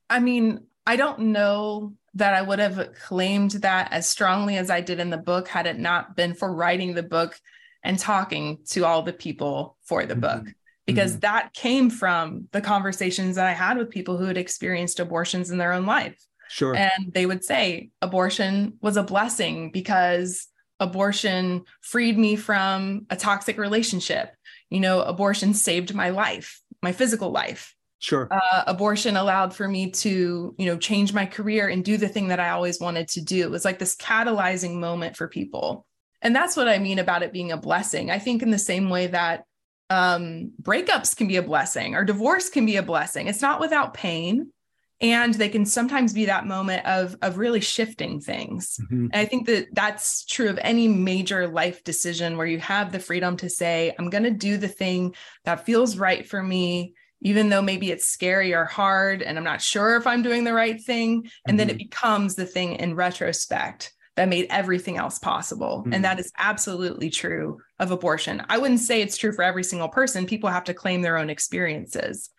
I 0.09 0.21
mean, 0.21 0.67
I 0.87 0.97
don't 0.97 1.19
know 1.19 1.95
that 2.15 2.35
I 2.35 2.43
would 2.43 2.59
have 2.59 2.95
claimed 2.95 3.51
that 3.53 3.93
as 3.93 4.09
strongly 4.09 4.57
as 4.57 4.71
I 4.71 4.81
did 4.81 5.01
in 5.01 5.11
the 5.11 5.19
book 5.19 5.49
had 5.49 5.67
it 5.67 5.79
not 5.79 6.17
been 6.17 6.35
for 6.35 6.53
writing 6.53 6.95
the 6.95 7.03
book 7.03 7.39
and 7.83 7.99
talking 7.99 8.59
to 8.71 8.85
all 8.85 9.03
the 9.03 9.13
people 9.13 9.77
for 9.85 10.07
the 10.07 10.15
mm-hmm. 10.15 10.21
book 10.21 10.55
because 10.87 11.13
mm-hmm. 11.13 11.21
that 11.21 11.53
came 11.53 11.91
from 11.91 12.49
the 12.53 12.61
conversations 12.61 13.37
that 13.37 13.47
I 13.47 13.53
had 13.53 13.77
with 13.77 13.91
people 13.91 14.17
who 14.17 14.25
had 14.25 14.39
experienced 14.39 15.01
abortions 15.01 15.51
in 15.51 15.59
their 15.59 15.73
own 15.73 15.85
life. 15.85 16.19
Sure. 16.49 16.75
And 16.75 17.13
they 17.13 17.27
would 17.27 17.45
say 17.45 17.91
abortion 18.01 18.79
was 18.81 18.97
a 18.97 19.03
blessing 19.03 19.73
because 19.73 20.47
abortion 20.79 21.65
freed 21.81 22.17
me 22.17 22.37
from 22.37 23.07
a 23.11 23.17
toxic 23.17 23.59
relationship. 23.59 24.33
You 24.71 24.81
know, 24.81 25.03
abortion 25.03 25.55
saved 25.55 25.95
my 25.95 26.11
life, 26.11 26.61
my 26.83 26.93
physical 26.93 27.31
life. 27.31 27.75
Sure. 27.99 28.29
Uh, 28.31 28.65
abortion 28.67 29.17
allowed 29.17 29.55
for 29.55 29.67
me 29.67 29.91
to, 29.91 30.55
you 30.59 30.67
know, 30.67 30.77
change 30.77 31.13
my 31.13 31.25
career 31.25 31.69
and 31.69 31.85
do 31.85 31.97
the 31.97 32.09
thing 32.09 32.29
that 32.29 32.41
I 32.41 32.51
always 32.51 32.79
wanted 32.79 33.09
to 33.09 33.23
do. 33.23 33.43
It 33.43 33.51
was 33.51 33.65
like 33.65 33.79
this 33.79 33.97
catalyzing 33.97 34.75
moment 34.75 35.17
for 35.17 35.29
people. 35.29 35.87
And 36.21 36.35
that's 36.35 36.57
what 36.57 36.69
I 36.69 36.79
mean 36.79 36.99
about 36.99 37.23
it 37.23 37.33
being 37.33 37.53
a 37.53 37.57
blessing. 37.57 38.11
I 38.11 38.19
think 38.19 38.43
in 38.43 38.51
the 38.51 38.59
same 38.59 38.91
way 38.91 39.07
that 39.09 39.45
um, 39.89 40.53
breakups 40.61 41.17
can 41.17 41.29
be 41.29 41.37
a 41.37 41.43
blessing 41.43 41.95
or 41.95 42.05
divorce 42.05 42.49
can 42.49 42.67
be 42.67 42.77
a 42.77 42.83
blessing. 42.83 43.29
It's 43.29 43.43
not 43.43 43.61
without 43.61 43.95
pain 43.95 44.53
and 45.01 45.35
they 45.35 45.49
can 45.49 45.67
sometimes 45.67 46.13
be 46.13 46.27
that 46.27 46.47
moment 46.47 46.85
of 46.87 47.17
of 47.23 47.39
really 47.39 47.61
shifting 47.61 48.21
things 48.21 48.79
mm-hmm. 48.83 49.09
and 49.13 49.17
i 49.17 49.25
think 49.25 49.47
that 49.47 49.67
that's 49.73 50.25
true 50.25 50.49
of 50.49 50.59
any 50.63 50.89
major 50.89 51.47
life 51.47 51.85
decision 51.85 52.37
where 52.37 52.47
you 52.47 52.59
have 52.59 52.93
the 52.93 52.99
freedom 52.99 53.37
to 53.37 53.49
say 53.49 53.95
i'm 53.99 54.11
going 54.11 54.25
to 54.25 54.31
do 54.31 54.57
the 54.57 54.69
thing 54.69 55.15
that 55.45 55.67
feels 55.67 55.99
right 55.99 56.27
for 56.27 56.43
me 56.43 56.95
even 57.23 57.49
though 57.49 57.63
maybe 57.63 57.91
it's 57.91 58.07
scary 58.07 58.55
or 58.55 58.65
hard 58.65 59.23
and 59.23 59.37
i'm 59.37 59.45
not 59.45 59.63
sure 59.63 59.97
if 59.97 60.07
i'm 60.07 60.23
doing 60.23 60.45
the 60.45 60.55
right 60.55 60.83
thing 60.83 61.15
and 61.15 61.23
mm-hmm. 61.25 61.57
then 61.57 61.69
it 61.69 61.73
mm-hmm. 61.73 61.89
becomes 61.89 62.35
the 62.35 62.47
thing 62.47 62.75
in 62.75 62.95
retrospect 62.95 63.93
that 64.17 64.31
made 64.31 64.47
everything 64.49 64.97
else 64.97 65.19
possible 65.19 65.81
mm-hmm. 65.81 65.93
and 65.93 66.05
that 66.05 66.19
is 66.19 66.33
absolutely 66.39 67.11
true 67.11 67.59
of 67.79 67.91
abortion 67.91 68.43
i 68.49 68.57
wouldn't 68.57 68.81
say 68.81 69.03
it's 69.03 69.19
true 69.19 69.33
for 69.33 69.43
every 69.43 69.65
single 69.65 69.89
person 69.89 70.25
people 70.25 70.49
have 70.49 70.65
to 70.65 70.73
claim 70.73 71.03
their 71.03 71.19
own 71.19 71.29
experiences 71.29 72.31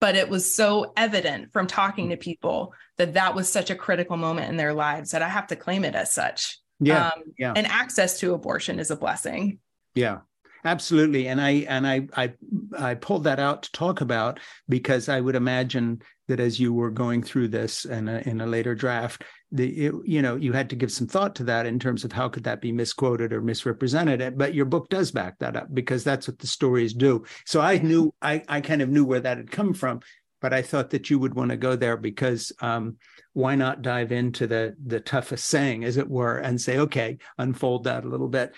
but 0.00 0.14
it 0.14 0.28
was 0.28 0.52
so 0.52 0.92
evident 0.96 1.52
from 1.52 1.66
talking 1.66 2.10
to 2.10 2.16
people 2.16 2.74
that 2.98 3.14
that 3.14 3.34
was 3.34 3.50
such 3.50 3.70
a 3.70 3.74
critical 3.74 4.16
moment 4.16 4.50
in 4.50 4.56
their 4.56 4.74
lives 4.74 5.10
that 5.10 5.22
I 5.22 5.28
have 5.28 5.46
to 5.48 5.56
claim 5.56 5.84
it 5.84 5.94
as 5.94 6.12
such. 6.12 6.58
Yeah, 6.80 7.08
um, 7.08 7.22
yeah. 7.38 7.52
And 7.56 7.66
access 7.66 8.20
to 8.20 8.34
abortion 8.34 8.78
is 8.78 8.90
a 8.90 8.96
blessing. 8.96 9.58
Yeah, 9.94 10.18
absolutely. 10.64 11.28
And 11.28 11.40
I 11.40 11.50
and 11.68 11.86
I 11.86 12.08
I 12.16 12.32
I 12.76 12.94
pulled 12.94 13.24
that 13.24 13.38
out 13.38 13.64
to 13.64 13.72
talk 13.72 14.00
about 14.00 14.40
because 14.68 15.08
I 15.08 15.20
would 15.20 15.36
imagine 15.36 16.02
that 16.28 16.40
as 16.40 16.60
you 16.60 16.72
were 16.72 16.90
going 16.90 17.22
through 17.22 17.48
this 17.48 17.84
in 17.84 18.08
a, 18.08 18.18
in 18.26 18.40
a 18.40 18.46
later 18.46 18.74
draft, 18.74 19.24
the 19.52 19.86
it, 19.86 19.94
you 20.04 20.20
know 20.22 20.36
you 20.36 20.52
had 20.52 20.68
to 20.70 20.76
give 20.76 20.90
some 20.90 21.06
thought 21.06 21.34
to 21.36 21.44
that 21.44 21.66
in 21.66 21.78
terms 21.78 22.04
of 22.04 22.12
how 22.12 22.28
could 22.28 22.44
that 22.44 22.60
be 22.60 22.72
misquoted 22.72 23.32
or 23.32 23.40
misrepresented 23.40 24.36
but 24.36 24.54
your 24.54 24.64
book 24.64 24.88
does 24.88 25.12
back 25.12 25.38
that 25.38 25.56
up 25.56 25.72
because 25.72 26.02
that's 26.02 26.26
what 26.26 26.38
the 26.38 26.46
stories 26.46 26.92
do. 26.92 27.24
So 27.44 27.60
i 27.60 27.78
knew 27.78 28.12
i 28.22 28.42
i 28.48 28.60
kind 28.60 28.82
of 28.82 28.88
knew 28.88 29.04
where 29.04 29.20
that 29.20 29.36
had 29.36 29.50
come 29.50 29.72
from 29.72 30.00
but 30.40 30.52
i 30.52 30.62
thought 30.62 30.90
that 30.90 31.10
you 31.10 31.18
would 31.18 31.34
want 31.34 31.50
to 31.50 31.56
go 31.56 31.76
there 31.76 31.96
because 31.96 32.52
um, 32.60 32.96
why 33.34 33.54
not 33.54 33.82
dive 33.82 34.12
into 34.12 34.46
the 34.46 34.74
the 34.84 35.00
toughest 35.00 35.46
saying 35.46 35.84
as 35.84 35.96
it 35.96 36.08
were 36.08 36.38
and 36.38 36.60
say 36.60 36.78
okay 36.78 37.18
unfold 37.38 37.84
that 37.84 38.04
a 38.04 38.08
little 38.08 38.28
bit. 38.28 38.52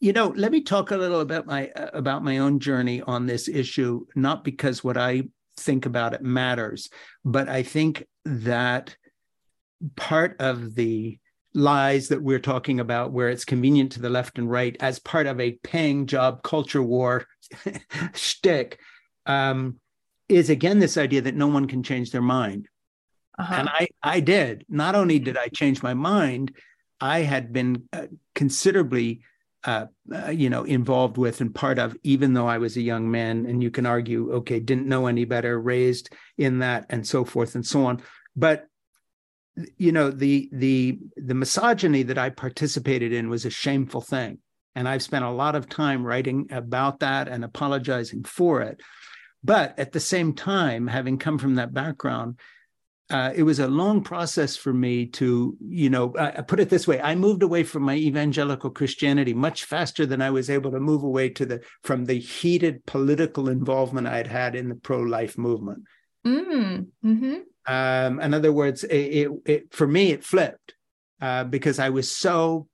You 0.00 0.12
know 0.12 0.28
let 0.36 0.52
me 0.52 0.62
talk 0.62 0.90
a 0.90 0.96
little 0.96 1.20
about 1.20 1.46
my 1.46 1.70
about 1.74 2.22
my 2.22 2.38
own 2.38 2.60
journey 2.60 3.00
on 3.00 3.26
this 3.26 3.48
issue 3.48 4.04
not 4.14 4.44
because 4.44 4.84
what 4.84 4.96
i 4.96 5.22
think 5.56 5.86
about 5.86 6.14
it 6.14 6.22
matters 6.22 6.88
but 7.24 7.48
i 7.48 7.64
think 7.64 8.06
that 8.24 8.96
part 9.96 10.36
of 10.40 10.74
the 10.74 11.18
lies 11.54 12.08
that 12.08 12.22
we're 12.22 12.38
talking 12.38 12.80
about, 12.80 13.12
where 13.12 13.28
it's 13.28 13.44
convenient 13.44 13.92
to 13.92 14.00
the 14.00 14.10
left 14.10 14.38
and 14.38 14.50
right, 14.50 14.76
as 14.80 14.98
part 14.98 15.26
of 15.26 15.40
a 15.40 15.58
paying 15.62 16.06
job 16.06 16.42
culture 16.42 16.82
war 16.82 17.26
shtick, 18.14 18.78
um, 19.26 19.78
is 20.28 20.50
again 20.50 20.78
this 20.78 20.96
idea 20.96 21.22
that 21.22 21.34
no 21.34 21.46
one 21.46 21.66
can 21.66 21.82
change 21.82 22.10
their 22.10 22.22
mind. 22.22 22.68
Uh-huh. 23.38 23.54
And 23.54 23.68
I, 23.68 23.88
I 24.02 24.20
did. 24.20 24.64
Not 24.68 24.94
only 24.94 25.18
did 25.18 25.36
I 25.36 25.48
change 25.48 25.82
my 25.82 25.94
mind, 25.94 26.52
I 27.00 27.20
had 27.20 27.52
been 27.52 27.88
uh, 27.92 28.06
considerably, 28.34 29.22
uh, 29.64 29.86
uh, 30.12 30.30
you 30.30 30.50
know, 30.50 30.64
involved 30.64 31.16
with 31.18 31.40
and 31.40 31.54
part 31.54 31.78
of, 31.78 31.96
even 32.02 32.34
though 32.34 32.48
I 32.48 32.58
was 32.58 32.76
a 32.76 32.82
young 32.82 33.10
man. 33.10 33.46
And 33.46 33.62
you 33.62 33.70
can 33.70 33.86
argue, 33.86 34.32
okay, 34.34 34.58
didn't 34.58 34.88
know 34.88 35.06
any 35.06 35.24
better, 35.24 35.60
raised 35.60 36.10
in 36.36 36.58
that, 36.58 36.86
and 36.90 37.06
so 37.06 37.24
forth 37.24 37.54
and 37.54 37.64
so 37.64 37.86
on. 37.86 38.02
But 38.34 38.66
you 39.76 39.92
know, 39.92 40.10
the 40.10 40.48
the 40.52 40.98
the 41.16 41.34
misogyny 41.34 42.02
that 42.04 42.18
I 42.18 42.30
participated 42.30 43.12
in 43.12 43.28
was 43.28 43.44
a 43.44 43.50
shameful 43.50 44.00
thing, 44.00 44.38
and 44.74 44.88
I've 44.88 45.02
spent 45.02 45.24
a 45.24 45.30
lot 45.30 45.54
of 45.54 45.68
time 45.68 46.04
writing 46.04 46.48
about 46.50 47.00
that 47.00 47.28
and 47.28 47.44
apologizing 47.44 48.24
for 48.24 48.62
it. 48.62 48.80
But 49.42 49.78
at 49.78 49.92
the 49.92 50.00
same 50.00 50.34
time, 50.34 50.86
having 50.86 51.18
come 51.18 51.38
from 51.38 51.56
that 51.56 51.72
background, 51.72 52.38
uh, 53.10 53.32
it 53.34 53.42
was 53.42 53.58
a 53.58 53.68
long 53.68 54.02
process 54.02 54.56
for 54.56 54.72
me 54.72 55.06
to, 55.06 55.56
you 55.60 55.88
know, 55.88 56.14
I, 56.18 56.42
put 56.42 56.60
it 56.60 56.68
this 56.68 56.86
way: 56.86 57.00
I 57.00 57.14
moved 57.14 57.42
away 57.42 57.64
from 57.64 57.82
my 57.82 57.94
evangelical 57.94 58.70
Christianity 58.70 59.34
much 59.34 59.64
faster 59.64 60.04
than 60.04 60.20
I 60.20 60.30
was 60.30 60.50
able 60.50 60.70
to 60.72 60.80
move 60.80 61.02
away 61.02 61.30
to 61.30 61.46
the 61.46 61.60
from 61.82 62.04
the 62.04 62.18
heated 62.18 62.84
political 62.84 63.48
involvement 63.48 64.06
I 64.06 64.18
had 64.18 64.26
had 64.26 64.54
in 64.54 64.68
the 64.68 64.74
pro-life 64.74 65.38
movement. 65.38 65.84
Mm, 66.26 66.88
mm-hmm. 67.04 67.34
Um, 67.68 68.20
in 68.20 68.34
other 68.34 68.52
words, 68.52 68.82
it, 68.84 68.96
it, 68.96 69.30
it, 69.44 69.74
for 69.74 69.86
me 69.86 70.10
it 70.10 70.24
flipped 70.24 70.74
uh, 71.20 71.44
because 71.44 71.78
I 71.78 71.90
was 71.90 72.10
so 72.10 72.66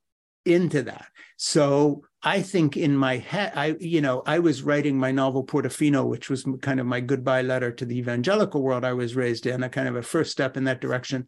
into 0.45 0.83
that. 0.83 1.07
So 1.37 2.03
I 2.23 2.41
think 2.41 2.77
in 2.77 2.95
my 2.95 3.17
head, 3.17 3.51
I, 3.55 3.75
you 3.79 3.99
know, 4.01 4.23
I 4.25 4.39
was 4.39 4.63
writing 4.63 4.97
my 4.97 5.11
novel 5.11 5.45
Portofino, 5.45 6.07
which 6.07 6.29
was 6.29 6.45
kind 6.61 6.79
of 6.79 6.85
my 6.85 7.01
goodbye 7.01 7.41
letter 7.41 7.71
to 7.71 7.85
the 7.85 7.97
evangelical 7.97 8.61
world 8.61 8.85
I 8.85 8.93
was 8.93 9.15
raised 9.15 9.45
in, 9.45 9.63
a 9.63 9.69
kind 9.69 9.87
of 9.87 9.95
a 9.95 10.01
first 10.01 10.31
step 10.31 10.55
in 10.55 10.63
that 10.63 10.81
direction. 10.81 11.27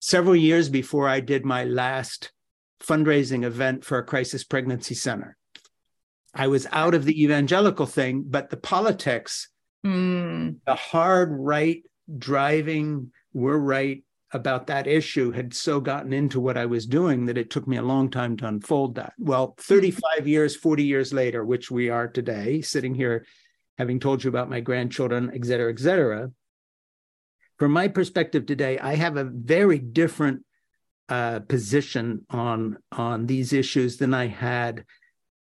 Several 0.00 0.36
years 0.36 0.68
before 0.68 1.08
I 1.08 1.20
did 1.20 1.44
my 1.44 1.64
last 1.64 2.30
fundraising 2.80 3.44
event 3.44 3.84
for 3.84 3.98
a 3.98 4.04
crisis 4.04 4.44
pregnancy 4.44 4.94
center. 4.94 5.36
I 6.34 6.46
was 6.48 6.66
out 6.70 6.94
of 6.94 7.04
the 7.04 7.22
evangelical 7.22 7.86
thing, 7.86 8.24
but 8.28 8.50
the 8.50 8.56
politics, 8.56 9.48
mm. 9.84 10.56
the 10.66 10.74
hard 10.74 11.30
right 11.32 11.82
driving, 12.16 13.12
we're 13.32 13.58
right, 13.58 14.02
about 14.32 14.66
that 14.66 14.86
issue 14.86 15.30
had 15.30 15.54
so 15.54 15.80
gotten 15.80 16.12
into 16.12 16.40
what 16.40 16.58
I 16.58 16.66
was 16.66 16.86
doing 16.86 17.26
that 17.26 17.38
it 17.38 17.50
took 17.50 17.66
me 17.66 17.78
a 17.78 17.82
long 17.82 18.10
time 18.10 18.36
to 18.38 18.46
unfold 18.46 18.96
that. 18.96 19.14
Well, 19.18 19.54
35 19.58 20.28
years, 20.28 20.54
40 20.54 20.84
years 20.84 21.12
later, 21.12 21.44
which 21.44 21.70
we 21.70 21.88
are 21.88 22.08
today, 22.08 22.60
sitting 22.60 22.94
here 22.94 23.24
having 23.78 24.00
told 24.00 24.22
you 24.22 24.28
about 24.28 24.50
my 24.50 24.60
grandchildren, 24.60 25.30
et 25.34 25.46
cetera, 25.46 25.72
et 25.72 25.78
cetera. 25.78 26.30
From 27.58 27.72
my 27.72 27.88
perspective 27.88 28.44
today, 28.44 28.78
I 28.78 28.96
have 28.96 29.16
a 29.16 29.24
very 29.24 29.78
different 29.78 30.44
uh, 31.08 31.40
position 31.40 32.26
on 32.28 32.76
on 32.92 33.26
these 33.26 33.54
issues 33.54 33.96
than 33.96 34.12
I 34.12 34.26
had 34.26 34.84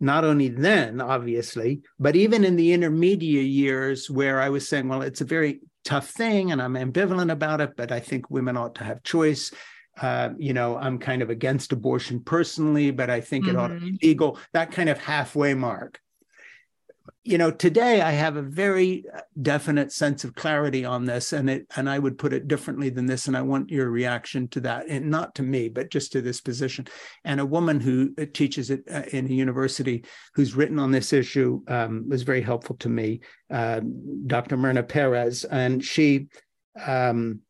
not 0.01 0.25
only 0.25 0.49
then, 0.49 1.01
obviously, 1.01 1.83
but 1.99 2.17
even 2.17 2.43
in 2.45 2.57
the 2.57 2.73
intermediate 2.73 3.47
years 3.47 4.11
where 4.11 4.41
I 4.41 4.49
was 4.49 4.67
saying, 4.67 4.89
well, 4.89 5.03
it's 5.03 5.21
a 5.21 5.27
very 5.27 5.61
tough 5.85 6.09
thing 6.09 6.53
and 6.53 6.61
I'm 6.61 6.75
ambivalent 6.75 7.31
about 7.31 7.61
it, 7.61 7.77
but 7.77 7.93
I 7.93 8.01
think 8.01 8.31
women 8.31 8.57
ought 8.57 8.77
to 8.77 8.85
have 8.85 9.03
choice. 9.03 9.53
Uh, 10.01 10.31
you 10.39 10.55
know, 10.55 10.77
I'm 10.77 10.99
kind 10.99 11.23
of 11.23 11.31
against 11.31 11.73
abortion 11.73 12.21
personally, 12.21 12.91
but 12.91 13.11
I 13.11 13.21
think 13.21 13.45
mm-hmm. 13.45 13.57
it 13.57 13.59
ought 13.59 13.69
to 13.69 13.81
be 13.81 13.93
mm-hmm. 13.93 14.07
legal, 14.07 14.39
that 14.53 14.73
kind 14.73 14.89
of 14.89 14.99
halfway 14.99 15.55
mark 15.55 16.01
you 17.25 17.39
know 17.39 17.51
today 17.51 18.01
i 18.01 18.11
have 18.11 18.37
a 18.37 18.43
very 18.43 19.05
uh, 19.15 19.21
definite 19.41 19.93
sense 19.93 20.25
of 20.25 20.35
clarity 20.35 20.85
on 20.85 21.05
this 21.05 21.33
and 21.33 21.49
it 21.49 21.67
and 21.77 21.89
i 21.89 21.99
would 21.99 22.19
put 22.19 22.33
it 22.33 22.49
differently 22.49 22.91
than 22.91 23.07
this 23.07 23.27
and 23.27 23.37
i 23.37 23.43
want 23.43 23.71
your 23.71 23.91
reaction 23.91 24.49
to 24.49 24.61
that 24.61 24.87
and 24.89 25.09
not 25.09 25.35
to 25.35 25.43
me 25.43 25.69
but 25.69 25.91
just 25.91 26.13
to 26.13 26.21
this 26.21 26.41
position. 26.41 26.87
And 27.25 27.41
a 27.41 27.47
woman 27.47 27.81
who 27.81 28.13
uh, 28.19 28.27
teaches 28.33 28.71
it 28.71 28.83
uh, 28.93 29.03
in 29.13 29.27
a 29.27 29.35
university 29.35 30.05
who's 30.35 30.55
written 30.55 30.79
on 30.79 30.91
this 30.91 31.13
issue 31.13 31.63
um, 31.69 32.09
was 32.09 32.23
very 32.23 32.43
helpful 32.43 32.77
to 32.77 32.89
me 32.89 33.21
uh, 33.51 33.81
dr 34.27 34.57
myrna 34.57 34.83
perez 34.83 35.45
and 35.45 35.85
she 35.85 36.29
um, 36.85 37.41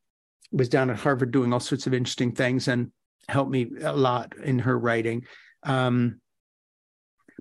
was 0.51 0.69
down 0.69 0.91
at 0.91 0.99
harvard 0.99 1.31
doing 1.31 1.53
all 1.53 1.61
sorts 1.61 1.87
of 1.87 1.95
interesting 1.95 2.33
things 2.33 2.69
and 2.69 2.91
helped 3.29 3.51
me 3.51 3.71
a 3.83 3.93
lot 3.93 4.35
in 4.43 4.59
her 4.61 4.79
writing. 4.79 5.25
Um, 5.63 6.21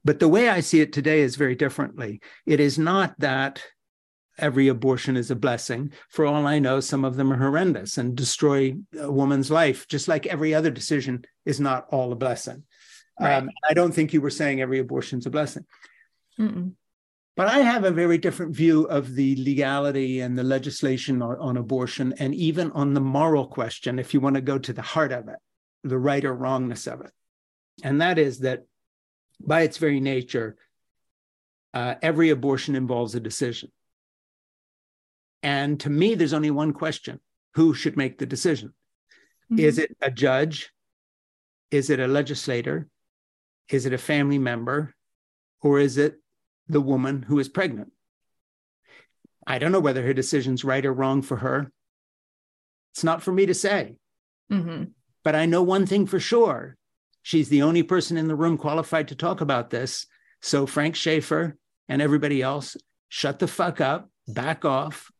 but 0.03 0.19
the 0.19 0.27
way 0.27 0.49
I 0.49 0.59
see 0.61 0.81
it 0.81 0.93
today 0.93 1.21
is 1.21 1.35
very 1.35 1.55
differently. 1.55 2.21
It 2.45 2.59
is 2.59 2.77
not 2.77 3.15
that 3.19 3.61
every 4.37 4.67
abortion 4.67 5.15
is 5.17 5.29
a 5.29 5.35
blessing. 5.35 5.93
For 6.09 6.25
all 6.25 6.47
I 6.47 6.59
know, 6.59 6.79
some 6.79 7.05
of 7.05 7.15
them 7.15 7.31
are 7.31 7.37
horrendous 7.37 7.97
and 7.97 8.15
destroy 8.15 8.75
a 8.99 9.11
woman's 9.11 9.51
life, 9.51 9.87
just 9.87 10.07
like 10.07 10.25
every 10.25 10.53
other 10.53 10.71
decision 10.71 11.23
is 11.45 11.59
not 11.59 11.87
all 11.91 12.11
a 12.11 12.15
blessing. 12.15 12.63
Right. 13.19 13.35
Um, 13.35 13.51
I 13.67 13.73
don't 13.73 13.93
think 13.93 14.13
you 14.13 14.21
were 14.21 14.29
saying 14.31 14.61
every 14.61 14.79
abortion 14.79 15.19
is 15.19 15.25
a 15.25 15.29
blessing. 15.29 15.65
Mm-mm. 16.39 16.73
But 17.37 17.47
I 17.47 17.59
have 17.59 17.83
a 17.83 17.91
very 17.91 18.17
different 18.17 18.55
view 18.55 18.83
of 18.83 19.15
the 19.15 19.35
legality 19.43 20.19
and 20.19 20.37
the 20.37 20.43
legislation 20.43 21.21
on, 21.21 21.37
on 21.37 21.57
abortion, 21.57 22.13
and 22.19 22.35
even 22.35 22.71
on 22.71 22.93
the 22.93 23.01
moral 23.01 23.47
question, 23.47 23.99
if 23.99 24.13
you 24.13 24.19
want 24.19 24.35
to 24.35 24.41
go 24.41 24.57
to 24.57 24.73
the 24.73 24.81
heart 24.81 25.11
of 25.11 25.27
it, 25.27 25.37
the 25.83 25.97
right 25.97 26.23
or 26.25 26.33
wrongness 26.33 26.87
of 26.87 27.01
it. 27.01 27.11
And 27.83 28.01
that 28.01 28.19
is 28.19 28.39
that 28.39 28.65
by 29.45 29.61
its 29.61 29.77
very 29.77 29.99
nature, 29.99 30.57
uh, 31.73 31.95
every 32.01 32.29
abortion 32.29 32.75
involves 32.75 33.15
a 33.15 33.19
decision. 33.19 33.71
And 35.43 35.79
to 35.81 35.89
me, 35.89 36.15
there's 36.15 36.33
only 36.33 36.51
one 36.51 36.73
question 36.73 37.19
who 37.55 37.73
should 37.73 37.97
make 37.97 38.17
the 38.17 38.25
decision? 38.25 38.73
Mm-hmm. 39.51 39.59
Is 39.59 39.77
it 39.77 39.95
a 40.01 40.11
judge? 40.11 40.71
Is 41.71 41.89
it 41.89 41.99
a 41.99 42.07
legislator? 42.07 42.87
Is 43.69 43.85
it 43.85 43.93
a 43.93 43.97
family 43.97 44.37
member? 44.37 44.93
Or 45.61 45.79
is 45.79 45.97
it 45.97 46.15
the 46.67 46.81
woman 46.81 47.23
who 47.23 47.39
is 47.39 47.49
pregnant? 47.49 47.91
I 49.45 49.57
don't 49.57 49.71
know 49.71 49.79
whether 49.79 50.03
her 50.03 50.13
decision's 50.13 50.63
right 50.63 50.85
or 50.85 50.93
wrong 50.93 51.21
for 51.21 51.37
her. 51.37 51.71
It's 52.93 53.03
not 53.03 53.23
for 53.23 53.31
me 53.31 53.45
to 53.47 53.53
say. 53.53 53.95
Mm-hmm. 54.51 54.83
But 55.23 55.35
I 55.35 55.45
know 55.45 55.63
one 55.63 55.85
thing 55.85 56.05
for 56.05 56.19
sure 56.19 56.77
She's 57.23 57.49
the 57.49 57.61
only 57.61 57.83
person 57.83 58.17
in 58.17 58.27
the 58.27 58.35
room 58.35 58.57
qualified 58.57 59.09
to 59.09 59.15
talk 59.15 59.41
about 59.41 59.69
this. 59.69 60.07
So, 60.41 60.65
Frank 60.65 60.95
Schaeffer 60.95 61.57
and 61.87 62.01
everybody 62.01 62.41
else, 62.41 62.77
shut 63.09 63.39
the 63.39 63.47
fuck 63.47 63.81
up, 63.81 64.09
back 64.27 64.65
off, 64.65 65.11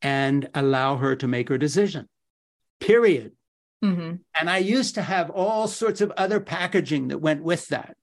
and 0.00 0.48
allow 0.54 0.96
her 0.96 1.14
to 1.16 1.28
make 1.28 1.48
her 1.48 1.58
decision. 1.58 2.08
Period. 2.80 3.32
Mm-hmm. 3.84 4.16
And 4.40 4.50
I 4.50 4.58
used 4.58 4.94
to 4.96 5.02
have 5.02 5.30
all 5.30 5.68
sorts 5.68 6.00
of 6.00 6.12
other 6.12 6.40
packaging 6.40 7.08
that 7.08 7.18
went 7.18 7.42
with 7.42 7.68
that 7.68 7.96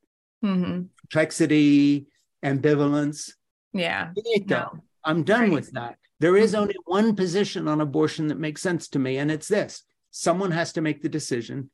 mm-hmm. 0.43 0.83
complexity, 1.01 2.07
ambivalence. 2.43 3.31
Yeah. 3.73 4.11
No. 4.47 4.79
I'm 5.03 5.23
done 5.23 5.39
Crazy. 5.39 5.55
with 5.55 5.71
that. 5.71 5.97
There 6.19 6.37
is 6.37 6.51
mm-hmm. 6.51 6.61
only 6.61 6.75
one 6.85 7.15
position 7.15 7.67
on 7.67 7.81
abortion 7.81 8.27
that 8.27 8.39
makes 8.39 8.61
sense 8.61 8.89
to 8.89 8.99
me, 8.99 9.17
and 9.17 9.31
it's 9.31 9.47
this 9.47 9.83
someone 10.11 10.51
has 10.51 10.73
to 10.73 10.81
make 10.81 11.01
the 11.01 11.09
decision 11.09 11.69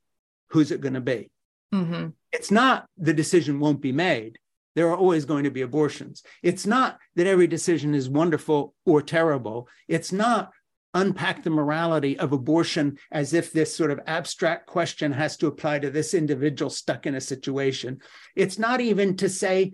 who's 0.49 0.71
it 0.71 0.81
going 0.81 0.93
to 0.93 1.01
be? 1.01 1.29
Mm-hmm. 1.73 2.09
It's 2.31 2.51
not 2.51 2.85
the 2.97 3.13
decision 3.13 3.59
won't 3.59 3.81
be 3.81 3.91
made. 3.91 4.37
There 4.75 4.89
are 4.89 4.97
always 4.97 5.25
going 5.25 5.45
to 5.45 5.51
be 5.51 5.61
abortions. 5.61 6.21
It's 6.43 6.65
not 6.65 6.97
that 7.15 7.27
every 7.27 7.47
decision 7.47 7.95
is 7.95 8.09
wonderful 8.09 8.73
or 8.85 9.01
terrible. 9.01 9.69
It's 9.87 10.11
not 10.11 10.51
unpack 10.93 11.43
the 11.43 11.49
morality 11.49 12.17
of 12.17 12.31
abortion 12.31 12.97
as 13.11 13.33
if 13.33 13.51
this 13.51 13.75
sort 13.75 13.91
of 13.91 13.99
abstract 14.07 14.65
question 14.65 15.11
has 15.11 15.37
to 15.37 15.47
apply 15.47 15.79
to 15.79 15.89
this 15.89 16.13
individual 16.13 16.69
stuck 16.69 17.05
in 17.05 17.15
a 17.15 17.21
situation. 17.21 17.99
It's 18.35 18.57
not 18.57 18.81
even 18.81 19.17
to 19.17 19.29
say, 19.29 19.73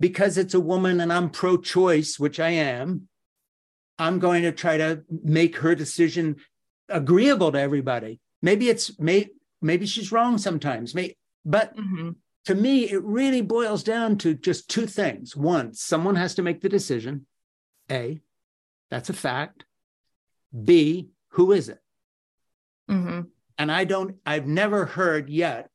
because 0.00 0.38
it's 0.38 0.54
a 0.54 0.60
woman 0.60 1.00
and 1.00 1.12
I'm 1.12 1.30
pro 1.30 1.56
choice, 1.56 2.18
which 2.18 2.38
I 2.38 2.50
am, 2.50 3.08
I'm 3.98 4.18
going 4.18 4.42
to 4.42 4.52
try 4.52 4.76
to 4.76 5.02
make 5.10 5.56
her 5.56 5.74
decision 5.74 6.36
agreeable 6.88 7.52
to 7.52 7.58
everybody. 7.58 8.20
Maybe 8.42 8.68
it's 8.68 8.98
may, 9.00 9.28
maybe 9.60 9.86
she's 9.86 10.12
wrong 10.12 10.38
sometimes 10.38 10.94
may, 10.94 11.16
but 11.44 11.76
mm-hmm. 11.76 12.10
to 12.46 12.54
me 12.54 12.90
it 12.90 13.02
really 13.02 13.40
boils 13.42 13.82
down 13.82 14.18
to 14.18 14.34
just 14.34 14.68
two 14.68 14.86
things 14.86 15.34
one 15.36 15.72
someone 15.74 16.16
has 16.16 16.34
to 16.34 16.42
make 16.42 16.60
the 16.60 16.68
decision 16.68 17.26
a 17.90 18.20
that's 18.90 19.10
a 19.10 19.14
fact 19.14 19.64
b 20.64 21.08
who 21.30 21.52
is 21.52 21.68
it 21.68 21.78
mm-hmm. 22.90 23.22
and 23.58 23.72
i 23.72 23.84
don't 23.84 24.16
i've 24.26 24.46
never 24.46 24.84
heard 24.84 25.28
yet 25.28 25.68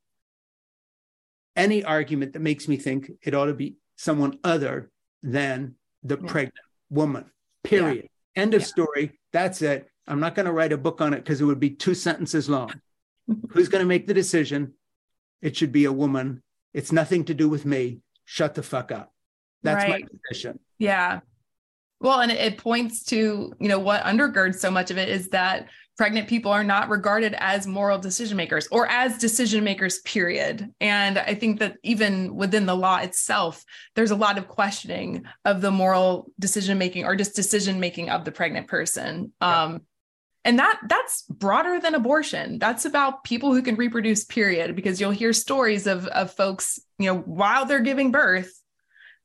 any 1.56 1.84
argument 1.84 2.32
that 2.32 2.40
makes 2.40 2.66
me 2.68 2.76
think 2.76 3.10
it 3.22 3.34
ought 3.34 3.46
to 3.46 3.54
be 3.54 3.76
someone 3.96 4.38
other 4.42 4.90
than 5.22 5.74
the 6.02 6.18
yeah. 6.20 6.28
pregnant 6.28 6.66
woman 6.90 7.24
period 7.62 8.08
yeah. 8.36 8.42
end 8.42 8.54
of 8.54 8.60
yeah. 8.60 8.66
story 8.66 9.18
that's 9.32 9.62
it 9.62 9.88
i'm 10.06 10.20
not 10.20 10.34
going 10.34 10.46
to 10.46 10.52
write 10.52 10.72
a 10.72 10.78
book 10.78 11.00
on 11.00 11.14
it 11.14 11.18
because 11.18 11.40
it 11.40 11.44
would 11.44 11.60
be 11.60 11.70
two 11.70 11.94
sentences 11.94 12.48
long 12.48 12.70
Who's 13.50 13.68
going 13.68 13.82
to 13.82 13.88
make 13.88 14.06
the 14.06 14.14
decision? 14.14 14.74
It 15.42 15.56
should 15.56 15.72
be 15.72 15.84
a 15.84 15.92
woman. 15.92 16.42
It's 16.72 16.92
nothing 16.92 17.24
to 17.26 17.34
do 17.34 17.48
with 17.48 17.64
me. 17.64 18.00
Shut 18.24 18.54
the 18.54 18.62
fuck 18.62 18.92
up. 18.92 19.12
That's 19.62 19.84
right. 19.84 20.02
my 20.02 20.08
position. 20.28 20.58
Yeah. 20.78 21.20
Well, 22.00 22.20
and 22.20 22.30
it 22.30 22.58
points 22.58 23.04
to, 23.04 23.52
you 23.58 23.68
know, 23.68 23.78
what 23.78 24.02
undergirds 24.02 24.56
so 24.56 24.70
much 24.70 24.90
of 24.90 24.98
it 24.98 25.08
is 25.08 25.28
that 25.28 25.68
pregnant 25.96 26.28
people 26.28 26.50
are 26.50 26.64
not 26.64 26.88
regarded 26.88 27.34
as 27.38 27.66
moral 27.66 27.98
decision 27.98 28.36
makers 28.36 28.66
or 28.70 28.86
as 28.88 29.18
decision 29.18 29.62
makers 29.62 30.00
period 30.00 30.72
and 30.80 31.18
i 31.18 31.34
think 31.34 31.60
that 31.60 31.76
even 31.82 32.34
within 32.34 32.66
the 32.66 32.74
law 32.74 32.98
itself 32.98 33.64
there's 33.94 34.10
a 34.10 34.16
lot 34.16 34.36
of 34.36 34.48
questioning 34.48 35.24
of 35.44 35.60
the 35.60 35.70
moral 35.70 36.30
decision 36.38 36.78
making 36.78 37.04
or 37.04 37.14
just 37.14 37.36
decision 37.36 37.78
making 37.78 38.10
of 38.10 38.24
the 38.24 38.32
pregnant 38.32 38.66
person 38.66 39.32
yeah. 39.40 39.62
um, 39.62 39.80
and 40.44 40.58
that 40.58 40.78
that's 40.88 41.22
broader 41.22 41.80
than 41.80 41.94
abortion. 41.94 42.58
That's 42.58 42.84
about 42.84 43.24
people 43.24 43.54
who 43.54 43.62
can 43.62 43.76
reproduce 43.76 44.24
period 44.24 44.76
because 44.76 45.00
you'll 45.00 45.10
hear 45.10 45.32
stories 45.32 45.86
of 45.86 46.06
of 46.08 46.32
folks 46.32 46.78
you 46.98 47.06
know 47.06 47.20
while 47.20 47.64
they're 47.64 47.80
giving 47.80 48.10
birth 48.10 48.52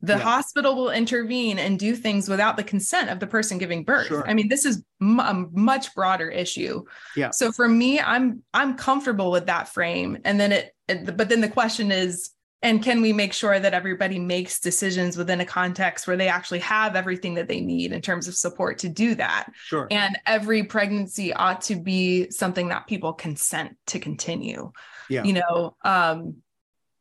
the 0.02 0.14
yeah. 0.14 0.20
hospital 0.20 0.76
will 0.76 0.92
intervene 0.92 1.60
and 1.60 1.78
do 1.78 1.94
things 1.94 2.30
without 2.30 2.56
the 2.56 2.64
consent 2.64 3.10
of 3.10 3.20
the 3.20 3.28
person 3.28 3.58
giving 3.58 3.84
birth. 3.84 4.08
Sure. 4.08 4.28
i 4.28 4.34
mean 4.34 4.48
this 4.48 4.66
is 4.66 4.84
m- 5.02 5.20
a 5.20 5.46
much 5.52 5.94
broader 5.94 6.30
issue. 6.30 6.84
Yeah. 7.16 7.32
So 7.32 7.52
for 7.52 7.68
me 7.68 8.00
i'm 8.00 8.44
i'm 8.54 8.78
comfortable 8.78 9.32
with 9.32 9.48
that 9.48 9.68
frame. 9.70 10.20
And 10.24 10.40
then 10.40 10.52
it, 10.52 10.74
it 10.88 11.18
but 11.18 11.30
then 11.30 11.42
the 11.42 11.50
question 11.50 11.92
is 11.92 12.32
and 12.62 12.84
can 12.84 13.02
we 13.02 13.14
make 13.14 13.34
sure 13.34 13.60
that 13.60 13.74
everybody 13.74 14.20
makes 14.20 14.60
decisions 14.60 15.16
within 15.16 15.40
a 15.40 15.46
context 15.46 16.08
where 16.08 16.18
they 16.18 16.28
actually 16.28 16.60
have 16.60 16.96
everything 16.96 17.36
that 17.36 17.48
they 17.48 17.62
need 17.62 17.94
in 17.94 18.02
terms 18.02 18.28
of 18.28 18.36
support 18.36 18.80
to 18.80 18.90
do 18.90 19.16
that? 19.16 19.48
Sure. 19.56 19.88
And 19.90 20.18
every 20.26 20.64
pregnancy 20.64 21.34
ought 21.34 21.62
to 21.62 21.76
be 21.76 22.30
something 22.32 22.70
that 22.70 22.88
people 22.88 23.14
consent 23.14 23.78
to 23.88 24.00
continue 24.00 24.72
yeah. 25.10 25.24
you 25.24 25.34
know 25.34 25.76
um 25.84 26.36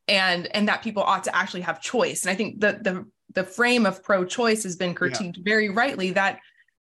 and 0.07 0.47
and 0.55 0.67
that 0.67 0.81
people 0.81 1.03
ought 1.03 1.23
to 1.25 1.35
actually 1.35 1.61
have 1.61 1.81
choice. 1.81 2.23
And 2.23 2.31
i 2.31 2.35
think 2.35 2.59
the 2.59 2.79
the 2.81 3.05
the 3.35 3.43
frame 3.43 3.85
of 3.85 4.03
pro-choice 4.03 4.63
has 4.63 4.75
been 4.75 4.95
critiqued 4.95 5.37
yeah. 5.37 5.43
very 5.45 5.69
rightly 5.69 6.11
that 6.11 6.39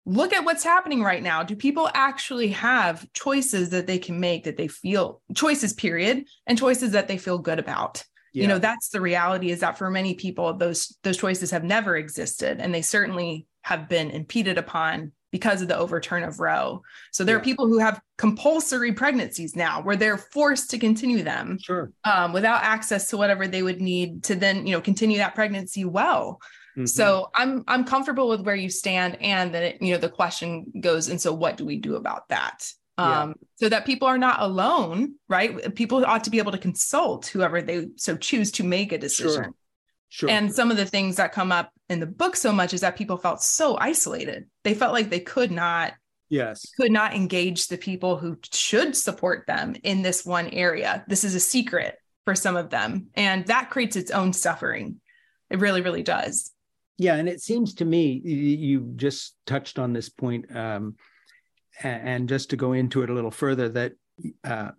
look 0.09 0.33
at 0.33 0.45
what's 0.45 0.63
happening 0.63 1.03
right 1.03 1.21
now. 1.21 1.43
Do 1.43 1.57
people 1.57 1.91
actually 1.93 2.49
have 2.49 3.13
choices 3.13 3.71
that 3.71 3.89
they 3.89 3.99
can 3.99 4.21
make 4.21 4.45
that 4.45 4.57
they 4.57 4.69
feel 4.69 5.21
choices 5.35 5.73
period 5.73 6.27
and 6.47 6.57
choices 6.57 6.93
that 6.93 7.09
they 7.09 7.19
feel 7.19 7.39
good 7.39 7.59
about 7.59 8.05
yeah. 8.37 8.43
you 8.43 8.49
know 8.49 8.59
that's 8.59 8.91
the 8.91 9.01
reality 9.01 9.51
is 9.51 9.61
that 9.61 9.79
for 9.79 9.91
many 9.91 10.15
people 10.15 10.53
those 10.55 10.97
those 11.03 11.17
choices 11.17 11.51
have 11.51 11.65
never 11.65 11.97
existed 11.97 12.61
and 12.61 12.75
they 12.75 12.83
certainly 12.83 13.47
have 13.63 13.89
been 13.89 14.11
impeded 14.11 14.59
upon 14.59 15.13
because 15.33 15.61
of 15.61 15.69
the 15.69 15.77
overturn 15.77 16.23
of 16.23 16.41
Roe. 16.41 16.83
So 17.11 17.25
there 17.25 17.35
yeah. 17.35 17.41
are 17.41 17.45
people 17.45 17.67
who 17.67 17.79
have 17.79 18.01
compulsory 18.17 18.93
pregnancies 18.93 19.57
now 19.57 19.83
where 19.83 19.97
they're 19.97 20.17
forced 20.17 20.71
to 20.71 20.79
continue 20.79 21.23
them 21.23 21.59
sure. 21.61 21.91
um, 22.05 22.33
without 22.33 22.63
access 22.63 23.11
to 23.11 23.17
whatever 23.17 23.47
they 23.49 23.63
would 23.63 23.81
need 23.81 24.23
to 24.25 24.35
then, 24.35 24.67
you 24.67 24.73
know, 24.73 24.81
continue 24.81 25.19
that 25.19 25.35
pregnancy 25.35 25.85
well. 25.85 26.41
Mm-hmm. 26.77 26.87
So 26.87 27.31
I'm 27.35 27.65
I'm 27.67 27.85
comfortable 27.85 28.29
with 28.29 28.43
where 28.43 28.55
you 28.55 28.71
stand 28.71 29.17
and 29.21 29.53
that 29.55 29.63
it, 29.63 29.83
you 29.83 29.93
know 29.93 29.99
the 29.99 30.09
question 30.09 30.73
goes 30.79 31.09
and 31.09 31.21
so 31.21 31.33
what 31.33 31.57
do 31.57 31.65
we 31.65 31.79
do 31.79 31.97
about 31.97 32.29
that? 32.29 32.71
Um, 32.99 33.29
yeah. 33.29 33.47
so 33.57 33.69
that 33.69 33.85
people 33.85 34.09
are 34.09 34.17
not 34.17 34.41
alone, 34.41 35.17
right? 35.29 35.75
People 35.75 36.05
ought 36.07 36.25
to 36.25 36.31
be 36.31 36.39
able 36.39 36.53
to 36.53 36.59
consult 36.59 37.27
whoever 37.27 37.61
they 37.61 37.89
so 37.97 38.17
choose 38.17 38.51
to 38.53 38.65
make 38.65 38.93
a 38.93 38.99
decision. 38.99 39.45
Sure. 39.45 39.55
Sure. 40.09 40.31
And 40.31 40.53
some 40.53 40.71
of 40.71 40.77
the 40.77 40.87
things 40.87 41.17
that 41.17 41.33
come 41.33 41.53
up 41.53 41.71
in 41.89 42.01
the 42.01 42.07
book 42.07 42.37
so 42.37 42.53
much 42.53 42.73
is 42.73 42.81
that 42.81 42.97
people 42.97 43.17
felt 43.17 43.43
so 43.43 43.77
isolated. 43.79 44.47
They 44.65 44.75
felt 44.75 44.93
like 44.93 45.11
they 45.11 45.21
could 45.21 45.51
not 45.51 45.95
yes 46.29 46.73
could 46.77 46.91
not 46.91 47.15
engage 47.15 47.69
the 47.69 47.79
people 47.79 48.17
who 48.17 48.37
should 48.53 48.97
support 48.97 49.47
them 49.47 49.77
in 49.83 50.03
this 50.03 50.25
one 50.25 50.49
area. 50.49 51.05
This 51.07 51.23
is 51.23 51.35
a 51.35 51.41
secret 51.41 51.97
for 52.25 52.35
some 52.35 52.57
of 52.57 52.71
them 52.71 53.09
and 53.15 53.47
that 53.47 53.71
creates 53.71 53.97
its 53.97 54.11
own 54.11 54.33
suffering. 54.33 55.01
It 55.51 55.61
really 55.61 55.83
really 55.83 56.03
does. 56.03 56.51
Yeah, 56.99 57.17
and 57.17 57.29
it 57.29 57.43
seems 57.43 57.75
to 57.75 57.85
me 57.85 58.13
you 58.25 58.93
just 58.97 59.37
touched 59.45 59.79
on 59.79 59.93
this 59.93 60.09
point 60.09 60.55
um, 60.57 60.97
and 61.83 62.29
just 62.29 62.51
to 62.51 62.57
go 62.57 62.73
into 62.73 63.03
it 63.03 63.11
a 63.11 63.15
little 63.15 63.31
further 63.31 63.69
that 63.69 63.93
uh, 64.45 64.71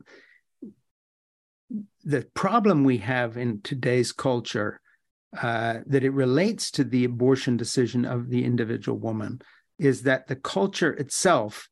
the 2.03 2.25
problem 2.33 2.83
we 2.83 2.97
have 2.97 3.37
in 3.37 3.61
today's 3.61 4.11
culture 4.11 4.79
uh, 5.41 5.79
that 5.85 6.03
it 6.03 6.11
relates 6.11 6.71
to 6.71 6.83
the 6.83 7.03
abortion 7.03 7.57
decision 7.57 8.05
of 8.05 8.29
the 8.29 8.43
individual 8.43 8.97
woman 8.97 9.41
is 9.77 10.03
that 10.03 10.27
the 10.27 10.35
culture 10.35 10.93
itself, 10.93 11.69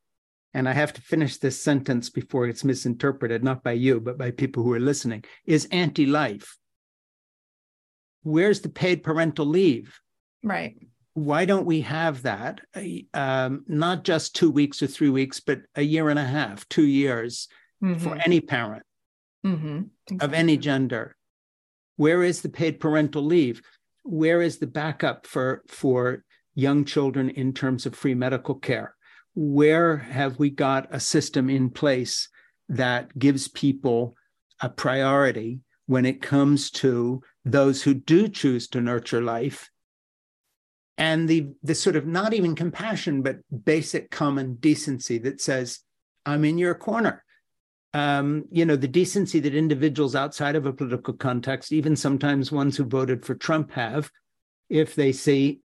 and 0.54 0.68
I 0.68 0.72
have 0.72 0.92
to 0.92 1.00
finish 1.00 1.38
this 1.38 1.60
sentence 1.60 2.10
before 2.10 2.46
it's 2.46 2.64
misinterpreted, 2.64 3.42
not 3.42 3.64
by 3.64 3.72
you, 3.72 4.00
but 4.00 4.18
by 4.18 4.30
people 4.30 4.62
who 4.62 4.72
are 4.74 4.80
listening, 4.80 5.24
is 5.46 5.66
anti 5.72 6.06
life. 6.06 6.56
Where's 8.22 8.60
the 8.60 8.68
paid 8.68 9.02
parental 9.02 9.46
leave? 9.46 9.98
Right. 10.42 10.76
Why 11.16 11.46
don't 11.46 11.66
we 11.66 11.80
have 11.80 12.22
that? 12.22 12.60
Um, 13.14 13.64
not 13.66 14.04
just 14.04 14.36
two 14.36 14.50
weeks 14.50 14.82
or 14.82 14.86
three 14.86 15.08
weeks, 15.08 15.40
but 15.40 15.62
a 15.74 15.82
year 15.82 16.10
and 16.10 16.18
a 16.18 16.24
half, 16.24 16.68
two 16.68 16.86
years 16.86 17.48
mm-hmm. 17.82 17.98
for 17.98 18.18
any 18.24 18.40
parent 18.40 18.84
mm-hmm. 19.44 19.82
exactly. 20.06 20.26
of 20.26 20.34
any 20.34 20.56
gender 20.56 21.16
where 21.96 22.22
is 22.22 22.42
the 22.42 22.48
paid 22.48 22.78
parental 22.78 23.22
leave? 23.22 23.62
Where 24.04 24.42
is 24.42 24.58
the 24.58 24.66
backup 24.66 25.26
for, 25.26 25.62
for 25.66 26.24
young 26.54 26.84
children 26.84 27.30
in 27.30 27.52
terms 27.52 27.86
of 27.86 27.94
free 27.94 28.14
medical 28.14 28.54
care? 28.54 28.94
Where 29.34 29.96
have 29.96 30.38
we 30.38 30.50
got 30.50 30.94
a 30.94 31.00
system 31.00 31.50
in 31.50 31.70
place 31.70 32.28
that 32.68 33.18
gives 33.18 33.48
people 33.48 34.14
a 34.60 34.68
priority 34.68 35.60
when 35.86 36.06
it 36.06 36.22
comes 36.22 36.70
to 36.70 37.22
those 37.44 37.82
who 37.82 37.94
do 37.94 38.28
choose 38.28 38.68
to 38.68 38.80
nurture 38.80 39.22
life 39.22 39.70
and 40.98 41.28
the 41.28 41.48
the 41.62 41.74
sort 41.74 41.96
of 41.96 42.06
not 42.06 42.32
even 42.32 42.54
compassion 42.54 43.22
but 43.22 43.36
basic 43.64 44.10
common 44.10 44.54
decency 44.54 45.18
that 45.18 45.40
says 45.40 45.80
i'm 46.24 46.44
in 46.44 46.58
your 46.58 46.74
corner 46.74 47.24
um, 47.96 48.44
you 48.50 48.66
know, 48.66 48.76
the 48.76 48.88
decency 48.88 49.40
that 49.40 49.54
individuals 49.54 50.14
outside 50.14 50.54
of 50.54 50.66
a 50.66 50.72
political 50.72 51.14
context, 51.14 51.72
even 51.72 51.96
sometimes 51.96 52.52
ones 52.52 52.76
who 52.76 52.84
voted 52.84 53.24
for 53.24 53.34
Trump, 53.34 53.70
have, 53.70 54.10
if 54.68 54.94
they 54.94 55.12
see, 55.12 55.60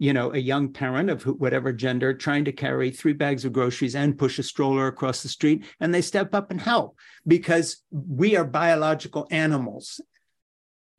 you 0.00 0.12
know, 0.12 0.32
a 0.32 0.38
young 0.38 0.72
parent 0.72 1.10
of 1.10 1.22
whatever 1.22 1.72
gender 1.72 2.12
trying 2.12 2.44
to 2.46 2.52
carry 2.52 2.90
three 2.90 3.12
bags 3.12 3.44
of 3.44 3.52
groceries 3.52 3.94
and 3.94 4.18
push 4.18 4.40
a 4.40 4.42
stroller 4.42 4.88
across 4.88 5.22
the 5.22 5.28
street, 5.28 5.64
and 5.78 5.94
they 5.94 6.02
step 6.02 6.34
up 6.34 6.50
and 6.50 6.60
help 6.60 6.96
because 7.24 7.84
we 7.92 8.34
are 8.34 8.44
biological 8.44 9.28
animals. 9.30 10.00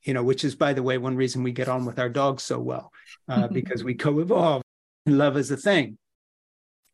You 0.06 0.14
know, 0.14 0.24
which 0.24 0.44
is, 0.44 0.56
by 0.56 0.74
the 0.74 0.84
way, 0.84 0.98
one 0.98 1.16
reason 1.16 1.44
we 1.44 1.52
get 1.52 1.68
on 1.68 1.84
with 1.84 2.00
our 2.00 2.10
dogs 2.10 2.44
so 2.44 2.60
well, 2.60 2.92
uh, 3.28 3.48
because 3.48 3.84
we 3.84 3.96
co-evolve. 3.96 4.62
Love 5.08 5.36
is 5.36 5.52
a 5.52 5.58
thing, 5.58 5.98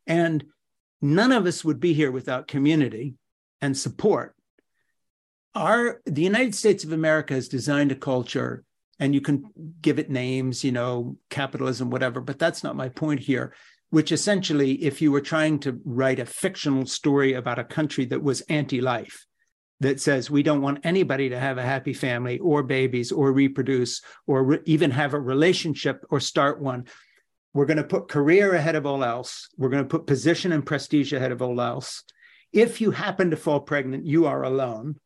and 0.06 0.44
none 1.00 1.32
of 1.32 1.46
us 1.46 1.64
would 1.64 1.78
be 1.78 1.92
here 1.92 2.10
without 2.10 2.48
community 2.48 3.14
and 3.60 3.76
support. 3.76 4.34
Our 5.54 6.00
the 6.06 6.22
United 6.22 6.54
States 6.54 6.84
of 6.84 6.92
America 6.92 7.34
has 7.34 7.48
designed 7.48 7.92
a 7.92 7.96
culture, 7.96 8.64
and 8.98 9.14
you 9.14 9.20
can 9.20 9.44
give 9.82 9.98
it 9.98 10.10
names, 10.10 10.64
you 10.64 10.72
know, 10.72 11.16
capitalism, 11.28 11.90
whatever, 11.90 12.20
but 12.20 12.38
that's 12.38 12.64
not 12.64 12.76
my 12.76 12.88
point 12.88 13.20
here. 13.20 13.54
Which 13.90 14.10
essentially, 14.10 14.72
if 14.82 15.02
you 15.02 15.12
were 15.12 15.20
trying 15.20 15.58
to 15.60 15.78
write 15.84 16.18
a 16.18 16.24
fictional 16.24 16.86
story 16.86 17.34
about 17.34 17.58
a 17.58 17.64
country 17.64 18.06
that 18.06 18.22
was 18.22 18.40
anti-life, 18.42 19.26
that 19.82 20.00
says 20.00 20.30
we 20.30 20.42
don't 20.42 20.62
want 20.62 20.84
anybody 20.84 21.28
to 21.30 21.38
have 21.38 21.58
a 21.58 21.62
happy 21.62 21.92
family 21.92 22.38
or 22.38 22.62
babies 22.62 23.10
or 23.10 23.32
reproduce 23.32 24.00
or 24.26 24.44
re- 24.44 24.58
even 24.64 24.92
have 24.92 25.12
a 25.12 25.20
relationship 25.20 26.04
or 26.08 26.20
start 26.20 26.60
one. 26.60 26.86
We're 27.52 27.66
going 27.66 27.78
to 27.78 27.84
put 27.84 28.08
career 28.08 28.54
ahead 28.54 28.76
of 28.76 28.86
all 28.86 29.04
else. 29.04 29.48
We're 29.58 29.68
going 29.68 29.82
to 29.82 29.88
put 29.88 30.06
position 30.06 30.52
and 30.52 30.64
prestige 30.64 31.12
ahead 31.12 31.32
of 31.32 31.42
all 31.42 31.60
else. 31.60 32.04
If 32.52 32.80
you 32.80 32.92
happen 32.92 33.30
to 33.30 33.36
fall 33.36 33.60
pregnant, 33.60 34.06
you 34.06 34.26
are 34.26 34.42
alone. 34.44 34.96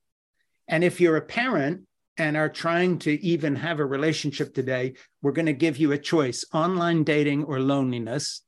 And 0.69 0.85
if 0.85 1.01
you're 1.01 1.17
a 1.17 1.23
parent 1.23 1.83
and 2.19 2.37
are 2.37 2.49
trying 2.49 2.99
to 3.01 3.13
even 3.25 3.57
have 3.57 3.81
a 3.81 3.87
relationship 3.87 4.55
today, 4.55 4.95
we're 5.23 5.33
going 5.33 5.47
to 5.47 5.53
give 5.53 5.79
you 5.79 5.93
a 5.93 5.99
choice 5.99 6.45
online 6.53 7.03
dating 7.03 7.45
or 7.45 7.61
loneliness. 7.61 8.43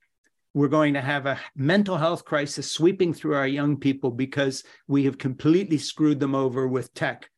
We're 0.58 0.66
going 0.66 0.94
to 0.94 1.00
have 1.00 1.26
a 1.26 1.38
mental 1.54 1.96
health 1.96 2.24
crisis 2.24 2.68
sweeping 2.68 3.14
through 3.14 3.36
our 3.36 3.46
young 3.46 3.76
people 3.76 4.10
because 4.10 4.64
we 4.88 5.04
have 5.04 5.16
completely 5.16 5.78
screwed 5.78 6.18
them 6.18 6.34
over 6.34 6.66
with 6.66 6.92
tech 6.94 7.30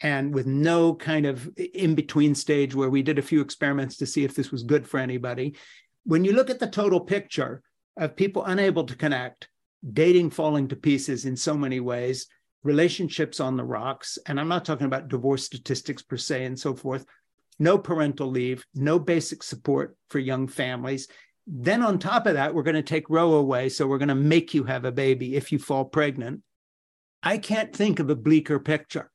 and 0.00 0.34
with 0.34 0.48
no 0.48 0.92
kind 0.92 1.24
of 1.24 1.48
in 1.56 1.94
between 1.94 2.34
stage 2.34 2.74
where 2.74 2.90
we 2.90 3.00
did 3.00 3.16
a 3.16 3.22
few 3.22 3.40
experiments 3.40 3.96
to 3.98 4.06
see 4.06 4.24
if 4.24 4.34
this 4.34 4.50
was 4.50 4.64
good 4.64 4.88
for 4.88 4.98
anybody. 4.98 5.54
When 6.02 6.24
you 6.24 6.32
look 6.32 6.50
at 6.50 6.58
the 6.58 6.66
total 6.66 6.98
picture 6.98 7.62
of 7.96 8.16
people 8.16 8.44
unable 8.44 8.82
to 8.86 8.96
connect, 8.96 9.48
dating 9.92 10.30
falling 10.30 10.66
to 10.66 10.74
pieces 10.74 11.26
in 11.26 11.36
so 11.36 11.56
many 11.56 11.78
ways, 11.78 12.26
relationships 12.64 13.38
on 13.38 13.56
the 13.56 13.62
rocks. 13.62 14.18
And 14.26 14.40
I'm 14.40 14.48
not 14.48 14.64
talking 14.64 14.88
about 14.88 15.06
divorce 15.06 15.44
statistics 15.44 16.02
per 16.02 16.16
se 16.16 16.44
and 16.44 16.58
so 16.58 16.74
forth. 16.74 17.06
No 17.60 17.78
parental 17.78 18.26
leave, 18.26 18.66
no 18.74 18.98
basic 18.98 19.44
support 19.44 19.96
for 20.10 20.18
young 20.18 20.48
families. 20.48 21.06
Then, 21.46 21.82
on 21.82 21.98
top 21.98 22.26
of 22.26 22.34
that, 22.34 22.54
we're 22.54 22.62
going 22.62 22.74
to 22.74 22.82
take 22.82 23.10
Roe 23.10 23.34
away. 23.34 23.68
So, 23.68 23.86
we're 23.86 23.98
going 23.98 24.08
to 24.08 24.14
make 24.14 24.54
you 24.54 24.64
have 24.64 24.84
a 24.84 24.92
baby 24.92 25.36
if 25.36 25.52
you 25.52 25.58
fall 25.58 25.84
pregnant. 25.84 26.42
I 27.22 27.38
can't 27.38 27.74
think 27.74 28.00
of 28.00 28.10
a 28.10 28.16
bleaker 28.16 28.58
picture. 28.58 29.10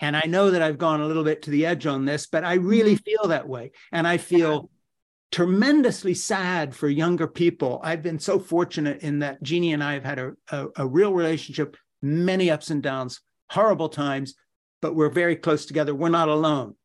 And 0.00 0.16
I 0.16 0.22
know 0.26 0.50
that 0.50 0.62
I've 0.62 0.78
gone 0.78 1.00
a 1.00 1.06
little 1.06 1.24
bit 1.24 1.42
to 1.42 1.50
the 1.50 1.66
edge 1.66 1.86
on 1.86 2.04
this, 2.04 2.26
but 2.26 2.44
I 2.44 2.54
really 2.54 2.94
mm-hmm. 2.94 3.02
feel 3.04 3.28
that 3.28 3.48
way. 3.48 3.72
And 3.90 4.06
I 4.06 4.18
feel 4.18 4.70
tremendously 5.30 6.14
sad 6.14 6.74
for 6.74 6.88
younger 6.88 7.26
people. 7.26 7.80
I've 7.82 8.02
been 8.02 8.18
so 8.18 8.38
fortunate 8.38 9.02
in 9.02 9.20
that 9.20 9.42
Jeannie 9.42 9.72
and 9.72 9.84
I 9.84 9.94
have 9.94 10.04
had 10.04 10.18
a, 10.18 10.32
a, 10.50 10.66
a, 10.76 10.86
real 10.86 11.12
relationship, 11.12 11.76
many 12.00 12.50
ups 12.50 12.70
and 12.70 12.82
downs, 12.82 13.20
horrible 13.50 13.90
times, 13.90 14.34
but 14.80 14.94
we're 14.94 15.10
very 15.10 15.36
close 15.36 15.66
together. 15.66 15.94
We're 15.94 16.08
not 16.08 16.28
alone. 16.28 16.76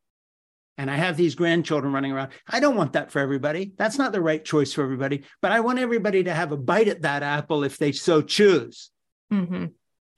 And 0.76 0.90
I 0.90 0.96
have 0.96 1.16
these 1.16 1.34
grandchildren 1.34 1.92
running 1.92 2.12
around. 2.12 2.32
I 2.48 2.58
don't 2.58 2.76
want 2.76 2.94
that 2.94 3.12
for 3.12 3.20
everybody. 3.20 3.72
That's 3.76 3.98
not 3.98 4.12
the 4.12 4.20
right 4.20 4.44
choice 4.44 4.72
for 4.72 4.82
everybody, 4.82 5.24
but 5.40 5.52
I 5.52 5.60
want 5.60 5.78
everybody 5.78 6.24
to 6.24 6.34
have 6.34 6.50
a 6.50 6.56
bite 6.56 6.88
at 6.88 7.02
that 7.02 7.22
apple 7.22 7.62
if 7.62 7.78
they 7.78 7.92
so 7.92 8.22
choose. 8.22 8.90
Mm-hmm. 9.32 9.66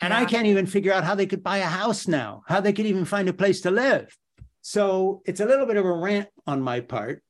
And 0.01 0.13
yeah. 0.13 0.19
I 0.19 0.25
can't 0.25 0.47
even 0.47 0.67
figure 0.67 0.93
out 0.93 1.05
how 1.05 1.15
they 1.15 1.27
could 1.27 1.43
buy 1.43 1.59
a 1.59 1.67
house 1.67 2.09
now, 2.09 2.43
how 2.47 2.61
they 2.61 2.73
could 2.73 2.87
even 2.87 3.05
find 3.05 3.29
a 3.29 3.35
place 3.35 3.63
to 3.63 3.71
live. 3.71 4.17
So 4.63 5.23
it's 5.27 5.41
a 5.41 5.47
little 5.47 5.67
bit 5.67 5.77
of 5.77 5.85
a 5.85 5.93
rant 5.93 6.29
on 6.47 6.63
my 6.63 6.81
part, 6.81 7.23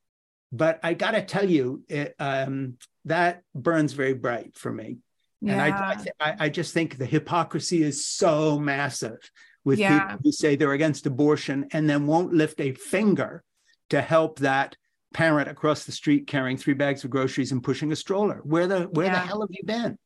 but 0.51 0.79
I 0.83 0.93
got 0.93 1.11
to 1.11 1.21
tell 1.23 1.49
you, 1.49 1.83
it, 1.87 2.15
um, 2.19 2.77
that 3.05 3.43
burns 3.53 3.93
very 3.93 4.13
bright 4.13 4.57
for 4.57 4.71
me. 4.71 4.97
Yeah. 5.41 5.51
And 5.51 5.61
I, 5.61 6.05
I, 6.19 6.35
I, 6.39 6.49
just 6.49 6.73
think 6.73 6.97
the 6.97 7.05
hypocrisy 7.05 7.83
is 7.83 8.07
so 8.07 8.59
massive 8.59 9.19
with 9.67 9.79
yeah. 9.79 9.99
people 9.99 10.19
who 10.23 10.31
say 10.31 10.55
they're 10.55 10.71
against 10.71 11.05
abortion 11.05 11.67
and 11.73 11.89
then 11.89 12.07
won't 12.07 12.31
lift 12.31 12.61
a 12.61 12.71
finger 12.71 13.43
to 13.89 14.01
help 14.01 14.39
that 14.39 14.77
parent 15.13 15.49
across 15.49 15.83
the 15.83 15.91
street 15.91 16.25
carrying 16.25 16.55
three 16.55 16.73
bags 16.73 17.03
of 17.03 17.09
groceries 17.09 17.51
and 17.51 17.61
pushing 17.61 17.91
a 17.91 17.95
stroller. 17.95 18.39
Where 18.43 18.65
the 18.65 18.83
where 18.83 19.07
yeah. 19.07 19.15
the 19.15 19.19
hell 19.19 19.41
have 19.41 19.49
you 19.51 19.65
been? 19.65 19.97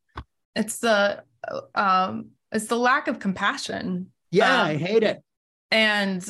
It's 0.56 0.80
the 0.80 1.24
um, 1.76 2.30
it's 2.52 2.66
the 2.66 2.76
lack 2.76 3.08
of 3.08 3.20
compassion. 3.20 4.12
Yeah, 4.32 4.62
um, 4.62 4.68
I 4.70 4.76
hate 4.78 5.04
it. 5.04 5.22
And 5.70 6.28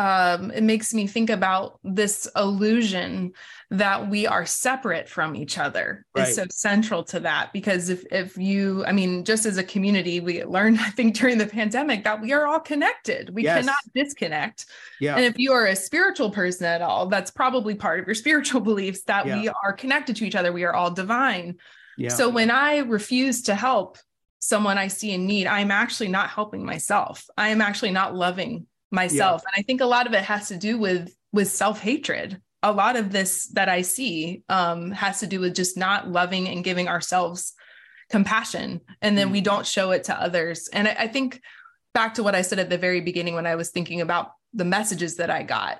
um, 0.00 0.50
it 0.50 0.62
makes 0.62 0.94
me 0.94 1.06
think 1.06 1.28
about 1.28 1.78
this 1.84 2.26
illusion 2.34 3.32
that 3.70 4.08
we 4.08 4.26
are 4.26 4.46
separate 4.46 5.10
from 5.10 5.36
each 5.36 5.58
other 5.58 6.06
right. 6.16 6.28
is 6.28 6.36
so 6.36 6.46
central 6.50 7.04
to 7.04 7.20
that 7.20 7.52
because 7.52 7.90
if 7.90 8.02
if 8.10 8.38
you 8.38 8.82
i 8.86 8.92
mean 8.92 9.24
just 9.24 9.44
as 9.44 9.58
a 9.58 9.62
community 9.62 10.18
we 10.18 10.42
learned 10.44 10.80
i 10.80 10.88
think 10.88 11.14
during 11.14 11.36
the 11.36 11.46
pandemic 11.46 12.02
that 12.04 12.18
we 12.18 12.32
are 12.32 12.46
all 12.46 12.58
connected 12.58 13.28
we 13.34 13.42
yes. 13.42 13.60
cannot 13.60 13.76
disconnect 13.94 14.66
yeah. 15.00 15.16
and 15.16 15.24
if 15.24 15.38
you 15.38 15.52
are 15.52 15.66
a 15.66 15.76
spiritual 15.76 16.30
person 16.30 16.64
at 16.64 16.80
all 16.80 17.06
that's 17.06 17.30
probably 17.30 17.74
part 17.74 18.00
of 18.00 18.06
your 18.06 18.14
spiritual 18.24 18.60
beliefs 18.60 19.02
that 19.02 19.26
yeah. 19.26 19.38
we 19.38 19.50
are 19.62 19.72
connected 19.74 20.16
to 20.16 20.26
each 20.26 20.34
other 20.34 20.50
we 20.50 20.64
are 20.64 20.72
all 20.72 20.90
divine 20.90 21.56
yeah. 21.98 22.08
so 22.08 22.28
when 22.30 22.50
i 22.50 22.78
refuse 22.78 23.42
to 23.42 23.54
help 23.54 23.98
someone 24.38 24.78
i 24.78 24.88
see 24.88 25.10
in 25.12 25.26
need 25.26 25.46
i'm 25.46 25.70
actually 25.70 26.08
not 26.08 26.30
helping 26.30 26.64
myself 26.64 27.26
i 27.36 27.50
am 27.50 27.60
actually 27.60 27.90
not 27.90 28.14
loving 28.14 28.66
myself. 28.90 29.42
Yeah. 29.44 29.50
and 29.54 29.60
i 29.60 29.62
think 29.62 29.80
a 29.80 29.86
lot 29.86 30.06
of 30.06 30.12
it 30.14 30.24
has 30.24 30.48
to 30.48 30.56
do 30.56 30.78
with 30.78 31.14
with 31.32 31.48
self-hatred. 31.48 32.40
A 32.62 32.72
lot 32.72 32.96
of 32.96 33.10
this 33.10 33.46
that 33.54 33.68
i 33.68 33.82
see 33.82 34.42
um, 34.48 34.90
has 34.90 35.20
to 35.20 35.26
do 35.26 35.40
with 35.40 35.54
just 35.54 35.76
not 35.76 36.08
loving 36.08 36.48
and 36.48 36.64
giving 36.64 36.88
ourselves 36.88 37.54
compassion. 38.10 38.80
And 39.00 39.16
then 39.16 39.28
mm. 39.28 39.32
we 39.32 39.40
don't 39.40 39.64
show 39.64 39.92
it 39.92 40.04
to 40.04 40.20
others. 40.20 40.68
And 40.72 40.88
I, 40.88 40.96
I 40.98 41.06
think 41.06 41.40
back 41.92 42.14
to 42.14 42.22
what 42.22 42.34
i 42.34 42.42
said 42.42 42.58
at 42.58 42.70
the 42.70 42.78
very 42.78 43.00
beginning 43.00 43.34
when 43.34 43.46
i 43.46 43.54
was 43.54 43.70
thinking 43.70 44.00
about 44.00 44.32
the 44.52 44.64
messages 44.64 45.16
that 45.16 45.30
i 45.30 45.42
got 45.42 45.78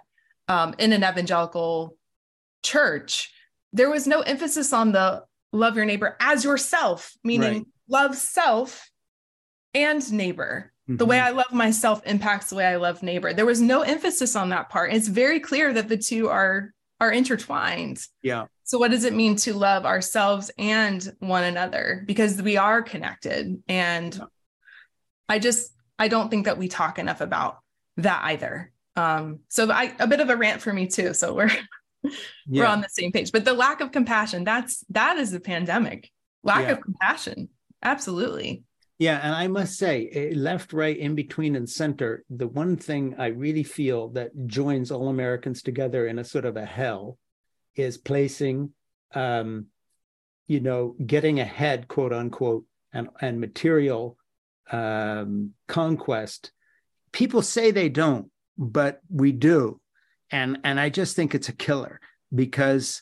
um, 0.49 0.75
in 0.79 0.93
an 0.93 1.05
evangelical 1.05 1.97
church 2.63 3.33
there 3.73 3.91
was 3.91 4.07
no 4.07 4.21
emphasis 4.21 4.73
on 4.73 4.93
the 4.93 5.23
love 5.53 5.77
your 5.77 5.85
neighbor 5.85 6.17
as 6.21 6.45
yourself 6.45 7.13
meaning 7.25 7.53
right. 7.55 7.67
love 7.89 8.17
self 8.17 8.91
and 9.75 10.13
neighbor 10.13 10.73
Mm-hmm. 10.91 10.97
The 10.97 11.07
way 11.07 11.18
mm-hmm. 11.18 11.26
I 11.26 11.30
love 11.30 11.53
myself 11.53 12.03
impacts 12.05 12.51
the 12.51 12.57
way 12.57 12.66
I 12.66 12.74
love 12.74 13.01
neighbor. 13.03 13.32
There 13.32 13.47
was 13.47 13.61
no 13.61 13.82
emphasis 13.82 14.34
on 14.34 14.49
that 14.49 14.70
part. 14.70 14.93
It's 14.93 15.07
very 15.07 15.38
clear 15.38 15.72
that 15.72 15.88
the 15.88 15.97
two 15.97 16.28
are 16.28 16.72
are 17.01 17.12
intertwined. 17.12 18.05
Yeah. 18.22 18.47
So 18.64 18.78
what 18.78 18.91
does 18.91 19.05
it 19.05 19.14
mean 19.14 19.36
to 19.36 19.55
love 19.55 19.86
ourselves 19.86 20.51
and 20.59 21.03
one 21.20 21.45
another 21.45 22.03
because 22.07 22.43
we 22.43 22.57
are 22.57 22.82
connected 22.82 23.62
and 23.68 24.14
yeah. 24.14 24.24
I 25.28 25.38
just 25.38 25.72
I 25.99 26.09
don't 26.09 26.28
think 26.28 26.47
that 26.47 26.59
we 26.59 26.66
talk 26.66 26.99
enough 26.99 27.20
about 27.20 27.59
that 27.99 28.22
either. 28.24 28.72
Um 28.97 29.41
so 29.49 29.70
I 29.70 29.95
a 30.01 30.09
bit 30.09 30.20
of 30.20 30.28
a 30.28 30.36
rant 30.36 30.61
for 30.61 30.72
me 30.72 30.88
too. 30.88 31.14
So 31.14 31.34
we're 31.34 31.51
yeah. 32.03 32.11
we're 32.49 32.66
on 32.66 32.80
the 32.80 32.88
same 32.88 33.12
page. 33.12 33.30
But 33.30 33.45
the 33.45 33.55
lack 33.55 33.80
of 33.80 33.93
compassion, 33.93 34.43
that's 34.43 34.84
that 34.91 35.18
is 35.18 35.30
the 35.30 35.41
pandemic. 35.41 36.11
Lack 36.43 36.66
yeah. 36.66 36.72
of 36.72 36.80
compassion. 36.80 37.49
Absolutely. 37.80 38.64
Yeah, 39.01 39.18
and 39.22 39.34
I 39.34 39.48
must 39.48 39.78
say, 39.78 40.11
eh, 40.12 40.32
left, 40.36 40.74
right, 40.74 40.96
in 40.96 41.14
between, 41.14 41.57
and 41.57 41.68
center, 41.68 42.22
the 42.28 42.46
one 42.46 42.76
thing 42.76 43.14
I 43.16 43.28
really 43.28 43.62
feel 43.62 44.11
that 44.11 44.46
joins 44.46 44.90
all 44.90 45.09
Americans 45.09 45.62
together 45.62 46.07
in 46.07 46.18
a 46.18 46.24
sort 46.24 46.44
of 46.44 46.59
a 46.59 46.66
hell 46.66 47.16
is 47.74 47.96
placing, 47.96 48.74
um, 49.14 49.68
you 50.48 50.61
know, 50.61 50.96
getting 51.07 51.40
ahead, 51.40 51.88
quote 51.88 52.12
unquote, 52.12 52.66
and, 52.92 53.09
and 53.22 53.40
material 53.40 54.18
um, 54.70 55.55
conquest. 55.66 56.53
People 57.11 57.40
say 57.40 57.70
they 57.70 57.88
don't, 57.88 58.30
but 58.59 59.01
we 59.09 59.32
do. 59.32 59.80
And, 60.30 60.59
and 60.62 60.78
I 60.78 60.90
just 60.90 61.16
think 61.16 61.34
it's 61.34 61.48
a 61.48 61.55
killer 61.55 62.03
because 62.34 63.01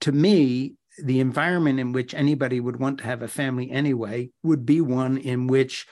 to 0.00 0.12
me, 0.12 0.74
the 1.02 1.20
environment 1.20 1.80
in 1.80 1.92
which 1.92 2.14
anybody 2.14 2.60
would 2.60 2.78
want 2.78 2.98
to 2.98 3.04
have 3.04 3.22
a 3.22 3.28
family 3.28 3.70
anyway 3.70 4.30
would 4.42 4.64
be 4.64 4.80
one 4.80 5.18
in 5.18 5.46
which 5.46 5.86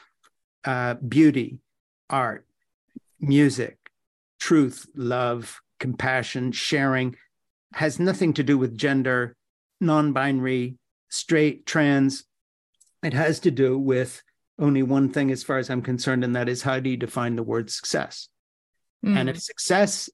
uh, 0.65 0.95
beauty, 0.95 1.59
art, 2.09 2.47
music, 3.21 3.79
truth, 4.39 4.87
love, 4.95 5.61
compassion, 5.79 6.53
sharing 6.53 7.17
has 7.75 7.99
nothing 7.99 8.35
to 8.35 8.43
do 8.43 8.59
with 8.59 8.77
gender, 8.77 9.37
non 9.81 10.13
binary, 10.13 10.77
straight, 11.09 11.67
trans. 11.67 12.25
It 13.03 13.15
has 13.15 13.41
to 13.41 13.51
do 13.51 13.79
with 13.79 14.23
only 14.59 14.83
one 14.83 15.09
thing, 15.09 15.31
as 15.31 15.43
far 15.43 15.59
as 15.59 15.71
I'm 15.71 15.83
concerned, 15.83 16.23
and 16.23 16.37
that 16.37 16.49
is 16.49 16.63
how 16.63 16.79
do 16.81 16.91
you 16.91 16.97
define 16.97 17.37
the 17.37 17.43
word 17.43 17.71
success? 17.71 18.29
Mm. 19.05 19.17
And 19.17 19.29
if 19.31 19.41
success 19.41 20.09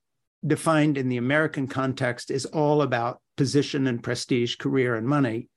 defined 0.47 0.99
in 0.99 1.09
the 1.09 1.17
American 1.17 1.67
context 1.67 2.31
is 2.31 2.47
all 2.47 2.83
about 2.83 3.21
position 3.37 3.87
and 3.87 4.03
prestige, 4.03 4.57
career 4.57 4.95
and 4.97 5.07
money. 5.07 5.49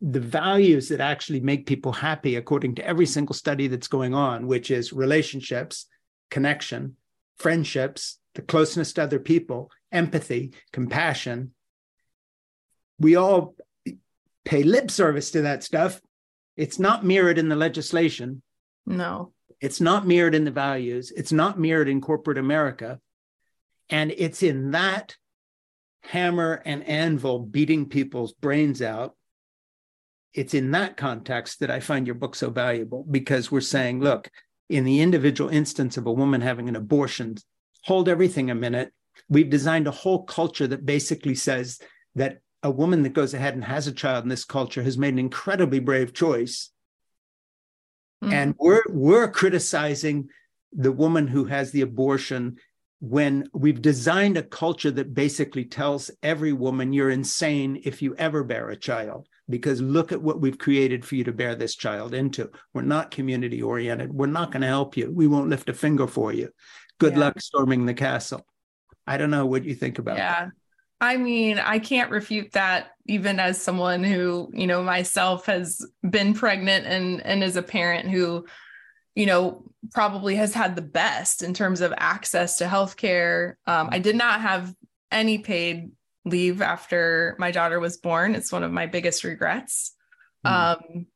The 0.00 0.20
values 0.20 0.88
that 0.88 1.00
actually 1.00 1.40
make 1.40 1.66
people 1.66 1.92
happy, 1.92 2.36
according 2.36 2.74
to 2.76 2.86
every 2.86 3.06
single 3.06 3.34
study 3.34 3.68
that's 3.68 3.88
going 3.88 4.14
on, 4.14 4.46
which 4.46 4.70
is 4.70 4.92
relationships, 4.92 5.86
connection, 6.30 6.96
friendships, 7.38 8.18
the 8.34 8.42
closeness 8.42 8.92
to 8.94 9.02
other 9.02 9.18
people, 9.18 9.70
empathy, 9.90 10.52
compassion. 10.72 11.52
We 12.98 13.16
all 13.16 13.54
pay 14.44 14.62
lip 14.62 14.90
service 14.90 15.30
to 15.32 15.42
that 15.42 15.64
stuff. 15.64 16.00
It's 16.56 16.78
not 16.78 17.04
mirrored 17.04 17.38
in 17.38 17.48
the 17.48 17.56
legislation. 17.56 18.42
No. 18.86 19.32
It's 19.60 19.80
not 19.80 20.06
mirrored 20.06 20.34
in 20.34 20.44
the 20.44 20.50
values. 20.50 21.10
It's 21.10 21.32
not 21.32 21.58
mirrored 21.58 21.88
in 21.88 22.00
corporate 22.00 22.38
America. 22.38 23.00
And 23.90 24.12
it's 24.16 24.42
in 24.42 24.72
that 24.72 25.16
hammer 26.02 26.62
and 26.64 26.84
anvil 26.84 27.40
beating 27.40 27.88
people's 27.88 28.32
brains 28.32 28.82
out. 28.82 29.14
It's 30.32 30.54
in 30.54 30.72
that 30.72 30.96
context 30.96 31.60
that 31.60 31.70
I 31.70 31.80
find 31.80 32.06
your 32.06 32.14
book 32.14 32.34
so 32.34 32.50
valuable 32.50 33.06
because 33.10 33.50
we're 33.50 33.60
saying, 33.60 34.00
look, 34.00 34.30
in 34.68 34.84
the 34.84 35.00
individual 35.00 35.50
instance 35.50 35.96
of 35.96 36.06
a 36.06 36.12
woman 36.12 36.40
having 36.40 36.68
an 36.68 36.76
abortion, 36.76 37.36
hold 37.84 38.08
everything 38.08 38.50
a 38.50 38.54
minute. 38.54 38.92
We've 39.28 39.48
designed 39.48 39.86
a 39.86 39.92
whole 39.92 40.24
culture 40.24 40.66
that 40.66 40.84
basically 40.84 41.34
says 41.34 41.80
that 42.16 42.40
a 42.62 42.70
woman 42.70 43.02
that 43.04 43.12
goes 43.12 43.32
ahead 43.32 43.54
and 43.54 43.64
has 43.64 43.86
a 43.86 43.92
child 43.92 44.24
in 44.24 44.28
this 44.28 44.44
culture 44.44 44.82
has 44.82 44.98
made 44.98 45.14
an 45.14 45.18
incredibly 45.18 45.78
brave 45.78 46.12
choice. 46.12 46.70
Mm-hmm. 48.22 48.32
And 48.32 48.54
we're 48.58 48.82
we're 48.88 49.30
criticizing 49.30 50.28
the 50.72 50.92
woman 50.92 51.28
who 51.28 51.44
has 51.44 51.70
the 51.70 51.82
abortion 51.82 52.56
when 53.00 53.48
we've 53.52 53.82
designed 53.82 54.38
a 54.38 54.42
culture 54.42 54.90
that 54.90 55.14
basically 55.14 55.64
tells 55.64 56.10
every 56.22 56.52
woman 56.52 56.92
you're 56.92 57.10
insane 57.10 57.80
if 57.84 58.00
you 58.00 58.14
ever 58.16 58.42
bear 58.42 58.70
a 58.70 58.76
child 58.76 59.28
because 59.48 59.80
look 59.80 60.12
at 60.12 60.22
what 60.22 60.40
we've 60.40 60.58
created 60.58 61.04
for 61.04 61.14
you 61.14 61.24
to 61.24 61.32
bear 61.32 61.54
this 61.54 61.76
child 61.76 62.14
into. 62.14 62.50
We're 62.72 62.82
not 62.82 63.10
community 63.10 63.62
oriented 63.62 64.12
we're 64.12 64.26
not 64.26 64.50
going 64.50 64.62
to 64.62 64.68
help 64.68 64.96
you. 64.96 65.12
We 65.12 65.26
won't 65.26 65.50
lift 65.50 65.68
a 65.68 65.74
finger 65.74 66.06
for 66.06 66.32
you. 66.32 66.50
Good 66.98 67.12
yeah. 67.14 67.20
luck 67.20 67.40
storming 67.40 67.84
the 67.84 67.94
castle. 67.94 68.46
I 69.06 69.18
don't 69.18 69.30
know 69.30 69.46
what 69.46 69.64
you 69.64 69.74
think 69.74 69.98
about 69.98 70.16
yeah. 70.16 70.46
That. 70.46 70.50
I 70.98 71.18
mean, 71.18 71.58
I 71.58 71.78
can't 71.78 72.10
refute 72.10 72.52
that 72.52 72.92
even 73.04 73.38
as 73.38 73.60
someone 73.60 74.02
who, 74.02 74.50
you 74.54 74.66
know, 74.66 74.82
myself 74.82 75.44
has 75.46 75.86
been 76.08 76.32
pregnant 76.32 76.86
and 76.86 77.20
and 77.20 77.44
is 77.44 77.56
a 77.56 77.62
parent 77.62 78.08
who 78.08 78.46
you 79.16 79.26
know, 79.26 79.64
probably 79.92 80.36
has 80.36 80.54
had 80.54 80.76
the 80.76 80.82
best 80.82 81.42
in 81.42 81.54
terms 81.54 81.80
of 81.80 81.92
access 81.96 82.58
to 82.58 82.66
healthcare. 82.66 83.54
Um, 83.66 83.88
I 83.90 83.98
did 83.98 84.14
not 84.14 84.42
have 84.42 84.72
any 85.10 85.38
paid 85.38 85.90
leave 86.24 86.60
after 86.60 87.34
my 87.38 87.50
daughter 87.50 87.80
was 87.80 87.96
born. 87.96 88.34
It's 88.34 88.52
one 88.52 88.62
of 88.62 88.70
my 88.70 88.86
biggest 88.86 89.24
regrets. 89.24 89.94
Mm. 90.46 90.50
Um, 90.50 91.06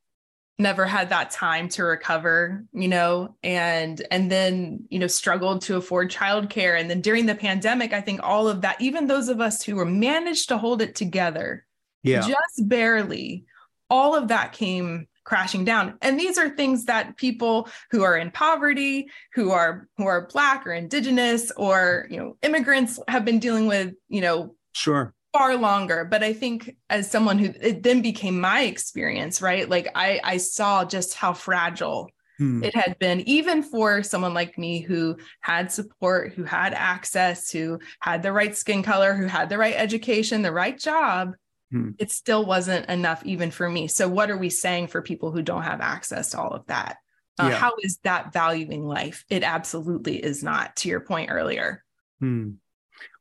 never 0.61 0.86
had 0.86 1.09
that 1.09 1.30
time 1.30 1.68
to 1.70 1.82
recover 1.82 2.64
you 2.74 2.86
know 2.86 3.34
and 3.42 4.07
and 4.11 4.30
then 4.30 4.84
you 4.90 4.98
know 4.98 5.07
struggled 5.07 5.62
to 5.62 5.76
afford 5.76 6.11
childcare 6.11 6.78
and 6.78 6.90
then 6.90 7.01
during 7.01 7.24
the 7.24 7.34
pandemic 7.34 7.94
i 7.94 8.01
think 8.01 8.20
all 8.22 8.46
of 8.46 8.61
that 8.61 8.78
even 8.78 9.07
those 9.07 9.30
of 9.30 9.40
us 9.40 9.62
who 9.62 9.74
were 9.74 9.86
managed 9.86 10.48
to 10.48 10.59
hold 10.59 10.82
it 10.82 10.94
together 10.94 11.64
yeah 12.03 12.20
just 12.20 12.68
barely 12.68 13.46
all 13.88 14.14
of 14.14 14.28
that 14.28 14.53
came 14.53 15.09
crashing 15.31 15.64
down. 15.64 15.95
And 16.03 16.18
these 16.18 16.39
are 16.39 16.51
things 16.51 16.87
that 16.87 17.16
people 17.16 17.68
who 17.93 18.03
are 18.03 18.18
in 18.18 18.33
poverty 18.33 19.09
who 19.33 19.53
are 19.53 19.87
who 19.97 20.07
are 20.07 20.26
black 20.26 20.66
or 20.66 20.72
indigenous 20.72 21.53
or 21.53 22.09
you 22.11 22.16
know 22.18 22.37
immigrants 22.43 22.99
have 23.07 23.24
been 23.24 23.39
dealing 23.39 23.68
with 23.68 23.95
you 24.09 24.22
know 24.22 24.57
sure. 24.72 25.14
far 25.33 25.57
longer. 25.57 26.05
But 26.05 26.24
i 26.24 26.33
think 26.33 26.74
as 26.91 27.09
someone 27.09 27.39
who 27.39 27.55
it 27.61 27.85
then 27.85 28.03
became 28.03 28.41
my 28.41 28.62
experience 28.62 29.41
right? 29.41 29.70
Like 29.70 29.87
i 29.95 30.20
i 30.24 30.37
saw 30.37 30.85
just 30.85 31.14
how 31.14 31.33
fragile 31.33 32.11
hmm. 32.39 32.64
it 32.64 32.74
had 32.74 32.99
been 32.99 33.20
even 33.20 33.62
for 33.62 34.03
someone 34.03 34.35
like 34.35 34.59
me 34.59 34.81
who 34.81 35.16
had 35.43 35.70
support 35.70 36.33
who 36.33 36.43
had 36.43 36.74
access 36.74 37.53
who 37.53 37.78
had 38.01 38.24
the 38.24 38.33
right 38.33 38.57
skin 38.57 38.83
color 38.83 39.14
who 39.14 39.26
had 39.26 39.49
the 39.49 39.59
right 39.59 39.76
education 39.76 40.43
the 40.43 40.51
right 40.51 40.76
job 40.76 41.35
hmm. 41.71 41.91
it 41.99 42.11
still 42.11 42.45
wasn't 42.45 42.89
enough 42.89 43.25
even 43.25 43.51
for 43.51 43.68
me 43.68 43.87
so 43.87 44.09
what 44.09 44.31
are 44.31 44.39
we 44.39 44.51
saying 44.51 44.87
for 44.87 45.03
people 45.03 45.31
who 45.31 45.43
don't 45.43 45.62
have 45.62 45.81
access 45.81 46.31
to 46.31 46.41
all 46.41 46.53
of 46.53 46.66
that 46.66 46.97
uh, 47.39 47.49
yeah. 47.49 47.57
how 47.57 47.73
is 47.83 47.99
that 48.05 48.33
valuing 48.33 48.85
life 48.85 49.25
it 49.29 49.43
absolutely 49.43 50.16
is 50.16 50.43
not 50.43 50.75
to 50.77 50.89
your 50.89 51.01
point 51.01 51.31
earlier 51.31 51.85
hmm. 52.18 52.51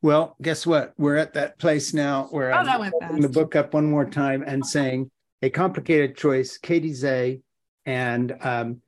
Well, 0.01 0.35
guess 0.41 0.65
what? 0.65 0.93
We're 0.97 1.17
at 1.17 1.33
that 1.33 1.57
place 1.57 1.93
now 1.93 2.27
where 2.31 2.53
oh, 2.53 2.57
I'm 2.57 2.91
opening 2.93 3.21
the 3.21 3.29
book 3.29 3.55
up 3.55 3.73
one 3.73 3.89
more 3.89 4.05
time 4.05 4.43
and 4.45 4.65
saying 4.65 5.11
a 5.41 5.49
complicated 5.49 6.15
choice, 6.17 6.57
Katey 6.57 6.91
Zeh, 6.91 7.41
and 7.85 8.35
um, 8.41 8.81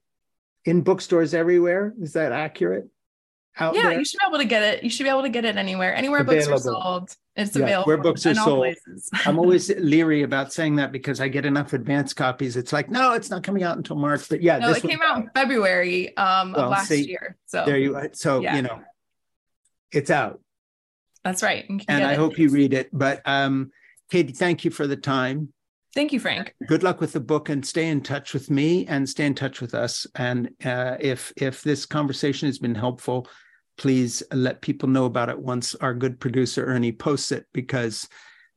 in 0.66 0.82
bookstores 0.82 1.34
everywhere. 1.34 1.93
Is 2.01 2.14
that 2.14 2.32
accurate? 2.32 2.88
Out 3.57 3.76
yeah, 3.76 3.89
there? 3.89 3.99
you 3.99 4.05
should 4.05 4.20
be 4.20 4.28
able 4.28 4.38
to 4.38 4.45
get 4.45 4.64
it. 4.64 4.84
You 4.84 4.89
should 4.89 5.03
be 5.03 5.09
able 5.09 5.24
to 5.24 5.30
get 5.30 5.43
it 5.43 5.57
anywhere. 5.57 5.93
Anywhere 5.93 6.24
books 6.24 6.47
are 6.47 6.57
sold, 6.57 7.16
it's 7.36 7.55
yeah, 7.55 7.63
available. 7.63 7.88
Where 7.88 7.97
books 7.97 8.25
are 8.25 8.36
sold. 8.36 8.75
I'm 9.25 9.39
always 9.39 9.69
leery 9.77 10.23
about 10.23 10.51
saying 10.51 10.75
that 10.77 10.91
because 10.91 11.21
I 11.21 11.29
get 11.29 11.45
enough 11.45 11.71
advance 11.73 12.13
copies. 12.13 12.57
It's 12.57 12.73
like, 12.73 12.89
no, 12.89 13.13
it's 13.13 13.29
not 13.29 13.41
coming 13.43 13.63
out 13.63 13.77
until 13.77 13.95
March. 13.95 14.27
But 14.29 14.41
yeah, 14.41 14.59
no, 14.59 14.71
it 14.71 14.82
came 14.82 14.99
out 15.01 15.17
in 15.17 15.29
February 15.34 16.15
um, 16.17 16.51
well, 16.51 16.65
of 16.65 16.71
last 16.71 16.89
see, 16.89 17.07
year. 17.07 17.38
So 17.45 17.65
there 17.65 17.77
you. 17.77 17.97
So 18.13 18.41
yeah. 18.41 18.55
you 18.55 18.61
know, 18.63 18.82
it's 19.91 20.09
out. 20.09 20.41
That's 21.23 21.41
right. 21.41 21.65
And 21.88 22.03
I 22.03 22.13
it. 22.13 22.17
hope 22.17 22.38
you 22.38 22.49
read 22.49 22.73
it. 22.73 22.89
But 22.91 23.21
um, 23.25 23.71
Katey, 24.11 24.36
thank 24.36 24.65
you 24.65 24.71
for 24.71 24.88
the 24.88 24.97
time. 24.97 25.53
Thank 25.93 26.13
you, 26.13 26.19
Frank. 26.19 26.55
Good 26.67 26.84
luck 26.84 27.01
with 27.01 27.11
the 27.13 27.19
book, 27.19 27.49
and 27.49 27.65
stay 27.65 27.88
in 27.88 28.01
touch 28.01 28.34
with 28.34 28.49
me, 28.49 28.86
and 28.88 29.07
stay 29.07 29.25
in 29.25 29.36
touch 29.36 29.61
with 29.61 29.73
us. 29.73 30.07
And 30.15 30.49
uh, 30.65 30.97
if 30.99 31.32
if 31.38 31.63
this 31.63 31.86
conversation 31.86 32.47
has 32.47 32.59
been 32.59 32.75
helpful, 32.75 33.27
please 33.78 34.24
let 34.32 34.61
people 34.61 34.89
know 34.89 35.05
about 35.05 35.30
it 35.30 35.39
once 35.39 35.76
our 35.76 35.93
good 35.93 36.19
producer 36.19 36.65
Ernie 36.65 36.91
posts 36.91 37.32
it, 37.32 37.45
because 37.53 38.07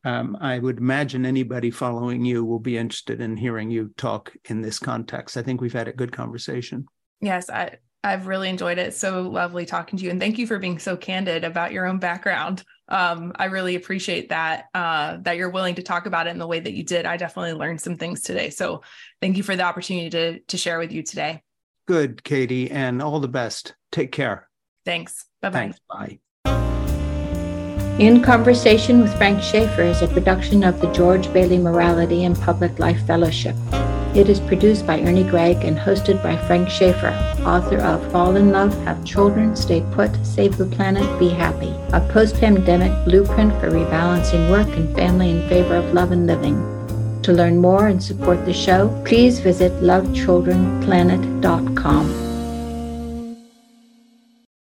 um, 0.03 0.37
I 0.39 0.59
would 0.59 0.77
imagine 0.77 1.25
anybody 1.25 1.71
following 1.71 2.23
you 2.23 2.45
will 2.45 2.59
be 2.59 2.77
interested 2.77 3.21
in 3.21 3.37
hearing 3.37 3.71
you 3.71 3.91
talk 3.97 4.33
in 4.45 4.61
this 4.61 4.77
context. 4.77 5.35
I 5.35 5.41
think 5.41 5.61
we've 5.61 5.73
had 5.73 5.87
a 5.87 5.93
good 5.93 6.11
conversation. 6.11 6.85
Yes, 7.21 7.49
I 7.49 7.77
I've 8.03 8.27
really 8.27 8.49
enjoyed 8.49 8.77
it. 8.77 8.93
So 8.93 9.23
lovely 9.23 9.65
talking 9.65 9.97
to 9.97 10.05
you. 10.05 10.11
And 10.11 10.19
thank 10.19 10.37
you 10.37 10.45
for 10.45 10.59
being 10.59 10.77
so 10.77 10.95
candid 10.95 11.43
about 11.43 11.71
your 11.71 11.87
own 11.87 11.97
background. 11.97 12.63
Um, 12.87 13.33
I 13.35 13.45
really 13.45 13.73
appreciate 13.73 14.29
that, 14.29 14.65
uh, 14.75 15.17
that 15.21 15.37
you're 15.37 15.49
willing 15.49 15.73
to 15.73 15.81
talk 15.81 16.05
about 16.05 16.27
it 16.27 16.29
in 16.29 16.37
the 16.37 16.45
way 16.45 16.59
that 16.59 16.73
you 16.73 16.83
did. 16.83 17.07
I 17.07 17.17
definitely 17.17 17.53
learned 17.53 17.81
some 17.81 17.97
things 17.97 18.21
today. 18.21 18.51
So 18.51 18.83
thank 19.21 19.37
you 19.37 19.43
for 19.43 19.55
the 19.55 19.63
opportunity 19.63 20.11
to, 20.11 20.39
to 20.39 20.57
share 20.57 20.77
with 20.77 20.91
you 20.91 21.01
today. 21.01 21.41
Good, 21.87 22.17
Katey, 22.23 22.69
and 22.69 23.01
all 23.01 23.19
the 23.19 23.27
best. 23.27 23.73
Take 23.91 24.11
care. 24.11 24.49
Thanks. 24.85 25.25
Bye-bye. 25.41 25.73
Bye. 25.89 26.19
In 27.97 28.21
Conversation 28.21 29.01
with 29.01 29.17
Frank 29.17 29.41
Schaeffer 29.41 29.83
is 29.83 30.01
a 30.01 30.07
production 30.07 30.65
of 30.65 30.81
the 30.81 30.91
George 30.91 31.31
Bailey 31.31 31.57
Morality 31.57 32.25
and 32.25 32.37
Public 32.39 32.77
Life 32.77 33.07
Fellowship. 33.07 33.55
It 34.13 34.27
is 34.29 34.41
produced 34.41 34.85
by 34.85 34.99
Ernie 35.01 35.23
Gregg 35.23 35.63
and 35.63 35.77
hosted 35.77 36.21
by 36.21 36.35
Frank 36.45 36.67
Schaeffer, 36.69 37.13
author 37.45 37.79
of 37.79 38.05
Fall 38.11 38.35
in 38.35 38.51
Love, 38.51 38.73
Have 38.83 39.05
Children, 39.05 39.55
Stay 39.55 39.81
Put, 39.91 40.13
Save 40.25 40.57
the 40.57 40.65
Planet, 40.65 41.07
Be 41.19 41.29
Happy, 41.29 41.73
a 41.93 42.01
post 42.11 42.35
pandemic 42.35 42.91
blueprint 43.05 43.53
for 43.61 43.71
rebalancing 43.71 44.49
work 44.49 44.67
and 44.75 44.93
family 44.95 45.29
in 45.31 45.47
favor 45.47 45.75
of 45.75 45.93
love 45.93 46.11
and 46.11 46.27
living. 46.27 46.59
To 47.23 47.31
learn 47.31 47.59
more 47.59 47.87
and 47.87 48.03
support 48.03 48.45
the 48.45 48.53
show, 48.53 48.89
please 49.05 49.39
visit 49.39 49.71
lovechildrenplanet.com. 49.81 52.24